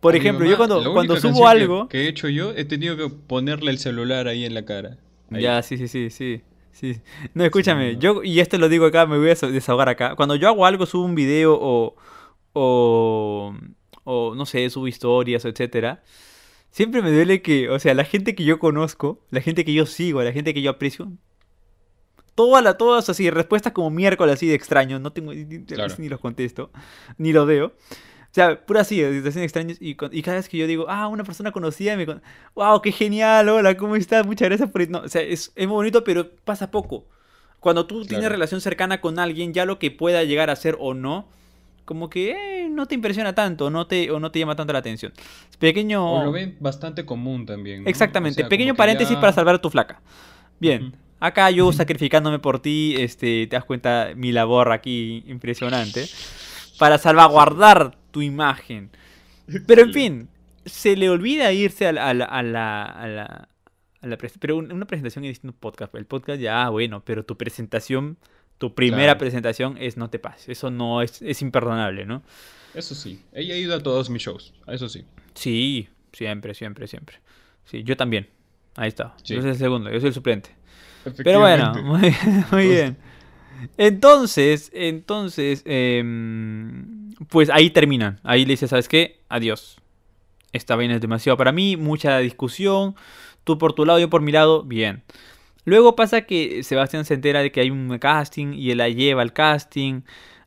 Por 0.00 0.14
A 0.14 0.18
ejemplo, 0.18 0.44
mamá, 0.44 0.50
yo 0.50 0.56
cuando, 0.58 0.92
cuando 0.92 1.16
subo 1.16 1.42
que- 1.42 1.48
algo... 1.48 1.88
Que, 1.88 2.02
he 2.02 2.08
hecho 2.08 2.28
yo, 2.28 2.52
he 2.52 2.64
tenido 2.66 2.96
que 2.96 3.08
ponerle 3.08 3.70
el 3.70 3.78
celular 3.78 4.28
ahí 4.28 4.44
en 4.44 4.52
la 4.54 4.64
cara. 4.66 4.98
Ahí. 5.30 5.42
Ya, 5.42 5.62
sí, 5.62 5.78
sí, 5.78 5.88
sí, 5.88 6.10
sí. 6.10 6.42
sí. 6.72 7.00
No, 7.34 7.44
escúchame, 7.44 7.94
no. 7.94 7.98
yo, 8.00 8.22
y 8.22 8.40
esto 8.40 8.58
lo 8.58 8.68
digo 8.68 8.84
acá, 8.86 9.06
me 9.06 9.16
voy 9.16 9.28
a 9.30 9.32
desaho- 9.34 9.50
desahogar 9.50 9.88
acá. 9.88 10.14
Cuando 10.14 10.36
yo 10.36 10.48
hago 10.48 10.66
algo, 10.66 10.84
subo 10.84 11.04
un 11.04 11.14
video 11.14 11.58
o, 11.58 11.96
o, 12.52 13.54
o 14.04 14.34
no 14.34 14.46
sé, 14.46 14.68
subo 14.70 14.86
historias, 14.88 15.44
etcétera, 15.44 16.02
siempre 16.70 17.00
me 17.02 17.10
duele 17.10 17.40
que, 17.42 17.70
o 17.70 17.78
sea, 17.78 17.94
la 17.94 18.04
gente 18.04 18.34
que 18.34 18.44
yo 18.44 18.58
conozco, 18.58 19.24
la 19.30 19.40
gente 19.40 19.64
que 19.64 19.72
yo 19.72 19.86
sigo, 19.86 20.22
la 20.22 20.32
gente 20.32 20.52
que 20.54 20.62
yo 20.62 20.70
aprecio, 20.70 21.10
todas 22.36 22.62
la, 22.62 22.74
todas 22.78 23.08
así, 23.08 23.28
respuestas 23.30 23.72
como 23.72 23.90
miércoles 23.90 24.34
así 24.34 24.46
de 24.46 24.54
extraños, 24.54 25.00
no 25.00 25.10
tengo, 25.12 25.32
Claro. 25.66 25.94
ni 25.98 26.08
los 26.08 26.20
contesto, 26.20 26.70
ni 27.18 27.32
los 27.32 27.46
veo. 27.48 27.66
O 27.66 28.34
sea, 28.36 28.64
pura 28.66 28.82
así, 28.82 28.96
situaciones 28.96 29.36
extrañas. 29.44 29.78
Y, 29.80 29.96
y 30.12 30.22
cada 30.22 30.36
vez 30.36 30.48
que 30.48 30.58
yo 30.58 30.66
digo, 30.66 30.84
ah, 30.88 31.08
una 31.08 31.24
persona 31.24 31.50
conocida, 31.52 31.96
me 31.96 32.04
con... 32.06 32.22
wow, 32.54 32.82
qué 32.82 32.92
genial, 32.92 33.48
hola, 33.48 33.76
¿cómo 33.78 33.96
estás? 33.96 34.26
Muchas 34.26 34.48
gracias 34.48 34.70
por... 34.70 34.88
No, 34.90 34.98
o 35.00 35.08
sea, 35.08 35.22
es, 35.22 35.52
es 35.56 35.66
muy 35.66 35.74
bonito, 35.74 36.04
pero 36.04 36.30
pasa 36.44 36.70
poco. 36.70 37.06
Cuando 37.60 37.86
tú 37.86 38.00
tienes 38.02 38.18
Claro. 38.20 38.34
relación 38.34 38.60
cercana 38.60 39.00
con 39.00 39.18
alguien, 39.18 39.54
ya 39.54 39.64
lo 39.64 39.78
que 39.78 39.90
pueda 39.90 40.22
llegar 40.22 40.50
a 40.50 40.56
ser 40.56 40.76
o 40.78 40.92
no, 40.92 41.26
como 41.86 42.10
que 42.10 42.64
eh, 42.64 42.68
no 42.68 42.84
te 42.86 42.94
impresiona 42.94 43.34
tanto, 43.34 43.70
no 43.70 43.86
te, 43.86 44.10
o 44.10 44.20
no 44.20 44.30
te 44.30 44.38
llama 44.38 44.54
tanto 44.54 44.74
la 44.74 44.80
atención. 44.80 45.14
Pequeño... 45.58 46.04
O 46.20 46.24
lo 46.24 46.32
ven 46.32 46.58
bastante 46.60 47.06
común 47.06 47.46
también. 47.46 47.84
¿no? 47.84 47.88
Exactamente, 47.88 48.42
O 48.42 48.44
sea, 48.44 48.48
pequeño 48.50 48.74
paréntesis 48.74 49.14
ya- 49.14 49.20
para 49.20 49.32
salvar 49.32 49.54
a 49.54 49.58
tu 49.62 49.70
flaca. 49.70 50.02
Bien. 50.60 50.94
Acá 51.20 51.50
yo 51.50 51.72
sacrificándome 51.72 52.38
por 52.38 52.60
ti, 52.60 52.94
este, 52.98 53.46
te 53.46 53.56
das 53.56 53.64
cuenta 53.64 54.10
mi 54.16 54.32
labor 54.32 54.72
aquí 54.72 55.24
impresionante, 55.26 56.06
para 56.78 56.98
salvaguardar 56.98 57.96
tu 58.10 58.22
imagen. 58.22 58.90
Pero 59.66 59.82
en 59.82 59.92
fin, 59.92 60.28
se 60.64 60.96
le 60.96 61.08
olvida 61.08 61.52
irse 61.52 61.86
a 61.86 61.92
la, 61.92 62.10
a 62.10 62.14
la, 62.14 62.24
a 62.24 62.42
la, 62.42 62.82
a 62.84 63.06
la, 63.08 63.48
a 64.02 64.06
la 64.06 64.18
pero 64.40 64.56
un- 64.56 64.72
una 64.72 64.86
presentación 64.86 65.24
a 65.24 65.28
un 65.44 65.52
podcast. 65.52 65.94
El 65.94 66.06
podcast 66.06 66.40
ya, 66.40 66.64
ah, 66.64 66.70
bueno, 66.70 67.02
pero 67.04 67.24
tu 67.24 67.36
presentación, 67.36 68.18
tu 68.58 68.74
primera 68.74 69.04
Claro. 69.04 69.18
presentación 69.18 69.76
es 69.78 69.96
no 69.96 70.10
te 70.10 70.18
pases. 70.18 70.48
Eso 70.48 70.70
no 70.70 71.02
es, 71.02 71.22
es 71.22 71.42
imperdonable, 71.42 72.06
¿no? 72.06 72.22
Eso 72.74 72.94
sí. 72.94 73.22
Ella 73.32 73.54
ha 73.54 73.58
ido 73.58 73.74
a 73.74 73.82
todos 73.82 74.10
mis 74.10 74.22
shows. 74.22 74.52
Eso 74.66 74.88
sí. 74.88 75.04
Sí, 75.34 75.88
siempre, 76.12 76.54
siempre, 76.54 76.86
siempre. 76.88 77.18
Sí, 77.64 77.82
yo 77.84 77.96
también. 77.96 78.28
Ahí 78.74 78.88
está. 78.88 79.14
Sí. 79.22 79.34
Yo 79.34 79.42
soy 79.42 79.50
el 79.50 79.56
segundo, 79.56 79.90
yo 79.90 80.00
soy 80.00 80.08
el 80.08 80.14
suplente. 80.14 80.55
Pero 81.22 81.40
bueno, 81.40 81.72
muy, 81.82 82.14
muy 82.52 82.68
bien. 82.68 82.96
Entonces, 83.78 84.70
entonces, 84.74 85.62
em, 85.64 87.14
pues 87.28 87.50
ahí 87.50 87.70
terminan. 87.70 88.20
Ahí 88.22 88.44
le 88.44 88.52
dice, 88.52 88.68
¿sabes 88.68 88.88
qué? 88.88 89.20
Adiós. 89.28 89.78
Esta 90.52 90.76
vaina 90.76 90.94
es 90.94 91.00
demasiado 91.00 91.36
para 91.36 91.52
mí, 91.52 91.76
mucha 91.76 92.18
discusión. 92.18 92.94
Tú 93.44 93.58
por 93.58 93.74
tu 93.74 93.84
lado, 93.84 93.98
yo 93.98 94.10
por 94.10 94.22
mi 94.22 94.32
lado, 94.32 94.62
bien. 94.62 95.02
Luego 95.64 95.96
pasa 95.96 96.22
que 96.22 96.62
Sebastián 96.62 97.04
se 97.04 97.14
entera 97.14 97.42
de 97.42 97.50
que 97.50 97.60
hay 97.60 97.70
un 97.70 97.98
casting 97.98 98.52
y 98.54 98.70
él 98.70 98.78
la 98.78 98.88
lleva 98.88 99.22
al 99.22 99.32
casting. 99.32 100.02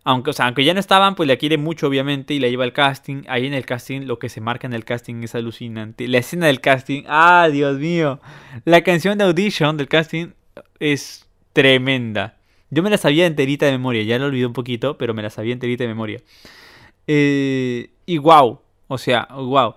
Aunque, 0.06 0.32
o 0.32 0.34
sea, 0.34 0.46
aunque 0.46 0.64
ya 0.64 0.74
no 0.74 0.80
estaban, 0.80 1.16
pues 1.16 1.28
la 1.28 1.36
quiere 1.36 1.58
mucho, 1.58 1.88
obviamente, 1.88 2.34
y 2.34 2.40
la 2.40 2.48
lleva 2.48 2.64
al 2.64 2.74
casting. 2.74 3.24
Ahí 3.28 3.46
en 3.46 3.54
el 3.54 3.66
casting, 3.66 4.02
lo 4.06 4.18
que 4.18 4.30
se 4.30 4.42
marca 4.42 4.66
en 4.66 4.74
el 4.74 4.86
casting 4.86 5.24
es 5.24 5.36
alucinante. 5.36 6.08
La 6.08 6.20
escena 6.20 6.48
del 6.48 6.62
casting, 6.62 7.04
¡ah, 7.08 7.50
Dios 7.52 7.78
mío! 7.78 8.20
La 8.66 8.82
canción 8.82 9.18
de 9.18 9.26
Audition 9.26 9.78
del 9.78 9.90
casting 9.90 10.30
es 10.80 11.28
tremenda. 11.54 12.38
Yo 12.70 12.84
me 12.84 12.90
la 12.90 12.98
sabía 12.98 13.26
enterita 13.26 13.66
de 13.66 13.72
memoria, 13.74 14.04
ya 14.04 14.20
la 14.20 14.26
olvidé 14.26 14.46
un 14.46 14.54
poquito, 14.54 14.98
pero 14.98 15.14
me 15.14 15.24
la 15.24 15.30
sabía 15.30 15.54
enterita 15.54 15.84
de 15.84 15.88
memoria. 15.88 16.22
Eh, 17.08 17.90
y 18.06 18.18
wow, 18.20 18.62
o 18.88 18.98
sea, 18.98 19.28
wow. 19.32 19.76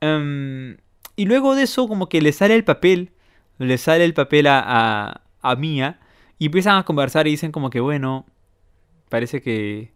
Em, 0.00 0.76
y 1.16 1.24
luego 1.24 1.54
de 1.54 1.64
eso, 1.64 1.88
como 1.88 2.08
que 2.08 2.20
le 2.20 2.32
sale 2.32 2.54
el 2.54 2.64
papel, 2.64 3.10
le 3.58 3.78
sale 3.78 4.04
el 4.04 4.14
papel 4.14 4.46
a, 4.46 4.62
a, 4.64 5.22
a 5.42 5.56
Mia, 5.56 5.98
y 6.38 6.46
empiezan 6.46 6.76
a 6.78 6.84
conversar 6.84 7.26
y 7.26 7.32
dicen 7.32 7.52
como 7.52 7.70
que, 7.70 7.80
bueno, 7.80 8.26
parece 9.08 9.42
que 9.42 9.92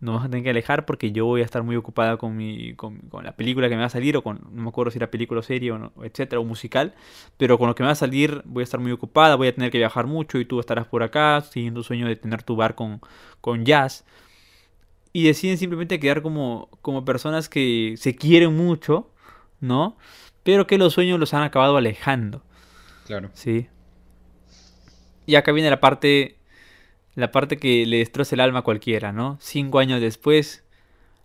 nos 0.00 0.14
vamos 0.14 0.26
a 0.26 0.30
tener 0.30 0.44
que 0.44 0.50
alejar 0.50 0.86
porque 0.86 1.10
yo 1.10 1.26
voy 1.26 1.40
a 1.40 1.44
estar 1.44 1.62
muy 1.64 1.74
ocupada 1.74 2.16
con, 2.18 2.36
mi, 2.36 2.74
con, 2.74 2.98
con 3.08 3.24
la 3.24 3.36
película 3.36 3.68
que 3.68 3.74
me 3.74 3.80
va 3.80 3.86
a 3.86 3.90
salir, 3.90 4.16
o 4.16 4.22
con, 4.22 4.40
no 4.52 4.62
me 4.62 4.68
acuerdo 4.68 4.92
si 4.92 4.98
era 4.98 5.10
película 5.10 5.40
o 5.40 5.42
serie, 5.42 5.72
o 5.72 5.78
no, 5.78 5.92
etcétera, 6.02 6.38
o 6.40 6.44
musical, 6.44 6.94
pero 7.36 7.58
con 7.58 7.68
lo 7.68 7.74
que 7.74 7.82
me 7.82 7.88
va 7.88 7.92
a 7.92 7.96
salir 7.96 8.42
voy 8.44 8.62
a 8.62 8.64
estar 8.64 8.78
muy 8.78 8.92
ocupada, 8.92 9.34
voy 9.34 9.48
a 9.48 9.54
tener 9.54 9.70
que 9.72 9.78
viajar 9.78 10.06
mucho 10.06 10.38
y 10.38 10.44
tú 10.44 10.60
estarás 10.60 10.86
por 10.86 11.02
acá, 11.02 11.40
siguiendo 11.40 11.80
tu 11.80 11.84
sueño 11.84 12.06
de 12.06 12.16
tener 12.16 12.44
tu 12.44 12.54
bar 12.54 12.74
con, 12.76 13.00
con 13.40 13.64
jazz. 13.64 14.04
Y 15.12 15.24
deciden 15.24 15.58
simplemente 15.58 15.98
quedar 15.98 16.22
como, 16.22 16.68
como 16.80 17.04
personas 17.04 17.48
que 17.48 17.94
se 17.96 18.14
quieren 18.14 18.56
mucho, 18.56 19.10
¿no? 19.60 19.96
Pero 20.44 20.66
que 20.66 20.78
los 20.78 20.92
sueños 20.92 21.18
los 21.18 21.34
han 21.34 21.42
acabado 21.42 21.76
alejando. 21.76 22.42
Claro. 23.06 23.30
Sí. 23.32 23.68
Y 25.26 25.34
acá 25.34 25.52
viene 25.52 25.70
la 25.70 25.80
parte. 25.80 26.37
La 27.18 27.32
parte 27.32 27.56
que 27.56 27.84
le 27.84 27.98
destroza 27.98 28.36
el 28.36 28.40
alma 28.40 28.60
a 28.60 28.62
cualquiera, 28.62 29.10
¿no? 29.10 29.38
Cinco 29.40 29.80
años 29.80 30.00
después. 30.00 30.64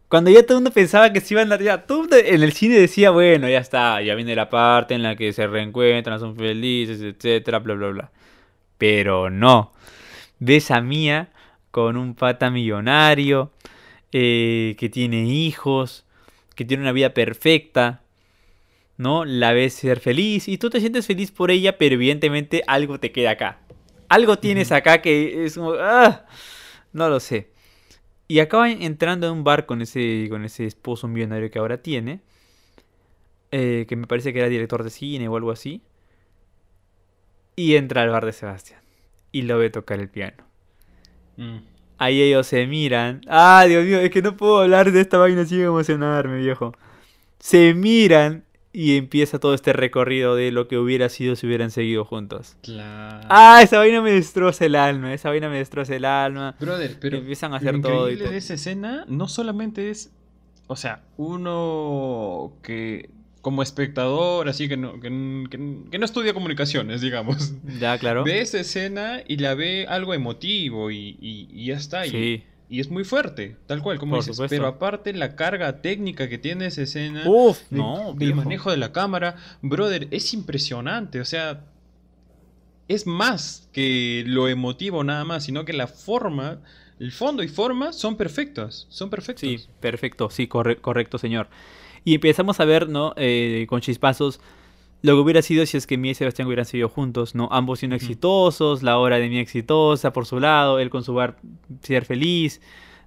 Cuando 0.08 0.32
ya 0.32 0.41
todo 0.41 0.58
el 0.58 0.64
mundo 0.64 0.72
pensaba 0.74 1.14
que 1.14 1.22
se 1.22 1.36
iban 1.36 1.52
a. 1.52 1.60
Ya, 1.60 1.86
todo 1.86 2.08
en 2.18 2.41
el 2.41 2.52
cine 2.54 2.76
decía, 2.80 3.12
bueno, 3.12 3.48
ya 3.48 3.60
está. 3.60 4.02
Ya 4.02 4.16
viene 4.16 4.36
la 4.36 4.50
parte 4.50 4.96
en 4.96 5.04
la 5.04 5.16
que 5.16 5.32
se 5.34 5.46
reencuentran, 5.46 6.20
son 6.20 6.36
felices, 6.36 7.00
etcétera, 7.00 7.60
bla, 7.60 7.76
bla, 7.76 7.89
bla. 7.89 8.12
Pero 8.80 9.30
no. 9.30 9.72
Ves 10.39 10.72
a 10.72 10.82
Mía 10.82 11.30
con 11.70 11.96
un 11.98 12.16
pata 12.16 12.50
millonario. 12.50 13.52
eh, 14.12 14.76
que 14.80 14.89
tiene 14.89 15.26
hijos. 15.28 16.06
Que 16.56 16.66
tiene 16.66 16.82
una 16.82 16.91
vida 16.91 17.14
perfecta. 17.14 18.02
¿no? 18.98 19.26
La 19.26 19.54
ves 19.54 19.76
ser 19.76 20.00
feliz 20.00 20.48
y 20.48 20.58
tú 20.58 20.70
te 20.70 20.80
sientes 20.80 21.08
feliz 21.08 21.32
por 21.32 21.52
ella, 21.52 21.78
pero 21.78 21.96
evidentemente 21.96 22.64
algo 22.68 23.00
te 23.00 23.12
queda 23.12 23.32
acá. 23.32 23.60
Algo 24.16 24.38
tienes 24.39 24.72
acá 24.72 25.01
que 25.01 25.45
es 25.45 25.55
como... 25.57 25.74
¡ah! 25.80 26.26
No 26.93 27.09
lo 27.09 27.20
sé. 27.20 27.51
Y 28.28 28.39
acaba 28.39 28.70
entrando 28.72 29.28
en 29.28 29.34
un 29.34 29.43
bar 29.43 29.66
con 29.66 29.82
ese, 29.82 30.28
con 30.30 30.45
ese 30.45 30.66
esposo 30.66 31.07
millonario 31.07 31.51
que 31.51 31.59
ahora 31.59 31.82
tiene. 31.82 32.22
eh, 33.51 33.86
que 33.88 33.95
me 33.95 34.07
parece 34.07 34.34
que 34.34 34.39
era 34.39 34.49
director 34.49 34.84
de 34.84 34.89
cine 34.89 35.28
o 35.28 35.36
algo 35.38 35.51
así. 35.51 35.82
Y 37.55 37.76
entra 37.76 38.01
al 38.03 38.09
bar 38.09 38.26
de 38.26 38.34
Sebastián. 38.34 38.82
Y 39.32 39.43
lo 39.43 39.57
ve 39.57 39.70
tocar 39.70 39.99
el 39.99 40.09
piano. 40.09 40.43
Mm. 41.38 41.57
Ahí 41.97 42.22
ellos 42.22 42.47
se 42.47 42.68
miran. 42.68 43.22
Ah, 43.28 43.66
Dios 43.68 43.86
mío, 43.86 43.99
es 43.99 44.09
que 44.11 44.22
no 44.22 44.36
puedo 44.38 44.59
hablar 44.61 44.91
de 44.91 45.01
esta 45.01 45.18
vaina 45.18 45.45
sin 45.45 45.61
emocionarme, 45.61 46.38
viejo. 46.38 46.74
Se 47.39 47.74
miran 47.74 48.45
y 48.76 48.98
empieza 48.98 49.40
todo 49.40 49.54
este 49.54 49.72
recorrido 49.72 50.36
de 50.36 50.52
lo 50.52 50.68
que 50.68 50.78
hubiera 50.80 51.08
sido 51.10 51.36
si 51.36 51.46
hubieran 51.46 51.70
seguido 51.72 52.04
juntos. 52.06 52.58
Claro. 52.64 53.26
Ah, 53.30 53.62
esa 53.64 53.78
vaina 53.78 54.02
me 54.02 54.12
destroza 54.12 54.66
el 54.66 54.76
alma, 54.76 55.14
esa 55.14 55.30
vaina 55.30 55.48
me 55.48 55.58
destroza 55.60 55.96
el 55.96 56.06
alma. 56.06 56.56
Brother, 56.60 56.98
pero 57.00 57.18
empiezan 57.18 57.54
a 57.54 57.60
lo 57.62 57.70
hacer 57.70 57.82
todo 57.82 58.10
y 58.10 58.18
todo. 58.18 58.30
de 58.32 58.38
esa 58.38 58.56
escena 58.56 59.06
no 59.08 59.28
solamente 59.28 59.90
es, 59.92 60.12
o 60.68 60.76
sea, 60.76 61.04
uno 61.18 62.54
que 62.64 63.10
como 63.42 63.62
espectador, 63.62 64.48
así 64.48 64.70
que 64.70 64.78
no, 64.78 65.00
que, 65.02 65.10
no 65.10 66.06
estudia 66.06 66.34
comunicaciones, 66.34 67.02
digamos, 67.02 67.54
Ya, 67.80 67.98
claro. 67.98 68.24
ve 68.24 68.40
esa 68.40 68.60
escena 68.60 69.22
y 69.28 69.36
la 69.38 69.54
ve 69.54 69.86
algo 69.88 70.14
emotivo 70.14 70.92
y, 70.92 71.18
y- 71.22 71.50
y 71.52 71.66
ya 71.66 71.76
está. 71.76 72.06
Sí. 72.06 72.18
Y, 72.18 72.44
es 72.70 72.89
muy 72.89 73.03
fuerte, 73.03 73.57
tal 73.68 73.82
cual, 73.82 73.99
como 73.99 74.14
Por 74.16 74.20
dices. 74.22 74.36
supuesto. 74.36 74.55
Pero 74.55 74.68
aparte 74.68 75.14
la 75.14 75.36
carga 75.36 75.82
técnica 75.82 76.28
que 76.30 76.38
tiene 76.38 76.66
esa 76.68 76.82
escena, 76.84 77.24
Uf, 77.28 77.59
de- 77.70 77.78
no, 77.78 78.14
del 78.18 78.34
manejo 78.36 78.72
de 78.72 78.78
la 78.78 78.91
cámara, 78.91 79.36
brother, 79.61 80.07
es 80.11 80.34
impresionante, 80.34 81.20
o 81.22 81.26
sea, 81.26 81.66
es 82.88 83.07
más 83.07 83.70
que 83.72 84.24
lo 84.28 84.47
emotivo 84.49 85.03
nada 85.03 85.24
más, 85.26 85.45
sino 85.45 85.66
que 85.66 85.74
la 85.74 85.88
forma, 85.88 86.59
el 86.99 87.11
fondo 87.11 87.43
y 87.43 87.47
forma 87.47 87.93
son 87.93 88.18
perfectos, 88.18 88.88
son 88.89 89.09
perfectos. 89.09 89.41
Sí, 89.41 89.66
perfecto, 89.80 90.30
sí, 90.30 90.47
corre- 90.47 90.78
correcto, 90.82 91.18
señor. 91.18 91.47
Y 92.03 92.16
empezamos 92.16 92.59
a 92.59 92.66
ver, 92.66 92.89
¿no? 92.89 93.14
Eh, 93.16 93.66
con 93.70 93.80
chispazos 93.82 94.41
lo 95.04 95.16
que 95.16 95.20
hubiera 95.20 95.41
sido 95.41 95.66
si 95.66 95.76
es 95.76 95.86
que 95.86 95.97
Mía 95.97 96.14
y 96.14 96.16
Sebastián 96.16 96.47
hubieran 96.47 96.66
seguido 96.66 96.88
juntos, 96.88 97.36
¿no? 97.36 97.49
Ambos 97.51 97.80
siendo 97.80 97.95
exitosos, 97.95 98.84
la 98.84 98.97
hora 98.97 99.18
de 99.18 99.28
Mía 99.28 99.41
exitosa 99.41 100.14
por 100.14 100.26
su 100.26 100.39
lado, 100.39 100.80
él 100.80 100.89
con 100.89 101.04
su 101.04 101.14
bar 101.14 101.36
ser 101.82 102.06
feliz, 102.06 102.62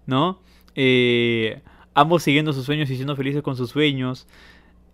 ¿no? 0.04 0.38
Eh, 0.74 1.62
ambos 1.94 2.22
siguiendo 2.22 2.52
sus 2.52 2.66
sueños 2.66 2.90
y 2.90 2.96
siendo 2.96 3.16
felices 3.16 3.42
con 3.42 3.56
sus 3.56 3.70
sueños. 3.70 4.26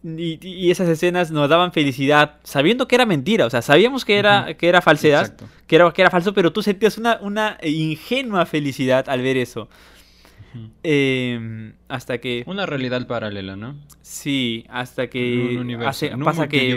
Y, 0.04 0.38
y 0.46 0.70
esas 0.70 0.88
escenas 0.88 1.32
nos 1.32 1.48
daban 1.48 1.72
felicidad, 1.72 2.36
sabiendo 2.44 2.86
que 2.86 2.94
era 2.94 3.04
mentira, 3.04 3.46
o 3.46 3.50
sea, 3.50 3.62
sabíamos 3.62 4.04
que 4.04 4.18
era, 4.18 4.54
que 4.56 4.68
era 4.68 4.80
falsedad, 4.80 5.22
Exacto. 5.22 5.48
que 5.66 5.76
era, 5.76 5.92
que 5.92 6.02
era 6.02 6.10
falso, 6.10 6.32
pero 6.34 6.52
tú 6.52 6.62
sentías 6.62 6.98
una, 6.98 7.18
una 7.20 7.58
ingenua 7.62 8.46
felicidad 8.46 9.08
al 9.08 9.22
ver 9.22 9.36
eso. 9.36 9.68
Eh, 10.82 11.72
hasta 11.88 12.18
que. 12.18 12.42
Una 12.46 12.66
realidad 12.66 13.06
paralela, 13.06 13.56
¿no? 13.56 13.76
Sí, 14.02 14.64
hasta 14.68 15.04
En 15.04 15.10
que. 15.10 15.48
un 15.52 15.58
universo. 15.58 15.88
hace- 15.88 16.06
en 16.08 16.14
un 16.16 16.24
pasa 16.24 16.48
que. 16.48 16.70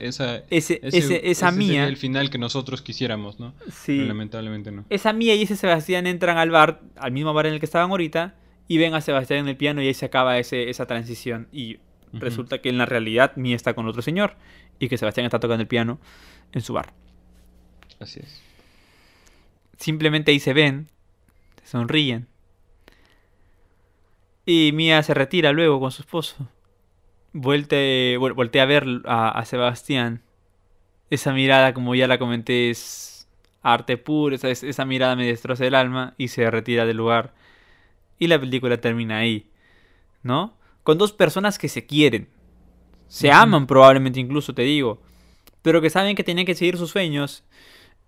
esa, 0.00 0.36
Ese, 0.38 0.44
ese- 0.50 0.80
ese- 0.82 0.98
esa 0.98 1.16
ese 1.16 1.34
sería 1.34 1.52
mía. 1.52 1.88
el 1.88 1.96
final 1.96 2.30
que 2.30 2.38
nosotros 2.38 2.82
quisiéramos, 2.82 3.38
¿no? 3.40 3.54
Sí. 3.70 3.96
Pero 3.96 4.06
lamentablemente 4.08 4.70
no. 4.72 4.84
Esa 4.90 5.12
mía 5.12 5.34
y 5.34 5.42
ese 5.42 5.56
Sebastián 5.56 6.06
entran 6.06 6.38
al 6.38 6.50
bar, 6.50 6.80
al 6.96 7.12
mismo 7.12 7.32
bar 7.34 7.46
en 7.46 7.54
el 7.54 7.60
que 7.60 7.66
estaban 7.66 7.90
ahorita, 7.90 8.34
y 8.68 8.78
ven 8.78 8.94
a 8.94 9.00
Sebastián 9.00 9.40
en 9.40 9.48
el 9.48 9.56
piano 9.56 9.82
y 9.82 9.86
ahí 9.88 9.94
se 9.94 10.06
acaba 10.06 10.38
ese, 10.38 10.70
esa 10.70 10.86
transición. 10.86 11.48
Y 11.52 11.78
resulta 12.12 12.60
que 12.60 12.68
en 12.70 12.78
la 12.78 12.86
realidad 12.86 13.36
Mía 13.36 13.54
está 13.56 13.74
con 13.74 13.86
otro 13.86 14.02
señor 14.02 14.36
y 14.78 14.88
que 14.88 14.96
Sebastián 14.98 15.26
está 15.26 15.38
tocando 15.40 15.62
el 15.62 15.68
piano 15.68 16.00
en 16.52 16.60
su 16.62 16.72
bar. 16.72 16.92
Así 18.00 18.20
es. 18.20 18.42
Simplemente 19.78 20.30
ahí 20.30 20.40
se 20.40 20.52
ven, 20.52 20.88
se 21.62 21.68
sonríen. 21.70 22.26
Y 24.52 24.72
Mía 24.72 25.00
se 25.04 25.14
retira 25.14 25.52
luego 25.52 25.78
con 25.78 25.92
su 25.92 26.02
esposo. 26.02 26.48
Vuelte, 27.32 28.18
vol- 28.18 28.34
voltea 28.34 28.64
a 28.64 28.66
ver 28.66 28.84
a, 29.04 29.28
a 29.28 29.44
Sebastián. 29.44 30.22
Esa 31.08 31.32
mirada, 31.32 31.72
como 31.72 31.94
ya 31.94 32.08
la 32.08 32.18
comenté, 32.18 32.68
es 32.70 33.28
arte 33.62 33.96
puro. 33.96 34.34
Esa, 34.34 34.48
es- 34.48 34.64
esa 34.64 34.84
mirada 34.84 35.14
me 35.14 35.24
destroza 35.24 35.64
el 35.64 35.76
alma 35.76 36.14
y 36.18 36.26
se 36.26 36.50
retira 36.50 36.84
del 36.84 36.96
lugar. 36.96 37.32
Y 38.18 38.26
la 38.26 38.40
película 38.40 38.80
termina 38.80 39.18
ahí. 39.18 39.46
¿No? 40.24 40.56
Con 40.82 40.98
dos 40.98 41.12
personas 41.12 41.56
que 41.56 41.68
se 41.68 41.86
quieren. 41.86 42.28
Se 43.06 43.30
aman 43.30 43.68
probablemente 43.68 44.18
incluso, 44.18 44.52
te 44.52 44.62
digo. 44.62 45.00
Pero 45.62 45.80
que 45.80 45.90
saben 45.90 46.16
que 46.16 46.24
tienen 46.24 46.44
que 46.44 46.56
seguir 46.56 46.76
sus 46.76 46.90
sueños. 46.90 47.44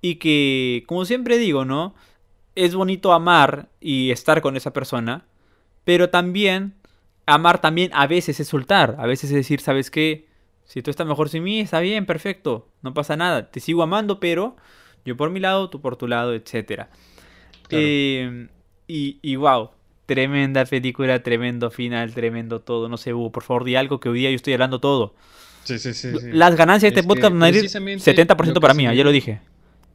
Y 0.01 0.16
que, 0.16 0.82
como 0.88 1.05
siempre 1.05 1.38
digo, 1.38 1.64
¿no? 1.64 1.95
Es 2.57 2.74
bonito 2.74 3.12
amar 3.12 3.68
y 3.80 4.11
estar 4.11 4.43
con 4.43 4.57
esa 4.57 4.72
persona. 4.72 5.24
Pero 5.85 6.11
también, 6.11 6.74
amar 7.26 7.61
también 7.61 7.91
a 7.95 8.07
veces 8.07 8.41
es 8.41 8.49
soltar. 8.49 8.97
A 8.99 9.07
veces 9.07 9.30
es 9.30 9.37
decir, 9.37 9.61
¿sabes 9.61 9.91
qué? 9.91 10.28
Si 10.64 10.83
tú 10.83 10.91
estás 10.91 11.07
mejor 11.07 11.28
sin 11.28 11.43
mí, 11.43 11.61
está 11.61 11.80
bien, 11.80 12.07
perfecto. 12.07 12.68
No 12.83 12.95
pasa 12.95 13.16
nada. 13.16 13.51
Te 13.51 13.61
sigo 13.61 13.83
amando, 13.83 14.20
pero 14.20 14.57
yo 15.05 15.16
por 15.16 15.30
mi 15.30 15.41
lado, 15.41 15.70
tú 15.70 15.80
por 15.80 15.97
tu 15.97 16.07
lado. 16.07 16.33
Claro. 16.43 16.89
Eh, 17.70 18.49
y, 18.87 19.18
y 19.22 19.37
wow, 19.37 19.70
tremenda 20.07 20.64
película, 20.64 21.22
tremendo 21.22 21.70
final, 21.70 22.12
tremendo 22.12 22.61
todo. 22.61 22.89
No 22.89 22.97
sé, 22.97 23.14
Hugo, 23.14 23.33
por 23.33 23.43
favor, 23.43 23.64
di 23.64 23.76
algo 23.76 24.01
que 24.01 24.09
hoy 24.09 24.20
día 24.20 24.30
yo 24.30 24.37
estoy 24.37 24.53
hablando 24.53 24.80
todo. 24.80 25.14
Sí, 25.64 25.78
sí, 25.78 25.95
sí. 25.95 26.12
sí. 26.18 26.33
Las 26.33 26.57
ganancias 26.57 26.93
de 26.93 27.01
este 27.01 27.01
Es 27.01 27.07
podcast 27.07 27.33
que 27.33 27.39
van 27.39 27.43
a 27.43 27.49
ir 27.49 27.55
precisamente 27.55 28.12
70% 28.12 28.47
lo 28.47 28.55
que 28.55 28.61
para 28.61 28.74
mí, 28.74 28.85
ya 28.85 29.05
lo 29.05 29.12
dije. 29.12 29.41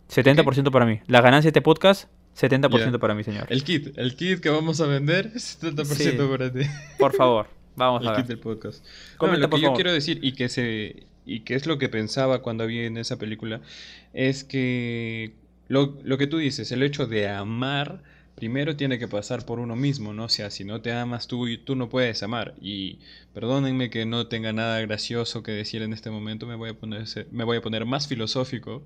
70% 0.10 0.72
para 0.72 0.86
mí. 0.86 1.02
Las 1.08 1.22
ganancias 1.22 1.54
de 1.54 1.60
este 1.60 1.62
podcast, 1.62 2.10
70% 2.40 2.92
Ya. 2.92 2.98
para 3.00 3.16
mí, 3.16 3.24
señor. 3.24 3.48
El 3.50 3.64
kit, 3.64 3.98
el 3.98 4.16
kit 4.16 4.40
que 4.40 4.50
vamos 4.50 4.80
a 4.82 4.86
vender, 4.88 5.32
70% 5.40 6.24
Sí. 6.24 6.30
para 6.30 6.52
ti. 6.54 6.62
Por 7.00 7.14
favor, 7.16 7.48
vamos 7.76 8.02
El 8.04 8.10
a 8.10 8.12
kit 8.16 8.20
ver. 8.20 8.28
del 8.28 8.40
podcast. 8.40 8.84
No, 8.86 9.18
Comenta, 9.18 9.40
lo 9.42 9.50
por 9.50 9.60
que 9.60 9.64
yo 9.64 9.68
favor. 9.68 9.78
quiero 9.78 9.92
decir 9.94 10.20
y 10.22 10.34
que 10.34 10.50
se 10.50 11.04
y 11.26 11.42
que 11.42 11.56
es 11.56 11.66
lo 11.66 11.78
que 11.78 11.90
pensaba 11.90 12.42
cuando 12.42 12.66
vi 12.68 12.80
en 12.80 12.98
esa 12.98 13.18
película 13.18 13.60
es 14.14 14.44
que 14.46 15.34
lo, 15.68 15.98
lo 16.04 16.18
que 16.18 16.26
tú 16.28 16.38
dices, 16.38 16.72
el 16.72 16.82
hecho 16.84 17.06
de 17.06 17.28
amar 17.28 18.02
primero 18.36 18.76
tiene 18.78 18.98
que 19.00 19.08
pasar 19.10 19.46
por 19.46 19.60
uno 19.60 19.76
mismo, 19.76 20.14
¿no? 20.14 20.26
O 20.26 20.30
sea, 20.30 20.52
si 20.52 20.64
no 20.64 20.80
te 20.80 20.94
amas 20.94 21.28
tú 21.28 21.46
tú 21.66 21.76
no 21.76 21.90
puedes 21.90 22.22
amar 22.24 22.54
y 22.62 23.00
perdónenme 23.34 23.90
que 23.90 24.06
no 24.06 24.28
tenga 24.28 24.54
nada 24.54 24.80
gracioso 24.82 25.44
que 25.44 25.52
decir 25.52 25.82
en 25.82 25.92
este 25.92 26.10
momento, 26.12 26.46
me 26.46 26.56
voy 26.56 26.70
a 26.70 26.74
poner 26.76 27.04
me 27.32 27.44
voy 27.44 27.58
a 27.58 27.62
poner 27.62 27.84
más 27.86 28.08
filosófico. 28.08 28.84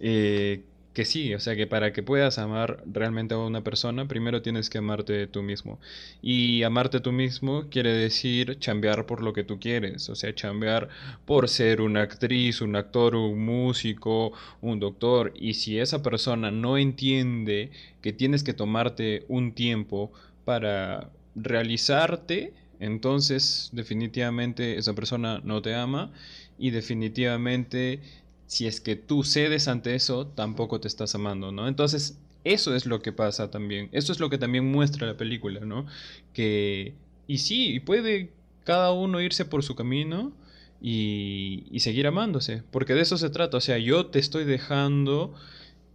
eh, 0.00 0.64
que 0.94 1.04
sí, 1.04 1.34
o 1.34 1.40
sea 1.40 1.56
que 1.56 1.66
para 1.66 1.92
que 1.92 2.04
puedas 2.04 2.38
amar 2.38 2.82
realmente 2.86 3.34
a 3.34 3.38
una 3.38 3.62
persona, 3.64 4.06
primero 4.06 4.42
tienes 4.42 4.70
que 4.70 4.78
amarte 4.78 5.26
tú 5.26 5.42
mismo. 5.42 5.80
Y 6.22 6.62
amarte 6.62 7.00
tú 7.00 7.10
mismo 7.10 7.68
quiere 7.68 7.92
decir 7.92 8.58
chambear 8.60 9.04
por 9.04 9.20
lo 9.20 9.32
que 9.32 9.42
tú 9.42 9.58
quieres, 9.58 10.08
o 10.08 10.14
sea, 10.14 10.32
chambear 10.34 10.88
por 11.26 11.48
ser 11.48 11.80
una 11.80 12.02
actriz, 12.02 12.60
un 12.60 12.76
actor, 12.76 13.16
un 13.16 13.44
músico, 13.44 14.32
un 14.62 14.78
doctor. 14.78 15.32
Y 15.36 15.54
si 15.54 15.80
esa 15.80 16.00
persona 16.02 16.52
no 16.52 16.78
entiende 16.78 17.70
que 18.00 18.12
tienes 18.12 18.44
que 18.44 18.54
tomarte 18.54 19.24
un 19.28 19.52
tiempo 19.52 20.12
para 20.44 21.10
realizarte, 21.34 22.54
entonces 22.78 23.70
definitivamente 23.72 24.78
esa 24.78 24.94
persona 24.94 25.40
no 25.42 25.60
te 25.60 25.74
ama 25.74 26.12
y 26.56 26.70
definitivamente 26.70 28.00
si 28.46 28.66
es 28.66 28.80
que 28.80 28.96
tú 28.96 29.24
cedes 29.24 29.68
ante 29.68 29.94
eso, 29.94 30.26
tampoco 30.26 30.80
te 30.80 30.88
estás 30.88 31.14
amando, 31.14 31.52
¿no? 31.52 31.68
Entonces, 31.68 32.18
eso 32.44 32.74
es 32.74 32.86
lo 32.86 33.00
que 33.00 33.12
pasa 33.12 33.50
también. 33.50 33.88
Eso 33.92 34.12
es 34.12 34.20
lo 34.20 34.30
que 34.30 34.38
también 34.38 34.70
muestra 34.70 35.06
la 35.06 35.16
película, 35.16 35.60
¿no? 35.60 35.86
Que, 36.32 36.94
y 37.26 37.38
sí, 37.38 37.80
puede 37.80 38.30
cada 38.64 38.92
uno 38.92 39.20
irse 39.20 39.44
por 39.44 39.62
su 39.62 39.74
camino 39.74 40.32
y, 40.80 41.64
y 41.70 41.80
seguir 41.80 42.06
amándose, 42.06 42.62
porque 42.70 42.94
de 42.94 43.00
eso 43.02 43.16
se 43.16 43.30
trata. 43.30 43.56
O 43.56 43.60
sea, 43.60 43.78
yo 43.78 44.06
te 44.06 44.18
estoy 44.18 44.44
dejando 44.44 45.34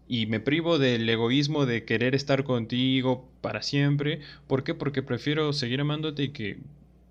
y 0.08 0.26
me 0.26 0.39
privo 0.39 0.80
del 0.80 1.08
egoísmo 1.08 1.68
de 1.68 1.86
querer 1.86 2.16
estar 2.16 2.43
contigo 2.43 3.30
para 3.41 3.62
siempre. 3.62 4.22
¿Por 4.47 4.64
qué? 4.64 4.74
Porque 4.74 5.04
prefiero 5.04 5.54
seguir 5.54 5.82
amándote 5.82 6.24
y 6.24 6.30
que 6.30 6.58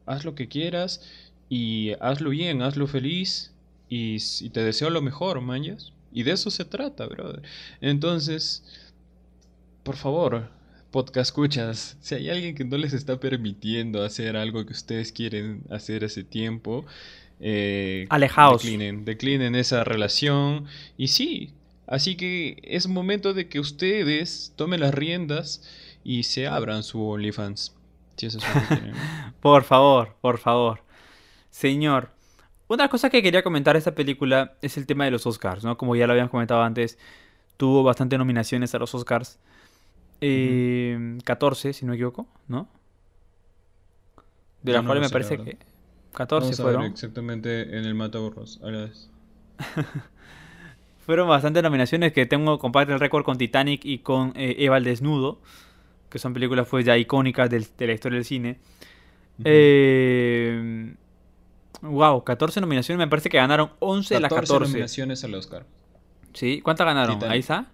haz 0.04 0.24
lo 0.24 0.34
que 0.34 0.48
quieras 0.48 1.08
y 1.48 1.92
hazlo 2.00 2.30
bien, 2.30 2.60
hazlo 2.62 2.88
feliz 2.88 3.52
y, 3.88 4.18
te 4.50 4.62
deseo 4.62 4.90
lo 4.90 5.02
mejor, 5.02 5.40
mañas. 5.40 5.92
Y 6.12 6.22
de 6.22 6.32
eso 6.32 6.50
se 6.50 6.64
trata, 6.64 7.06
brother. 7.06 7.42
Entonces, 7.80 8.64
por 9.82 9.96
favor, 9.96 10.48
podcast 10.90 11.28
escuchas, 11.28 11.96
si 12.00 12.14
hay 12.14 12.30
alguien 12.30 12.54
que 12.54 12.64
no 12.64 12.76
les 12.76 12.92
está 12.92 13.20
permitiendo 13.20 14.02
hacer 14.02 14.36
algo 14.36 14.64
que 14.64 14.72
ustedes 14.72 15.12
quieren 15.12 15.62
hacer 15.70 16.04
hace 16.04 16.24
tiempo, 16.24 16.86
eh, 17.40 18.06
Alejaos. 18.10 18.62
declinen, 18.62 19.04
declinen 19.04 19.54
esa 19.54 19.84
relación. 19.84 20.66
Y 20.96 21.08
sí, 21.08 21.52
así 21.86 22.16
que 22.16 22.58
es 22.64 22.88
momento 22.88 23.34
de 23.34 23.48
que 23.48 23.60
ustedes 23.60 24.52
tomen 24.56 24.80
las 24.80 24.94
riendas 24.94 25.62
y 26.04 26.22
se 26.24 26.46
abran 26.46 26.82
su 26.82 27.02
OnlyFans. 27.02 27.74
Si 28.16 28.26
eso 28.26 28.38
es 28.38 28.44
lo 28.44 28.60
que 28.60 28.66
quieren. 28.68 28.94
Por 29.40 29.64
favor, 29.64 30.16
por 30.20 30.38
favor. 30.38 30.82
Señor, 31.50 32.10
una 32.68 32.88
cosa 32.88 33.10
que 33.10 33.22
quería 33.22 33.42
comentar 33.42 33.74
de 33.74 33.78
esta 33.78 33.94
película 33.94 34.54
es 34.62 34.76
el 34.76 34.86
tema 34.86 35.04
de 35.04 35.10
los 35.10 35.26
Oscars, 35.26 35.64
¿no? 35.64 35.76
Como 35.78 35.96
ya 35.96 36.06
lo 36.06 36.12
habíamos 36.12 36.30
comentado 36.30 36.62
antes, 36.62 36.98
tuvo 37.56 37.82
bastante 37.82 38.16
nominaciones 38.18 38.74
a 38.74 38.78
los 38.78 38.94
Oscars. 38.94 39.38
Eh, 40.20 41.18
14, 41.24 41.72
si 41.72 41.84
no 41.86 41.90
me 41.90 41.96
equivoco, 41.96 42.26
¿no? 42.48 42.68
De 44.62 44.72
las 44.72 44.82
no 44.82 44.88
cuales 44.88 45.02
me 45.08 45.10
parece 45.10 45.36
verdad. 45.36 45.52
que 45.52 45.58
14 46.14 46.44
Vamos 46.46 46.60
a 46.60 46.64
ver 46.64 46.74
fueron. 46.74 46.92
exactamente 46.92 47.62
en 47.78 47.84
el 47.84 47.94
Mataburros. 47.94 48.60
a 48.62 48.70
la 48.70 48.78
vez. 48.86 49.08
Fueron 51.06 51.28
bastantes 51.28 51.62
nominaciones 51.62 52.12
que 52.12 52.26
tengo, 52.26 52.58
comparte 52.58 52.92
el 52.92 53.00
récord 53.00 53.24
con 53.24 53.38
Titanic 53.38 53.82
y 53.84 53.98
con 54.00 54.32
eh, 54.36 54.56
Eva 54.58 54.76
el 54.76 54.84
Desnudo, 54.84 55.40
que 56.10 56.18
son 56.18 56.34
películas 56.34 56.66
pues 56.68 56.84
ya 56.84 56.98
icónicas 56.98 57.48
del- 57.48 57.66
de 57.78 57.86
la 57.86 57.92
historia 57.94 58.16
del 58.16 58.24
cine. 58.26 58.58
Eh, 59.44 60.94
wow, 61.82 62.24
14 62.24 62.60
nominaciones, 62.60 62.98
me 62.98 63.08
parece 63.08 63.28
que 63.28 63.38
ganaron 63.38 63.70
11 63.78 64.14
de 64.14 64.20
las 64.20 64.30
14 64.30 64.52
14. 64.52 64.72
nominaciones 64.72 65.24
al 65.24 65.34
Oscar. 65.34 65.66
¿Sí? 66.32 66.60
¿Cuántas 66.62 66.86
ganaron? 66.86 67.16
Titanic. 67.16 67.32
Ahí 67.32 67.40
está. 67.40 67.66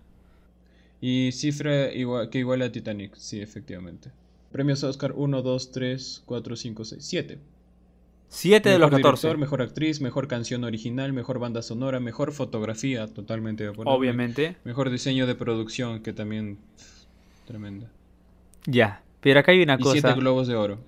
Y 1.00 1.32
cifra 1.32 1.92
igual, 1.92 2.30
que 2.30 2.38
igual 2.38 2.62
a 2.62 2.72
Titanic, 2.72 3.14
sí, 3.16 3.40
efectivamente. 3.40 4.10
Premios 4.52 4.84
Oscar 4.84 5.12
1, 5.16 5.42
2, 5.42 5.72
3, 5.72 6.22
4, 6.24 6.56
5, 6.56 6.84
6, 6.84 7.04
7. 7.04 7.38
7 8.28 8.68
de 8.68 8.78
los 8.78 8.90
Mejor 8.90 9.02
14. 9.02 9.26
director, 9.26 9.40
mejor 9.40 9.62
actriz, 9.62 10.00
mejor 10.00 10.28
canción 10.28 10.64
original, 10.64 11.12
mejor 11.12 11.38
banda 11.38 11.62
sonora, 11.62 12.00
mejor 12.00 12.32
fotografía, 12.32 13.06
totalmente 13.06 13.64
de 13.64 13.70
acuerdo. 13.70 13.92
Obviamente. 13.92 14.56
Mejor 14.64 14.90
diseño 14.90 15.26
de 15.26 15.34
producción, 15.34 16.02
que 16.02 16.12
también 16.12 16.58
tremenda. 17.46 17.88
Ya. 18.66 19.02
Pero 19.20 19.40
acá 19.40 19.52
hay 19.52 19.62
una 19.62 19.74
Y 19.74 19.82
7 19.82 20.00
cosa 20.00 20.14
globos 20.14 20.48
de 20.48 20.56
oro. 20.56 20.78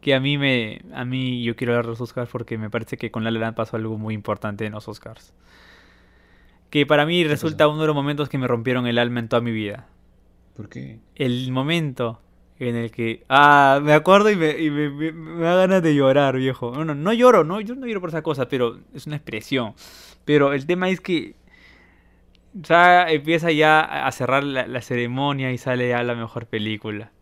Que 0.00 0.14
a 0.14 0.20
mí 0.20 0.38
me. 0.38 0.82
A 0.94 1.04
mí 1.04 1.42
yo 1.44 1.56
quiero 1.56 1.72
hablar 1.74 1.86
de 1.86 1.90
los 1.92 2.00
Oscars 2.00 2.30
porque 2.30 2.58
me 2.58 2.70
parece 2.70 2.96
que 2.96 3.10
con 3.10 3.24
La 3.24 3.30
La 3.30 3.40
Land 3.40 3.56
pasó 3.56 3.76
algo 3.76 3.98
muy 3.98 4.14
importante 4.14 4.66
en 4.66 4.72
los 4.72 4.88
Oscars. 4.88 5.34
Que 6.70 6.84
para 6.86 7.06
mí 7.06 7.24
resulta 7.24 7.68
uno 7.68 7.80
de 7.82 7.86
los 7.86 7.96
momentos 7.96 8.28
que 8.28 8.38
me 8.38 8.48
rompieron 8.48 8.86
el 8.86 8.98
alma 8.98 9.20
en 9.20 9.28
toda 9.28 9.40
mi 9.42 9.52
vida. 9.52 9.86
¿Por 10.56 10.68
qué? 10.68 11.00
El 11.16 11.52
momento 11.52 12.20
en 12.58 12.76
el 12.76 12.90
que. 12.90 13.24
Ah, 13.28 13.80
me 13.82 13.94
acuerdo 13.94 14.30
y 14.30 14.36
me, 14.36 14.58
y 14.58 14.70
me, 14.70 14.90
me- 14.90 15.12
me 15.12 15.44
da 15.44 15.56
ganas 15.56 15.82
de 15.82 15.94
llorar, 15.94 16.36
viejo. 16.36 16.72
No, 16.74 16.84
no, 16.84 16.94
no 16.94 17.12
lloro, 17.12 17.44
no, 17.44 17.60
yo 17.60 17.74
no 17.76 17.86
lloro 17.86 18.00
por 18.00 18.10
esa 18.10 18.22
cosa, 18.22 18.48
pero 18.48 18.80
es 18.94 19.06
una 19.06 19.16
expresión. 19.16 19.74
Pero 20.24 20.52
el 20.54 20.66
tema 20.66 20.88
es 20.90 21.00
que. 21.00 21.36
Ya 22.54 23.08
empieza 23.10 23.50
ya 23.52 23.80
a 24.06 24.10
cerrar 24.12 24.42
la, 24.44 24.66
la 24.66 24.80
ceremonia 24.80 25.52
y 25.52 25.58
sale 25.58 25.90
ya 25.90 26.02
la 26.02 26.14
mejor 26.14 26.46
película. 26.46 27.12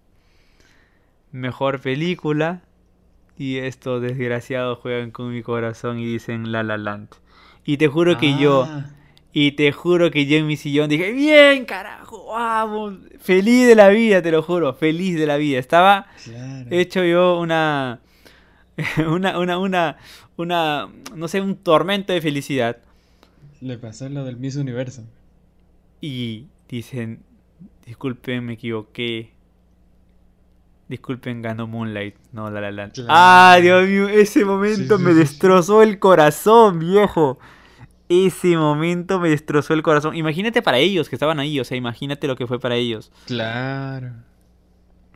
Mejor 1.34 1.80
película. 1.80 2.62
Y 3.36 3.56
estos 3.56 4.00
desgraciados 4.00 4.78
juegan 4.78 5.10
con 5.10 5.32
mi 5.32 5.42
corazón 5.42 5.98
y 5.98 6.06
dicen 6.06 6.52
La 6.52 6.62
La 6.62 6.76
Land. 6.78 7.08
Y 7.64 7.76
te 7.76 7.88
juro 7.88 8.16
que 8.18 8.38
yo. 8.38 8.62
Ah, 8.68 8.86
Y 9.32 9.50
te 9.52 9.72
juro 9.72 10.12
que 10.12 10.26
yo 10.26 10.36
en 10.36 10.46
mi 10.46 10.56
sillón 10.56 10.88
dije, 10.88 11.10
bien, 11.10 11.64
carajo, 11.64 12.26
vamos. 12.26 12.98
Feliz 13.18 13.66
de 13.66 13.74
la 13.74 13.88
vida, 13.88 14.22
te 14.22 14.30
lo 14.30 14.44
juro, 14.44 14.74
feliz 14.74 15.18
de 15.18 15.26
la 15.26 15.36
vida. 15.36 15.58
Estaba 15.58 16.06
claro. 16.22 16.68
hecho 16.70 17.02
yo 17.04 17.40
una, 17.40 17.98
una, 19.08 19.36
una, 19.36 19.58
una, 19.58 19.96
una, 20.36 20.88
no 21.16 21.26
sé, 21.26 21.40
un 21.40 21.56
tormento 21.56 22.12
de 22.12 22.20
felicidad. 22.20 22.76
Le 23.60 23.76
pasó 23.76 24.08
lo 24.08 24.24
del 24.24 24.36
Miss 24.36 24.54
Universo. 24.54 25.02
Y 26.00 26.46
dicen, 26.68 27.24
disculpen, 27.84 28.44
me 28.44 28.52
equivoqué. 28.52 29.32
Disculpen, 30.88 31.40
ganó 31.42 31.66
Moonlight, 31.66 32.14
no 32.32 32.50
La 32.50 32.60
La 32.60 32.70
Land. 32.70 32.92
Claro. 32.92 33.08
Ah, 33.10 33.58
Dios 33.60 33.88
mío, 33.88 34.08
ese 34.08 34.44
momento 34.44 34.98
Sí, 34.98 35.02
me 35.02 35.12
sí, 35.12 35.18
destrozó 35.18 35.82
el 35.82 35.98
corazón, 35.98 36.78
viejo. 36.78 37.38
Ese 38.08 38.56
momento 38.58 39.18
me 39.18 39.30
destrozó 39.30 39.72
el 39.72 39.82
corazón. 39.82 40.14
Imagínate 40.14 40.60
para 40.60 40.76
ellos 40.78 41.08
que 41.08 41.16
estaban 41.16 41.40
ahí, 41.40 41.58
o 41.58 41.64
sea, 41.64 41.76
imagínate 41.78 42.26
lo 42.26 42.36
que 42.36 42.46
fue 42.46 42.60
para 42.60 42.76
ellos. 42.76 43.10
Claro. 43.26 44.12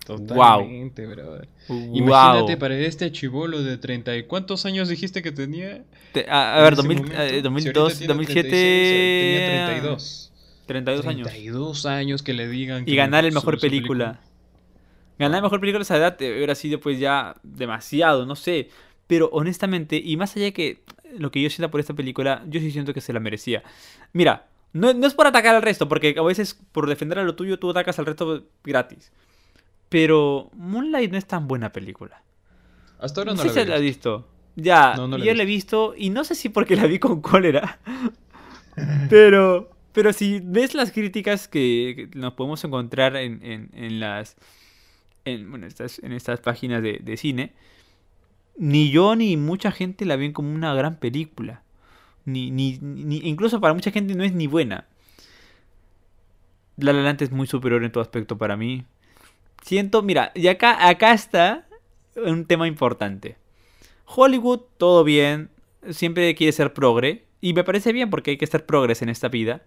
Wow. 0.08 0.16
Totalmente, 0.26 1.06
brother. 1.06 1.48
Wow. 1.68 1.96
Imagínate 1.96 2.56
para 2.56 2.78
este 2.78 3.12
chivolo 3.12 3.62
de 3.62 3.76
30 3.76 4.16
y 4.16 4.22
¿cuántos 4.22 4.64
años 4.64 4.88
dijiste 4.88 5.20
que 5.20 5.32
tenía? 5.32 5.84
Te- 6.12 6.24
a, 6.30 6.56
a 6.56 6.62
ver, 6.62 6.72
ese 6.72 6.76
2000, 6.82 6.96
momento? 6.98 7.22
eh, 7.22 7.28
Si 7.30 7.40
2002, 7.42 7.82
ahorita 7.82 7.98
tiene 7.98 8.14
2007. 8.14 8.48
36, 8.48 9.20
tenía 9.20 9.66
32. 9.66 10.32
32 10.66 11.06
años. 11.06 11.28
32 11.28 11.86
años 11.86 12.22
que 12.22 12.32
le 12.32 12.48
digan 12.48 12.86
que 12.86 12.90
Y 12.90 12.96
ganar 12.96 13.26
el 13.26 13.34
mejor 13.34 13.60
película. 13.60 14.20
Ganar 15.18 15.42
mejor 15.42 15.60
película 15.60 15.80
a 15.80 15.82
esa 15.82 15.96
edad 15.96 16.20
eh, 16.22 16.36
hubiera 16.36 16.54
sido 16.54 16.80
pues 16.80 16.98
ya 16.98 17.34
demasiado, 17.42 18.26
no 18.26 18.36
sé. 18.36 18.70
Pero 19.06 19.28
honestamente, 19.32 20.00
y 20.02 20.16
más 20.16 20.36
allá 20.36 20.46
de 20.46 20.52
que 20.52 20.82
lo 21.16 21.30
que 21.30 21.42
yo 21.42 21.50
sienta 21.50 21.70
por 21.70 21.80
esta 21.80 21.94
película, 21.94 22.44
yo 22.46 22.60
sí 22.60 22.70
siento 22.70 22.94
que 22.94 23.00
se 23.00 23.12
la 23.12 23.20
merecía. 23.20 23.62
Mira, 24.12 24.46
no, 24.72 24.92
no 24.92 25.06
es 25.06 25.14
por 25.14 25.26
atacar 25.26 25.54
al 25.54 25.62
resto, 25.62 25.88
porque 25.88 26.14
a 26.18 26.22
veces 26.22 26.58
por 26.72 26.86
defender 26.88 27.18
a 27.18 27.24
lo 27.24 27.34
tuyo 27.34 27.58
tú 27.58 27.70
atacas 27.70 27.98
al 27.98 28.06
resto 28.06 28.44
gratis. 28.62 29.12
Pero 29.88 30.50
Moonlight 30.54 31.10
no 31.10 31.18
es 31.18 31.26
tan 31.26 31.48
buena 31.48 31.72
película. 31.72 32.22
Hasta 32.98 33.22
ahora 33.22 33.32
No, 33.32 33.42
no, 33.42 33.42
sé 33.42 33.54
la 33.54 33.62
si 33.62 33.68
la 33.68 33.76
has 33.76 33.80
visto. 33.80 34.28
Ya, 34.56 34.94
No, 34.96 35.08
no 35.08 35.16
la 35.16 35.24
he 35.24 35.28
yo 35.28 35.34
la 35.34 35.42
he 35.44 35.46
visto 35.46 35.94
y 35.96 36.10
no 36.10 36.24
sé 36.24 36.34
si 36.34 36.48
porque 36.48 36.76
la 36.76 36.86
vi 36.86 36.98
con 36.98 37.22
cólera. 37.22 37.78
pero, 39.10 39.70
pero 39.92 40.12
si 40.12 40.40
ves 40.42 40.74
las 40.74 40.92
críticas 40.92 41.48
que, 41.48 42.08
que 42.12 42.18
nos 42.18 42.34
podemos 42.34 42.62
encontrar 42.64 43.16
en, 43.16 43.42
en, 43.44 43.70
en 43.72 44.00
las 44.00 44.36
en, 45.34 45.64
estas, 45.64 46.00
páginas 46.40 46.82
de, 46.82 47.16
cine, 47.16 47.52
ni 48.56 48.90
yo 48.90 49.16
ni 49.16 49.36
mucha 49.36 49.70
gente 49.70 50.04
la 50.04 50.16
ven 50.16 50.32
como 50.32 50.52
una 50.52 50.74
gran 50.74 50.96
película. 50.96 51.62
Ni, 52.24 52.50
ni, 52.50 52.78
ni- 52.78 53.20
incluso 53.24 53.60
para 53.60 53.74
mucha 53.74 53.90
gente 53.90 54.14
no 54.14 54.24
es 54.24 54.32
ni 54.34 54.46
buena. 54.46 54.86
La 56.76 56.92
La 56.92 57.10
es 57.10 57.32
muy 57.32 57.46
superior 57.46 57.82
en 57.84 57.90
todo 57.90 58.02
aspecto 58.02 58.38
para 58.38 58.56
mí. 58.56 58.84
Siento, 59.62 60.02
mira, 60.02 60.32
y 60.34 60.46
acá, 60.48 60.88
acá 60.88 61.12
está 61.12 61.66
un 62.16 62.44
tema 62.46 62.68
importante. 62.68 63.36
Hollywood, 64.04 64.60
todo 64.78 65.04
bien, 65.04 65.50
siempre 65.90 66.34
quiere 66.34 66.52
ser 66.52 66.72
progre, 66.72 67.24
y 67.40 67.52
me 67.54 67.64
parece 67.64 67.92
bien 67.92 68.10
porque 68.10 68.32
hay 68.32 68.36
que 68.38 68.46
ser 68.46 68.66
progres 68.66 69.02
en 69.02 69.08
esta 69.08 69.28
vida. 69.28 69.62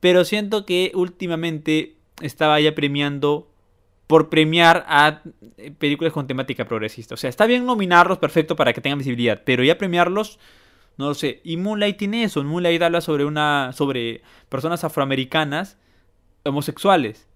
Pero 0.00 0.24
siento 0.24 0.64
que 0.64 0.92
últimamente 0.94 1.94
estaba 2.22 2.60
ya 2.60 2.74
premiando 2.74 3.49
por 4.10 4.28
premiar 4.28 4.84
a 4.88 5.22
eh, 5.56 5.70
películas 5.70 6.12
con 6.12 6.26
temática 6.26 6.64
progresista. 6.64 7.14
O 7.14 7.16
sea, 7.16 7.30
está 7.30 7.46
bien 7.46 7.64
nominarlos, 7.64 8.18
perfecto, 8.18 8.56
para 8.56 8.72
que 8.72 8.80
tengan 8.80 8.98
visibilidad, 8.98 9.40
pero 9.44 9.62
ya 9.62 9.78
premiarlos, 9.78 10.40
no 10.98 11.06
lo 11.06 11.14
sé. 11.14 11.40
Y 11.44 11.56
Moonlight 11.56 11.96
tiene 11.96 12.24
eso. 12.24 12.42
Moonlight 12.42 12.82
habla 12.82 13.02
sobre 13.02 13.24
una, 13.24 13.70
sobre 13.72 14.22
personas 14.48 14.82
afroamericanas 14.82 15.78
homosexuales, 16.42 17.28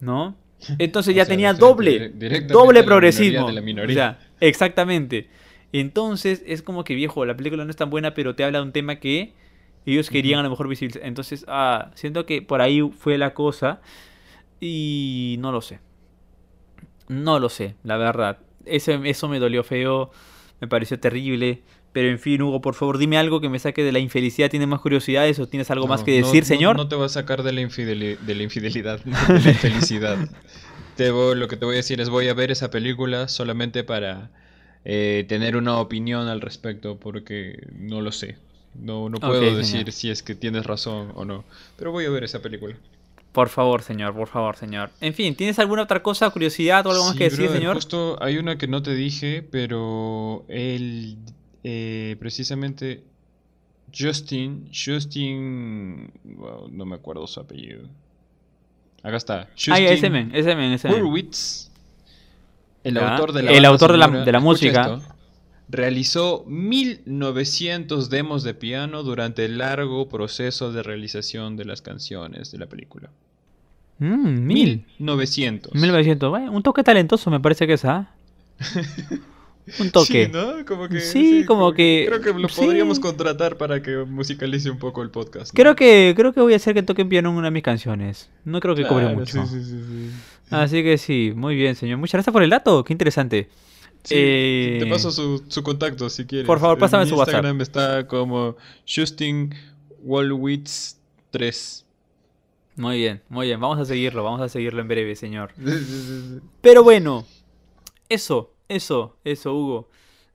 ¿no? 0.00 0.34
Entonces 0.78 1.12
O 1.12 1.14
ya 1.14 1.26
sea, 1.26 1.30
tenía 1.34 1.52
doble, 1.52 2.08
doble 2.48 2.80
la 2.80 2.86
progresismo. 2.86 3.48
de 3.48 3.52
la 3.52 3.60
minoría. 3.60 3.92
O 3.92 3.94
sea, 3.94 4.18
exactamente. 4.40 5.28
Entonces 5.74 6.42
es 6.46 6.62
como 6.62 6.84
que 6.84 6.94
viejo, 6.94 7.26
la 7.26 7.36
película 7.36 7.66
no 7.66 7.70
es 7.70 7.76
tan 7.76 7.90
buena, 7.90 8.14
pero 8.14 8.34
te 8.34 8.44
habla 8.44 8.60
de 8.60 8.64
un 8.64 8.72
tema 8.72 8.96
que 8.96 9.34
ellos 9.84 10.08
querían 10.08 10.40
a 10.40 10.42
lo 10.44 10.48
mejor 10.48 10.68
visibilizar. 10.68 11.06
Entonces, 11.06 11.44
ah, 11.48 11.90
siento 11.96 12.24
que 12.24 12.40
por 12.40 12.62
ahí 12.62 12.80
fue 12.96 13.18
la 13.18 13.34
cosa 13.34 13.82
y 14.64 15.36
no 15.40 15.50
lo 15.52 15.60
sé. 15.60 15.80
No 17.08 17.38
lo 17.38 17.48
sé, 17.48 17.74
la 17.82 17.96
verdad. 17.96 18.38
Ese, 18.64 18.98
eso 19.04 19.28
me 19.28 19.38
dolió 19.40 19.64
feo, 19.64 20.10
me 20.60 20.68
pareció 20.68 20.98
terrible. 21.00 21.62
Pero 21.92 22.08
en 22.08 22.18
fin, 22.18 22.40
Hugo, 22.40 22.62
por 22.62 22.74
favor, 22.74 22.96
dime 22.96 23.18
algo 23.18 23.40
que 23.42 23.50
me 23.50 23.58
saque 23.58 23.82
de 23.84 23.92
la 23.92 23.98
infelicidad. 23.98 24.48
¿Tienes 24.48 24.66
más 24.68 24.80
curiosidades 24.80 25.38
o 25.40 25.46
tienes 25.46 25.70
algo 25.70 25.86
más 25.86 26.04
que 26.04 26.18
no- 26.20 26.26
decir, 26.26 26.44
no- 26.44 26.46
señor? 26.48 26.76
No, 26.76 26.88
te 26.88 26.96
va 26.96 27.04
a 27.06 27.08
sacar 27.10 27.42
de 27.42 27.52
la, 27.52 27.60
infideli- 27.60 28.18
de 28.18 28.34
la 28.34 28.42
infidelidad, 28.44 29.00
de 29.04 29.40
la 29.40 29.50
infelicidad. 29.50 30.16
Te 30.96 31.10
voy- 31.10 31.36
lo 31.36 31.48
que 31.48 31.56
te 31.56 31.66
voy 31.66 31.74
a 31.74 31.76
decir 31.78 32.00
es 32.00 32.08
voy 32.08 32.28
a 32.28 32.34
ver 32.34 32.50
esa 32.50 32.70
película 32.70 33.28
solamente 33.28 33.84
para 33.84 34.30
eh, 34.86 35.26
tener 35.28 35.56
una 35.56 35.78
opinión 35.80 36.28
al 36.28 36.40
respecto, 36.40 36.98
porque 36.98 37.66
no 37.76 38.00
lo 38.00 38.10
sé. 38.12 38.38
No, 38.74 39.10
no 39.10 39.18
puedo 39.20 39.40
señor. 39.42 39.56
decir 39.58 39.92
si 39.92 40.10
es 40.10 40.22
que 40.22 40.34
tienes 40.34 40.64
razón 40.64 41.12
o 41.14 41.26
no. 41.26 41.44
Pero 41.76 41.92
voy 41.92 42.06
a 42.06 42.10
ver 42.10 42.24
esa 42.24 42.40
película. 42.40 42.74
Por 43.32 43.48
favor, 43.48 43.82
señor, 43.82 44.14
por 44.14 44.28
favor, 44.28 44.56
señor. 44.56 44.90
En 45.00 45.14
fin, 45.14 45.34
¿tienes 45.34 45.58
alguna 45.58 45.82
otra 45.82 46.02
cosa, 46.02 46.28
curiosidad 46.30 46.86
o 46.86 46.90
algo 46.90 47.04
más 47.06 47.16
que 47.16 47.24
decir, 47.24 47.48
señor? 47.48 47.74
Justo 47.76 48.18
hay 48.22 48.36
una 48.36 48.58
que 48.58 48.66
no 48.68 48.82
te 48.82 48.94
dije, 48.94 49.42
pero 49.42 50.44
él, 50.48 51.16
eh, 51.64 52.16
precisamente, 52.20 53.04
Justin, 53.96 54.68
Justin, 54.72 56.10
wow, 56.24 56.68
no 56.70 56.84
me 56.84 56.94
acuerdo 56.96 57.26
su 57.26 57.40
apellido. 57.40 57.88
Acá 59.02 59.16
está. 59.16 59.40
Ah, 59.70 59.78
ese 59.78 59.92
Justin 59.92 60.12
men, 60.12 60.30
ese 60.34 60.54
men, 60.54 60.72
ese 60.72 60.88
men. 60.88 61.02
Hurwitz, 61.02 61.70
el 62.84 62.94
Ya. 62.94 63.14
autor 63.14 63.32
de 63.32 63.42
la 63.44 63.52
El 63.52 63.64
autor 63.64 63.92
de 63.92 63.98
la- 63.98 64.08
de 64.08 64.38
música. 64.40 64.80
esto, 64.82 65.02
realizó 65.68 66.44
1900 66.46 68.10
demos 68.10 68.42
de 68.42 68.54
piano 68.54 69.02
durante 69.02 69.44
el 69.46 69.58
largo 69.58 70.08
proceso 70.08 70.70
de 70.72 70.82
realización 70.82 71.56
de 71.56 71.64
las 71.64 71.80
canciones 71.82 72.52
de 72.52 72.58
la 72.58 72.66
película. 72.66 73.10
Mm, 74.02 74.46
mil. 74.46 74.84
1900. 74.98 75.74
1900. 75.74 76.30
Bueno, 76.30 76.52
un 76.52 76.62
toque 76.62 76.82
talentoso 76.82 77.30
me 77.30 77.38
parece 77.40 77.66
que 77.66 77.74
es, 77.74 77.84
¿ah? 77.84 78.10
Un 79.78 79.90
toque. 79.92 80.26
Sí, 80.26 80.32
¿no? 80.32 80.64
Como 80.66 80.88
que, 80.88 81.00
Sí, 81.00 81.44
como 81.46 81.72
que- 81.72 82.06
Creo 82.08 82.20
que 82.20 82.32
lo 82.40 82.48
sí. 82.48 82.60
podríamos 82.60 82.98
contratar 82.98 83.56
para 83.56 83.80
que 83.80 83.96
musicalice 83.98 84.68
un 84.70 84.78
poco 84.78 85.02
el 85.02 85.10
podcast. 85.10 85.52
¿no? 85.52 85.56
Creo 85.56 85.76
que, 85.76 86.14
creo 86.16 86.32
que 86.32 86.40
voy 86.40 86.52
a 86.52 86.56
hacer 86.56 86.74
que 86.74 86.82
toquen 86.82 87.08
piano 87.08 87.30
en 87.30 87.36
una 87.36 87.46
de 87.46 87.50
mis 87.52 87.62
canciones. 87.62 88.28
No 88.44 88.58
creo 88.58 88.74
que 88.74 88.82
cobre 88.84 89.04
Claro, 89.04 89.20
mucho. 89.20 89.46
sí, 89.46 89.60
sí, 89.60 89.64
sí, 89.64 89.80
sí. 89.88 90.10
Así 90.50 90.82
que 90.82 90.98
sí, 90.98 91.32
muy 91.36 91.54
bien, 91.54 91.76
señor. 91.76 91.98
Muchas 91.98 92.14
gracias 92.14 92.32
por 92.32 92.42
el 92.42 92.50
dato. 92.50 92.82
Qué 92.82 92.92
interesante. 92.92 93.48
Eh, 94.10 94.78
Te 94.80 94.86
paso 94.86 95.12
su, 95.12 95.44
su 95.46 95.62
contacto 95.62 96.10
si 96.10 96.24
quieres. 96.26 96.44
Por 96.46 96.58
favor, 96.58 96.76
pásame 96.76 97.06
su 97.06 97.14
WhatsApp. 97.14 97.34
Instagram 97.36 97.60
está 97.60 98.06
como 98.08 98.56
Justin 98.84 99.54
Wolwitz 100.02 100.96
3. 101.30 101.86
Muy 102.76 102.98
bien, 102.98 103.22
muy 103.28 103.46
bien. 103.46 103.60
Vamos 103.60 103.78
a 103.78 103.84
seguirlo, 103.84 104.24
vamos 104.24 104.40
a 104.40 104.48
seguirlo 104.48 104.80
en 104.80 104.88
breve, 104.88 105.14
señor. 105.16 105.52
Pero 106.62 106.82
bueno, 106.82 107.26
eso, 108.08 108.54
eso, 108.68 109.16
eso, 109.24 109.54
Hugo. 109.54 109.88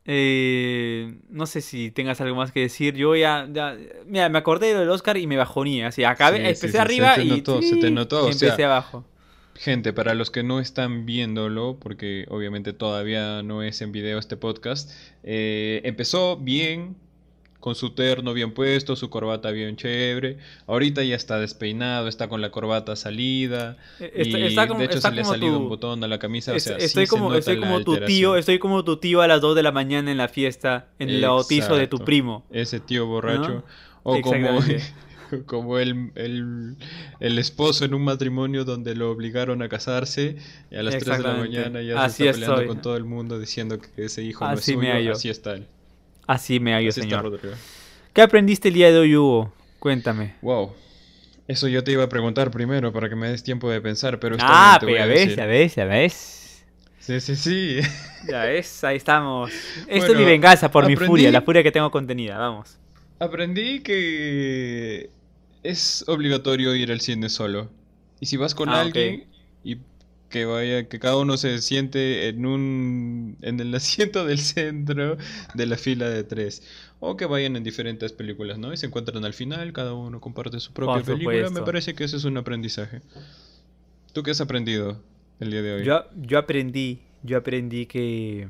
Eh, 0.09 1.17
no 1.29 1.45
sé 1.47 1.59
si 1.61 1.91
tengas 1.91 2.21
algo 2.21 2.35
más 2.37 2.51
que 2.51 2.61
decir. 2.61 2.95
Yo 2.95 3.15
ya, 3.15 3.47
ya- 3.51 3.75
mira, 4.05 4.29
me 4.29 4.37
acordé 4.37 4.73
del 4.73 4.89
Oscar 4.89 5.17
y 5.17 5.27
me 5.27 5.35
bajoné. 5.35 5.85
Así, 5.85 6.03
acabé, 6.03 6.37
Sí, 6.37 6.43
empecé 6.43 6.67
sí, 6.67 6.71
sí, 6.73 6.77
arriba 6.77 7.15
se 7.15 7.21
te 7.21 7.27
y 7.27 7.29
notó, 7.29 7.61
se 7.61 7.75
te 7.77 7.91
notó, 7.91 8.23
o 8.23 8.27
empecé 8.27 8.55
sea, 8.55 8.65
abajo. 8.67 9.05
Gente, 9.55 9.91
para 9.91 10.13
los 10.13 10.29
que 10.31 10.43
no 10.43 10.59
están 10.59 11.05
viéndolo, 11.05 11.77
porque 11.81 12.25
obviamente 12.29 12.73
todavía 12.73 13.41
no 13.43 13.63
es 13.63 13.81
en 13.81 13.91
video 13.91 14.19
este 14.19 14.37
podcast, 14.37 14.91
eh, 15.23 15.81
empezó 15.83 16.37
bien, 16.37 16.95
con 17.59 17.75
su 17.75 17.91
terno 17.91 18.33
bien 18.33 18.53
puesto, 18.53 18.95
su 18.95 19.09
corbata 19.09 19.51
bien 19.51 19.75
chévere. 19.75 20.37
Ahorita 20.67 21.03
ya 21.03 21.15
está 21.15 21.39
despeinado, 21.39 22.07
está 22.07 22.27
con 22.27 22.41
la 22.41 22.51
corbata 22.51 22.95
salida. 22.95 23.77
Eh, 23.99 24.11
Está, 24.15 24.39
y 24.39 24.43
está 24.43 24.67
como, 24.67 24.79
de 24.79 24.85
hecho 24.85 24.97
está 24.97 25.09
se 25.09 25.15
le 25.15 25.21
ha 25.21 25.25
salido 25.25 25.57
un 25.57 25.69
botón 25.69 26.03
a 26.03 26.07
la 26.07 26.19
camisa. 26.19 26.53
O 26.53 26.59
sea, 26.59 26.77
estoy 26.77 27.07
como, 27.07 27.33
estoy 27.33 27.59
tu 27.83 27.97
tío, 28.05 28.35
estoy 28.35 28.59
como 28.59 28.83
tu 28.83 28.97
tío 28.97 29.21
a 29.21 29.27
las 29.27 29.41
2 29.41 29.55
de 29.55 29.63
la 29.63 29.71
mañana 29.71 30.11
en 30.11 30.17
la 30.17 30.27
fiesta, 30.27 30.87
en 30.99 31.09
el 31.09 31.21
bautizo 31.21 31.75
de 31.75 31.87
tu 31.87 31.99
primo. 31.99 32.45
Ese 32.51 32.79
tío 32.79 33.05
borracho. 33.07 33.53
¿No? 33.53 33.63
O 34.03 34.21
como, 35.45 35.77
el, 35.79 36.11
el, 36.15 36.75
el 37.19 37.39
esposo 37.39 37.83
en 37.83 37.93
un 37.93 38.03
matrimonio 38.03 38.63
donde 38.63 38.95
lo 38.95 39.11
obligaron 39.11 39.61
a 39.61 39.67
casarse 39.67 40.37
y 40.71 40.75
a 40.75 40.83
las 40.83 40.97
3 40.97 41.17
de 41.17 41.23
la 41.23 41.33
mañana 41.33 41.81
ya 41.81 42.01
Así 42.01 42.23
se 42.23 42.29
está 42.29 42.33
peleando 42.33 42.55
estoy. 42.61 42.67
con 42.67 42.81
todo 42.81 42.95
el 42.95 43.03
mundo 43.03 43.37
diciendo 43.39 43.79
que 43.79 44.05
ese 44.05 44.23
hijo 44.23 44.45
no 44.45 44.53
es 44.53 44.67
me 44.69 44.73
suyo. 44.95 45.11
Así 45.11 45.29
está 45.29 45.55
él. 45.55 45.67
Así 46.27 46.59
me 46.59 46.73
hallo, 46.73 46.91
señor. 46.91 47.39
¿Qué 48.13 48.21
aprendiste 48.21 48.67
el 48.67 48.73
día 48.73 48.91
de 48.91 48.99
hoy, 48.99 49.15
Hugo? 49.15 49.53
Cuéntame. 49.79 50.35
Wow. 50.41 50.73
Eso 51.47 51.67
yo 51.69 51.83
te 51.83 51.93
iba 51.93 52.03
a 52.03 52.09
preguntar 52.09 52.51
primero 52.51 52.91
para 52.91 53.07
que 53.07 53.15
me 53.15 53.29
des 53.29 53.41
tiempo 53.43 53.69
de 53.69 53.79
pensar, 53.79 54.19
pero 54.19 54.35
está 54.35 54.45
Ah, 54.49 54.71
bien, 54.71 54.79
te 54.79 54.85
pero 54.85 54.91
voy 54.91 55.01
a 55.01 55.05
ves, 55.05 55.19
decir. 55.21 55.37
ya 55.37 55.45
ves, 55.45 55.75
ya 55.75 55.85
ves. 55.85 56.65
Sí, 56.99 57.19
sí, 57.21 57.35
sí. 57.35 57.79
Ya 58.27 58.43
ves, 58.43 58.83
ahí 58.83 58.97
estamos. 58.97 59.49
Esto 59.87 60.11
es 60.11 60.17
mi 60.17 60.25
venganza 60.25 60.69
por 60.69 60.85
mi 60.85 60.95
furia, 60.97 61.31
la 61.31 61.41
furia 61.41 61.63
que 61.63 61.71
tengo 61.71 61.89
contenida, 61.89 62.37
vamos. 62.37 62.77
Aprendí 63.19 63.79
que 63.79 65.09
es 65.63 66.03
obligatorio 66.07 66.75
ir 66.75 66.91
al 66.91 66.99
cine 66.99 67.29
solo. 67.29 67.69
Y 68.19 68.25
si 68.25 68.35
vas 68.35 68.53
con 68.53 68.67
Ah, 68.69 68.81
alguien 68.81 69.25
que 70.29 70.45
vaya, 70.45 70.87
que 70.89 70.99
cada 70.99 71.17
uno 71.17 71.37
se 71.37 71.59
siente 71.61 72.27
en 72.27 72.45
un 72.45 73.37
en 73.41 73.59
el 73.59 73.73
asiento 73.75 74.25
del 74.25 74.39
centro 74.39 75.17
de 75.53 75.65
la 75.65 75.77
fila 75.77 76.09
de 76.09 76.23
tres. 76.23 76.63
O 76.99 77.15
que 77.15 77.25
vayan 77.25 77.55
en 77.55 77.63
diferentes 77.63 78.11
películas, 78.11 78.57
¿no? 78.57 78.73
Y 78.73 78.77
se 78.77 78.87
encuentran 78.87 79.23
al 79.23 79.33
final, 79.33 79.71
cada 79.73 79.93
uno 79.93 80.19
comparte 80.19 80.59
su 80.59 80.73
propia 80.73 81.03
película. 81.03 81.49
Me 81.51 81.61
parece 81.61 81.93
que 81.93 82.03
ese 82.03 82.17
es 82.17 82.25
un 82.25 82.37
aprendizaje. 82.37 83.01
¿Tú 84.13 84.23
qué 84.23 84.31
has 84.31 84.41
aprendido 84.41 85.01
el 85.39 85.51
día 85.51 85.61
de 85.61 85.73
hoy? 85.75 85.83
Yo, 85.85 86.05
yo 86.15 86.39
aprendí, 86.39 87.01
yo 87.23 87.37
aprendí 87.37 87.85
que, 87.85 88.49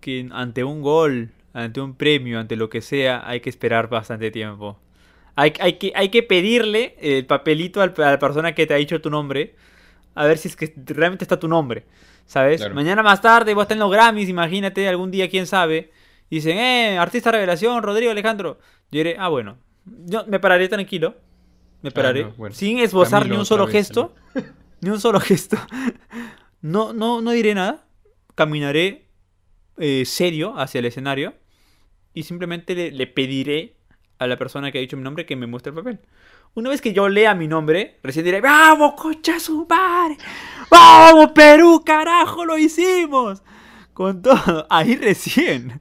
que 0.00 0.28
ante 0.32 0.64
un 0.64 0.82
gol, 0.82 1.30
ante 1.52 1.80
un 1.80 1.94
premio, 1.94 2.38
ante 2.38 2.56
lo 2.56 2.68
que 2.68 2.80
sea, 2.80 3.28
hay 3.28 3.40
que 3.40 3.50
esperar 3.50 3.88
bastante 3.88 4.30
tiempo. 4.30 4.78
Hay, 5.36 5.52
hay, 5.60 5.74
que, 5.74 5.92
hay 5.94 6.08
que 6.08 6.22
pedirle 6.22 6.96
el 7.00 7.26
papelito 7.26 7.80
al- 7.80 7.94
a 7.98 8.10
la 8.12 8.18
persona 8.18 8.54
que 8.54 8.66
te 8.66 8.74
ha 8.74 8.76
dicho 8.76 9.00
tu 9.00 9.10
nombre, 9.10 9.54
a 10.18 10.26
ver 10.26 10.36
si 10.38 10.48
es 10.48 10.56
que 10.56 10.74
realmente 10.86 11.24
está 11.24 11.38
tu 11.38 11.46
nombre, 11.48 11.86
¿sabes? 12.26 12.60
Claro. 12.60 12.74
Mañana 12.74 13.02
más 13.02 13.20
tarde 13.20 13.54
vos 13.54 13.62
estás 13.62 13.76
en 13.76 13.80
los 13.80 13.90
Grammys, 13.90 14.28
imagínate, 14.28 14.88
algún 14.88 15.10
día, 15.10 15.30
quién 15.30 15.46
sabe. 15.46 15.92
Dicen, 16.28 16.58
eh, 16.58 16.98
artista 16.98 17.30
revelación, 17.30 17.82
Rodrigo 17.82 18.10
Alejandro. 18.10 18.58
Yo 18.90 18.98
diré, 18.98 19.16
ah, 19.18 19.28
bueno, 19.28 19.58
yo 19.84 20.26
me 20.26 20.40
pararé 20.40 20.68
tranquilo, 20.68 21.14
me 21.82 21.90
Ah, 21.90 21.94
pararé, 21.94 22.24
no, 22.24 22.32
bueno. 22.32 22.54
sin 22.54 22.78
esbozar 22.80 23.20
Camilo 23.20 23.34
ni 23.36 23.38
un 23.40 23.46
solo 23.46 23.66
vez, 23.66 23.72
gesto, 23.74 24.14
ni 24.80 24.90
un 24.90 25.00
solo 25.00 25.20
gesto. 25.20 25.56
No, 26.60 26.92
no, 26.92 27.20
no 27.20 27.30
diré 27.30 27.54
nada. 27.54 27.84
Caminaré 28.34 29.06
eh, 29.78 30.04
serio 30.04 30.58
hacia 30.58 30.80
el 30.80 30.86
escenario 30.86 31.34
y 32.12 32.24
simplemente 32.24 32.74
le, 32.74 32.90
le 32.90 33.06
pediré 33.06 33.76
a 34.18 34.26
la 34.26 34.36
persona 34.36 34.72
que 34.72 34.78
ha 34.78 34.80
dicho 34.80 34.96
mi 34.96 35.04
nombre 35.04 35.26
que 35.26 35.36
me 35.36 35.46
muestre 35.46 35.70
el 35.70 35.76
papel. 35.76 36.00
Una 36.54 36.70
vez 36.70 36.80
que 36.80 36.92
yo 36.92 37.08
lea 37.08 37.34
mi 37.34 37.46
nombre, 37.46 37.98
recién 38.02 38.24
diré, 38.24 38.40
¡Vamos, 38.40 38.94
concha 38.94 39.38
su 39.38 39.66
madre! 39.68 40.16
¡Vamos, 40.70 41.30
Perú, 41.32 41.82
carajo, 41.84 42.44
lo 42.44 42.58
hicimos! 42.58 43.42
Con 43.92 44.22
todo, 44.22 44.66
ahí 44.70 44.96
recién, 44.96 45.80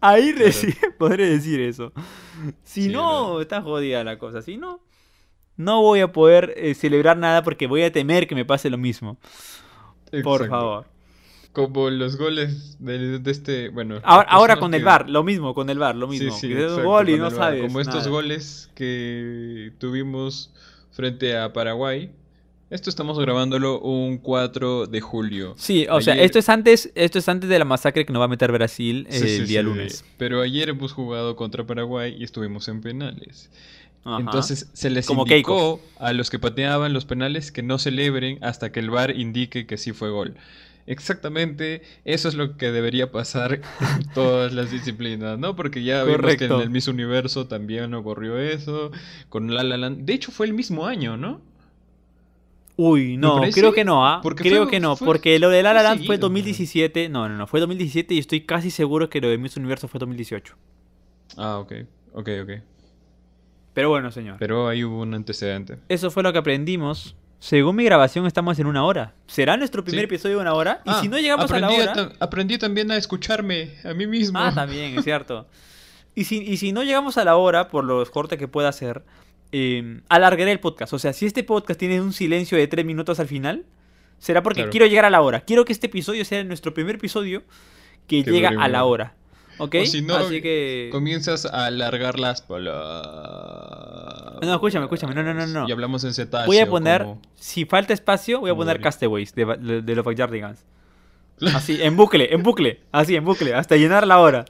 ahí 0.00 0.32
Claro. 0.32 0.46
recién 0.46 0.74
podré 0.98 1.28
decir 1.30 1.60
eso. 1.60 1.92
Si 2.62 2.84
Sí, 2.84 2.88
no, 2.88 3.26
verdad. 3.36 3.42
está 3.42 3.62
jodida 3.62 4.04
la 4.04 4.18
cosa. 4.18 4.42
Si 4.42 4.56
no, 4.56 4.80
no 5.56 5.80
voy 5.82 6.00
a 6.00 6.12
poder 6.12 6.52
eh, 6.56 6.74
celebrar 6.74 7.16
nada 7.16 7.42
porque 7.42 7.66
voy 7.66 7.82
a 7.82 7.92
temer 7.92 8.26
que 8.26 8.34
me 8.34 8.44
pase 8.44 8.68
lo 8.70 8.76
mismo. 8.78 9.18
Por 10.22 10.48
favor. 10.48 10.86
Como 11.54 11.88
los 11.88 12.16
goles 12.16 12.76
de, 12.80 13.20
de 13.20 13.30
este, 13.30 13.68
bueno. 13.68 14.00
Ahora, 14.02 14.28
ahora 14.28 14.56
con 14.56 14.74
el 14.74 14.82
bar, 14.84 15.08
lo 15.08 15.22
mismo, 15.22 15.54
con 15.54 15.70
el 15.70 15.78
bar, 15.78 15.94
lo 15.94 16.08
mismo. 16.08 16.36
sí, 16.36 16.52
exacto, 16.52 16.82
gol 16.82 17.08
y 17.08 17.16
no 17.16 17.30
VAR. 17.30 17.32
sabes. 17.32 17.62
Como 17.62 17.80
estos 17.80 17.94
nada. 17.94 18.10
goles 18.10 18.70
que 18.74 19.72
tuvimos 19.78 20.52
frente 20.90 21.38
a 21.38 21.52
Paraguay. 21.52 22.10
Esto 22.70 22.90
estamos 22.90 23.20
grabándolo 23.20 23.78
un 23.80 24.18
4 24.18 24.88
de 24.88 25.00
julio. 25.00 25.54
Sí, 25.56 25.86
o 25.88 26.00
sea, 26.00 26.14
esto 26.14 26.40
es 26.40 26.48
antes, 26.48 26.90
esto 26.96 27.20
es 27.20 27.28
antes 27.28 27.48
de 27.48 27.56
la 27.56 27.64
masacre 27.64 28.04
que 28.04 28.12
nos 28.12 28.20
va 28.20 28.24
a 28.24 28.28
meter 28.28 28.50
Brasil 28.50 29.06
Sí, 29.10 29.36
el 29.36 29.46
día 29.46 29.60
sí, 29.60 29.64
lunes. 29.66 30.04
Pero 30.18 30.40
ayer 30.40 30.70
hemos 30.70 30.92
jugado 30.92 31.36
contra 31.36 31.64
Paraguay 31.64 32.16
y 32.18 32.24
estuvimos 32.24 32.66
en 32.66 32.80
penales. 32.80 33.48
Ajá. 34.02 34.18
Entonces 34.18 34.70
se 34.72 34.90
les 34.90 35.06
Como 35.06 35.22
indicó 35.22 35.80
a 36.00 36.12
los 36.12 36.30
que 36.30 36.40
pateaban 36.40 36.92
los 36.92 37.04
penales 37.04 37.52
que 37.52 37.62
no 37.62 37.78
celebren 37.78 38.42
hasta 38.42 38.72
que 38.72 38.80
el 38.80 38.90
VAR 38.90 39.16
indique 39.16 39.66
que 39.68 39.76
sí 39.78 39.92
fue 39.92 40.10
gol. 40.10 40.34
Exactamente, 40.86 41.82
eso 42.04 42.28
es 42.28 42.34
lo 42.34 42.56
que 42.58 42.70
debería 42.70 43.10
pasar 43.10 43.54
en 43.54 43.62
todas 44.14 44.52
las 44.52 44.70
disciplinas, 44.70 45.38
¿no? 45.38 45.56
Porque 45.56 45.82
ya 45.82 46.04
vimos 46.04 46.20
que 46.36 46.44
en 46.44 46.50
Correcto. 46.50 46.62
el 46.62 46.70
Miss 46.70 46.88
Universo 46.88 47.46
también 47.46 47.94
ocurrió 47.94 48.38
eso, 48.38 48.90
con 49.30 49.54
La 49.54 49.62
La 49.62 49.76
Land. 49.78 50.04
De 50.04 50.12
hecho, 50.12 50.30
fue 50.30 50.46
el 50.46 50.52
mismo 50.52 50.86
año, 50.86 51.16
¿no? 51.16 51.40
Uy, 52.76 53.16
no, 53.16 53.40
creo 53.52 53.72
que 53.72 53.84
no, 53.84 54.04
¿ah? 54.06 54.20
Porque 54.22 54.42
Creo 54.42 54.64
fue- 54.64 54.70
que 54.72 54.80
no, 54.80 54.96
fue- 54.96 55.06
porque 55.06 55.38
lo 55.38 55.48
de 55.48 55.62
La 55.62 55.72
La 55.72 55.80
fue 55.80 55.88
Land 55.88 55.98
fue 56.00 56.06
seguido, 56.16 56.20
2017. 56.26 57.08
No, 57.08 57.28
no, 57.28 57.36
no, 57.36 57.46
fue 57.46 57.60
2017 57.60 58.14
y 58.14 58.18
estoy 58.18 58.40
casi 58.42 58.70
seguro 58.70 59.08
que 59.08 59.20
lo 59.20 59.28
de 59.28 59.38
Miss 59.38 59.56
Universo 59.56 59.86
fue 59.86 60.00
2018. 60.00 60.54
Ah, 61.36 61.58
ok, 61.58 61.72
ok, 62.14 62.28
ok. 62.42 62.50
Pero 63.74 63.90
bueno, 63.90 64.10
señor. 64.10 64.36
Pero 64.38 64.68
ahí 64.68 64.82
hubo 64.84 65.00
un 65.02 65.14
antecedente. 65.14 65.78
Eso 65.88 66.10
fue 66.10 66.22
lo 66.24 66.32
que 66.32 66.38
aprendimos. 66.38 67.14
Según 67.44 67.76
mi 67.76 67.84
grabación 67.84 68.24
estamos 68.26 68.58
en 68.58 68.66
una 68.66 68.84
hora. 68.86 69.12
¿Será 69.26 69.58
nuestro 69.58 69.84
primer 69.84 70.00
Sí. 70.00 70.04
episodio 70.06 70.36
de 70.36 70.40
una 70.40 70.54
hora? 70.54 70.80
Y 70.86 70.90
Ah, 70.90 70.98
si 71.02 71.08
no 71.08 71.18
llegamos 71.18 71.50
a 71.50 71.58
la 71.60 71.68
hora... 71.68 72.12
aprendí 72.18 72.56
también 72.56 72.90
a 72.90 72.96
escucharme 72.96 73.72
a 73.84 73.92
mí 73.92 74.06
mismo. 74.06 74.38
Ah, 74.38 74.50
también, 74.54 74.96
es 74.98 75.04
cierto. 75.04 75.46
Y 76.14 76.24
si, 76.24 76.38
y 76.38 76.56
si 76.56 76.72
no 76.72 76.82
llegamos 76.82 77.18
a 77.18 77.24
la 77.24 77.36
hora, 77.36 77.68
por 77.68 77.84
los 77.84 78.08
cortes 78.08 78.38
que 78.38 78.48
pueda 78.48 78.70
hacer, 78.70 79.02
eh, 79.52 80.00
alargaré 80.08 80.52
el 80.52 80.58
podcast. 80.60 80.94
O 80.94 80.98
sea, 80.98 81.12
si 81.12 81.26
este 81.26 81.44
podcast 81.44 81.78
tiene 81.78 82.00
un 82.00 82.14
silencio 82.14 82.56
de 82.56 82.66
tres 82.66 82.86
minutos 82.86 83.20
al 83.20 83.28
final, 83.28 83.66
será 84.18 84.42
porque 84.42 84.60
Claro. 84.60 84.70
quiero 84.70 84.86
llegar 84.86 85.04
a 85.04 85.10
la 85.10 85.20
hora. 85.20 85.42
Quiero 85.42 85.66
que 85.66 85.74
este 85.74 85.88
episodio 85.88 86.24
sea 86.24 86.42
nuestro 86.44 86.72
primer 86.72 86.94
episodio 86.94 87.42
que, 88.06 88.24
Que 88.24 88.30
llega 88.30 88.52
a 88.58 88.68
la 88.68 88.84
hora. 88.84 89.12
¿Ok? 89.58 89.76
O 89.82 89.86
si 89.86 90.02
no, 90.02 90.16
Así 90.16 90.42
que... 90.42 90.88
Comienzas 90.92 91.46
a 91.46 91.66
alargar 91.66 92.18
las 92.18 92.42
palabras. 92.42 94.38
No, 94.42 94.52
escúchame, 94.54 94.84
escúchame, 94.84 95.14
no, 95.14 95.22
no, 95.22 95.32
no, 95.34 95.46
no. 95.46 95.68
Y 95.68 95.72
hablamos 95.72 96.04
en 96.04 96.12
cetáceo. 96.14 96.46
Voy 96.46 96.58
a 96.58 96.68
poner, 96.68 97.02
como- 97.02 97.20
si 97.36 97.64
falta 97.64 97.92
espacio, 97.92 98.40
voy 98.40 98.50
a 98.50 98.54
poner. 98.54 98.80
Castaways 98.80 99.34
de, 99.34 99.44
de, 99.58 99.82
de 99.82 99.94
los 99.94 100.04
Backyardigans. 100.04 100.64
Así, 101.54 101.80
en 101.82 101.96
bucle, 101.96 102.32
en 102.34 102.42
bucle. 102.42 102.80
Así, 102.92 103.16
en 103.16 103.24
bucle. 103.24 103.54
Hasta 103.54 103.76
llenar 103.76 104.06
la 104.06 104.18
hora. 104.20 104.44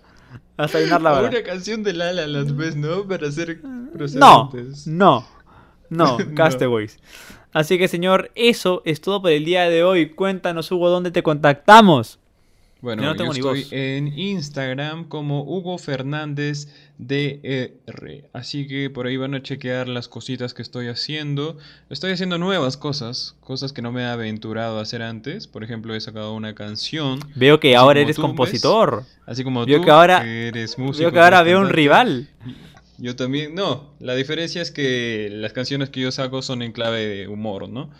Hasta 0.56 0.80
llenar 0.80 1.02
la 1.02 1.12
hora. 1.12 1.28
Una 1.28 1.42
canción 1.42 1.82
de 1.82 1.92
Lala 1.94 2.26
las 2.26 2.56
ves, 2.56 2.76
¿no? 2.76 3.06
Para 3.06 3.28
hacer 3.28 3.60
procedentes. 3.92 4.86
no, 4.86 5.26
no, 5.26 5.26
No. 5.90 6.18
Castaways. 6.34 6.98
Así 7.52 7.78
que, 7.78 7.86
señor, 7.88 8.30
eso 8.34 8.82
es 8.84 9.00
todo 9.00 9.22
por 9.22 9.30
el 9.30 9.44
día 9.44 9.68
de 9.68 9.84
hoy. 9.84 10.10
Cuéntanos, 10.10 10.70
Hugo, 10.72 10.90
dónde 10.90 11.10
te 11.12 11.22
contactamos. 11.22 12.18
Bueno, 12.84 13.02
Yo 13.02 13.08
no 13.08 13.14
yo, 13.14 13.16
tengo 13.16 13.32
ni 13.32 13.38
estoy 13.38 13.60
voz. 13.62 13.72
en 13.72 14.18
Instagram 14.18 15.08
como 15.08 15.42
Hugo 15.42 15.78
Fernández 15.78 16.68
DR. 16.98 18.28
Así 18.34 18.66
que 18.66 18.90
por 18.90 19.06
ahí 19.06 19.16
van 19.16 19.34
a 19.34 19.42
chequear 19.42 19.88
las 19.88 20.06
cositas 20.06 20.52
que 20.52 20.60
estoy 20.60 20.88
haciendo. 20.88 21.56
Estoy 21.88 22.12
haciendo 22.12 22.36
nuevas 22.36 22.76
cosas, 22.76 23.36
cosas 23.40 23.72
que 23.72 23.80
no 23.80 23.90
me 23.90 24.02
he 24.02 24.06
aventurado 24.06 24.78
a 24.78 24.82
hacer 24.82 25.00
antes. 25.00 25.46
Por 25.46 25.64
ejemplo, 25.64 25.94
he 25.94 26.00
sacado 26.02 26.34
una 26.34 26.54
canción. 26.54 27.20
Veo 27.34 27.58
que 27.58 27.74
ahora 27.74 28.00
eres 28.00 28.16
compositor. 28.18 29.04
Así 29.24 29.44
como 29.44 29.64
Veo 29.64 29.78
tú, 29.78 29.84
que 29.86 29.90
ahora- 29.90 30.22
eres 30.26 30.78
músico. 30.78 31.00
Veo 31.04 31.12
que 31.12 31.20
ahora 31.20 31.42
veo 31.42 31.60
un 31.60 31.70
rival. 31.70 32.28
Yo 32.98 33.16
también, 33.16 33.54
no, 33.54 33.94
la 33.98 34.14
diferencia 34.14 34.60
es 34.60 34.70
que 34.70 35.28
las 35.32 35.54
canciones 35.54 35.88
que 35.88 36.00
yo 36.00 36.12
saco 36.12 36.42
son 36.42 36.60
en 36.60 36.72
clave 36.72 37.06
de 37.06 37.28
humor, 37.28 37.68
¿no? 37.68 37.90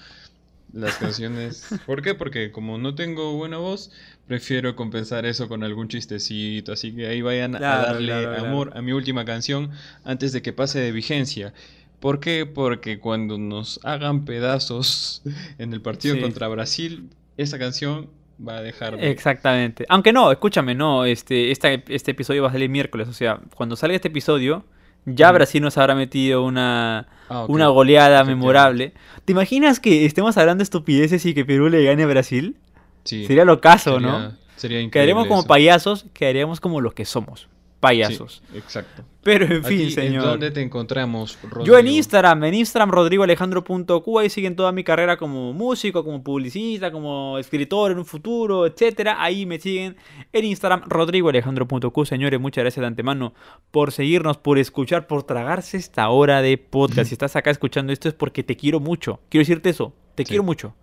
Las 0.75 0.97
canciones... 0.97 1.67
¿Por 1.87 2.03
qué? 2.03 2.15
Porque 2.15 2.51
como 2.51 2.79
no 2.79 2.95
tengo 2.95 3.33
buena 3.35 3.59
voz, 3.59 3.91
prefiero 4.27 4.75
compensar 4.75 5.25
eso 5.25 5.49
con 5.49 5.63
algún 5.63 5.89
chistecito, 5.89 6.73
así 6.73 6.93
que 6.95 7.07
ahí 7.07 7.23
vayan 7.23 7.53
Claro, 7.53 7.83
a 7.83 7.93
darle 7.93 8.07
claro, 8.09 8.29
claro. 8.35 8.47
amor 8.49 8.73
a 8.77 8.83
mi 8.83 8.93
última 8.93 9.25
canción 9.25 9.71
antes 10.05 10.33
de 10.33 10.43
que 10.43 10.53
pase 10.53 10.81
de 10.81 10.91
vigencia. 10.93 11.55
¿Por 12.01 12.21
qué? 12.21 12.45
Porque 12.45 12.99
cuando 12.99 13.39
nos 13.39 13.81
hagan 13.85 14.25
pedazos 14.25 15.23
en 15.59 15.73
el 15.73 15.81
partido 15.81 16.17
Sí. 16.17 16.21
contra 16.21 16.49
Brasil, 16.49 17.09
esa 17.37 17.59
canción 17.59 18.11
va 18.47 18.57
a 18.57 18.63
dejar 18.63 18.97
de... 18.97 19.11
Exactamente. 19.11 19.87
Aunque 19.89 20.13
no, 20.13 20.33
escúchame, 20.33 20.75
no, 20.75 21.05
este, 21.05 21.51
esta- 21.53 21.73
este 21.73 22.11
episodio 22.11 22.43
va 22.43 22.49
a 22.49 22.53
salir 22.53 22.69
miércoles. 22.69 23.07
O 23.09 23.13
sea, 23.13 23.41
cuando 23.55 23.77
salga 23.77 23.95
este 23.95 24.09
episodio, 24.09 24.65
ya. 25.07 25.33
Brasil 25.33 25.63
nos 25.63 25.77
habrá 25.79 25.95
metido 25.95 26.45
una, 26.45 27.07
Ah, 27.29 27.47
una 27.49 27.69
goleada 27.69 28.23
memorable. 28.25 28.93
¿Te 29.25 29.33
imaginas 29.33 29.81
que 29.81 30.05
estemos 30.05 30.37
hablando 30.37 30.61
de 30.61 30.65
estupideces 30.65 31.25
y 31.27 31.35
que 31.35 31.45
Perú 31.45 31.69
le 31.69 31.83
gane 31.85 32.03
a 32.03 32.07
Brasil? 32.07 32.57
Sí, 33.05 33.27
Sería 33.27 33.45
lo 33.45 33.61
caso, 33.61 33.95
sería- 33.95 34.07
¿no? 34.09 34.33
Sería 34.57 34.79
increíble 34.81 34.91
Quedaríamos 34.91 35.27
como 35.27 35.41
eso. 35.41 35.49
payasos, 35.49 36.07
quedaríamos 36.15 36.61
como 36.61 36.81
los 36.81 36.95
que 36.95 37.05
somos, 37.05 37.49
payasos. 37.85 38.43
Sí, 38.51 38.59
exacto. 38.59 39.05
Pero 39.23 39.47
en 39.47 39.65
¿A 39.65 39.69
fin, 39.69 39.91
señor. 39.91 40.23
¿En 40.25 40.31
dónde 40.31 40.51
te 40.51 40.61
encontramos, 40.61 41.39
Yo 41.43 41.49
en 41.49 41.51
Rodrigo? 41.51 41.79
Instagram, 41.97 42.45
en 42.45 42.55
Instagram 42.55 42.91
rodrigoalejandro.cu, 42.91 44.19
ahí 44.19 44.29
siguen 44.29 44.55
toda 44.55 44.71
mi 44.73 44.85
carrera 44.85 45.17
como 45.17 45.53
músico, 45.55 46.05
como 46.05 46.23
publicista, 46.23 46.93
como 46.93 47.39
escritor 47.39 47.93
en 47.93 47.99
un 47.99 48.05
futuro, 48.05 48.67
etcétera. 48.67 49.23
Ahí 49.23 49.47
me 49.47 49.59
siguen 49.59 49.97
en 50.33 50.45
Instagram 50.45 50.83
rodrigoalejandro.cu. 50.87 52.05
Señores, 52.05 52.39
muchas 52.41 52.65
gracias 52.65 52.83
de 52.83 52.87
antemano 52.87 53.33
por 53.71 53.93
seguirnos, 53.93 54.37
por 54.39 54.59
escuchar, 54.59 55.07
por 55.07 55.23
tragarse 55.23 55.77
esta 55.77 56.09
hora 56.11 56.43
de 56.43 56.59
podcast. 56.59 57.09
Si 57.09 57.15
estás 57.15 57.37
acá 57.37 57.51
escuchando 57.51 57.93
esto 57.93 58.09
es 58.09 58.15
porque 58.15 58.43
te 58.43 58.57
quiero 58.57 58.81
mucho. 58.81 59.21
Quiero 59.29 59.43
decirte 59.43 59.71
eso, 59.71 59.95
te 60.15 60.25
Sí. 60.25 60.29
quiero 60.29 60.43
mucho. 60.43 60.75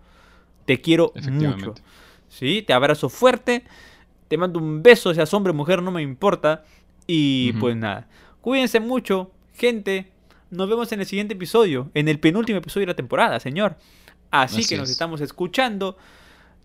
Te 0.66 0.80
quiero 0.82 1.12
mucho. 1.32 1.76
¿Sí? 2.28 2.62
Te 2.66 2.74
abrazo 2.74 3.10
fuerte. 3.10 3.64
Te 4.28 4.38
mando 4.38 4.60
un 4.60 4.82
beso, 4.82 5.14
seas 5.14 5.34
hombre 5.34 5.52
o 5.52 5.54
mujer, 5.54 5.82
no 5.84 5.92
me 5.92 6.02
importa. 6.02 6.64
Y 7.08 7.54
pues 7.54 7.76
nada. 7.76 8.08
Cuídense 8.42 8.80
mucho, 8.80 9.32
gente. 9.54 10.12
Nos 10.50 10.68
vemos 10.70 10.92
en 10.92 11.00
el 11.00 11.06
siguiente 11.06 11.34
episodio, 11.34 11.90
en 11.94 12.08
el 12.08 12.20
penúltimo 12.20 12.58
episodio 12.58 12.86
de 12.86 12.92
la 12.92 12.96
temporada, 12.96 13.40
señor. 13.40 13.78
Así, 14.32 14.60
Así 14.60 14.70
que 14.70 14.78
nos 14.78 14.90
es. 14.90 14.94
estamos 14.94 15.22
escuchando. 15.22 15.98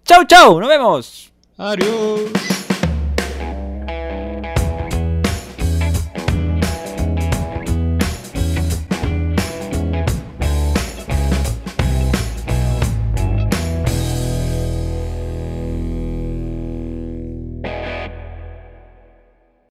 ¡Chau, 0.05 0.25
chau! 0.25 0.61
¡Nos 0.61 0.69
vemos! 0.69 1.33
Adiós. 1.57 2.21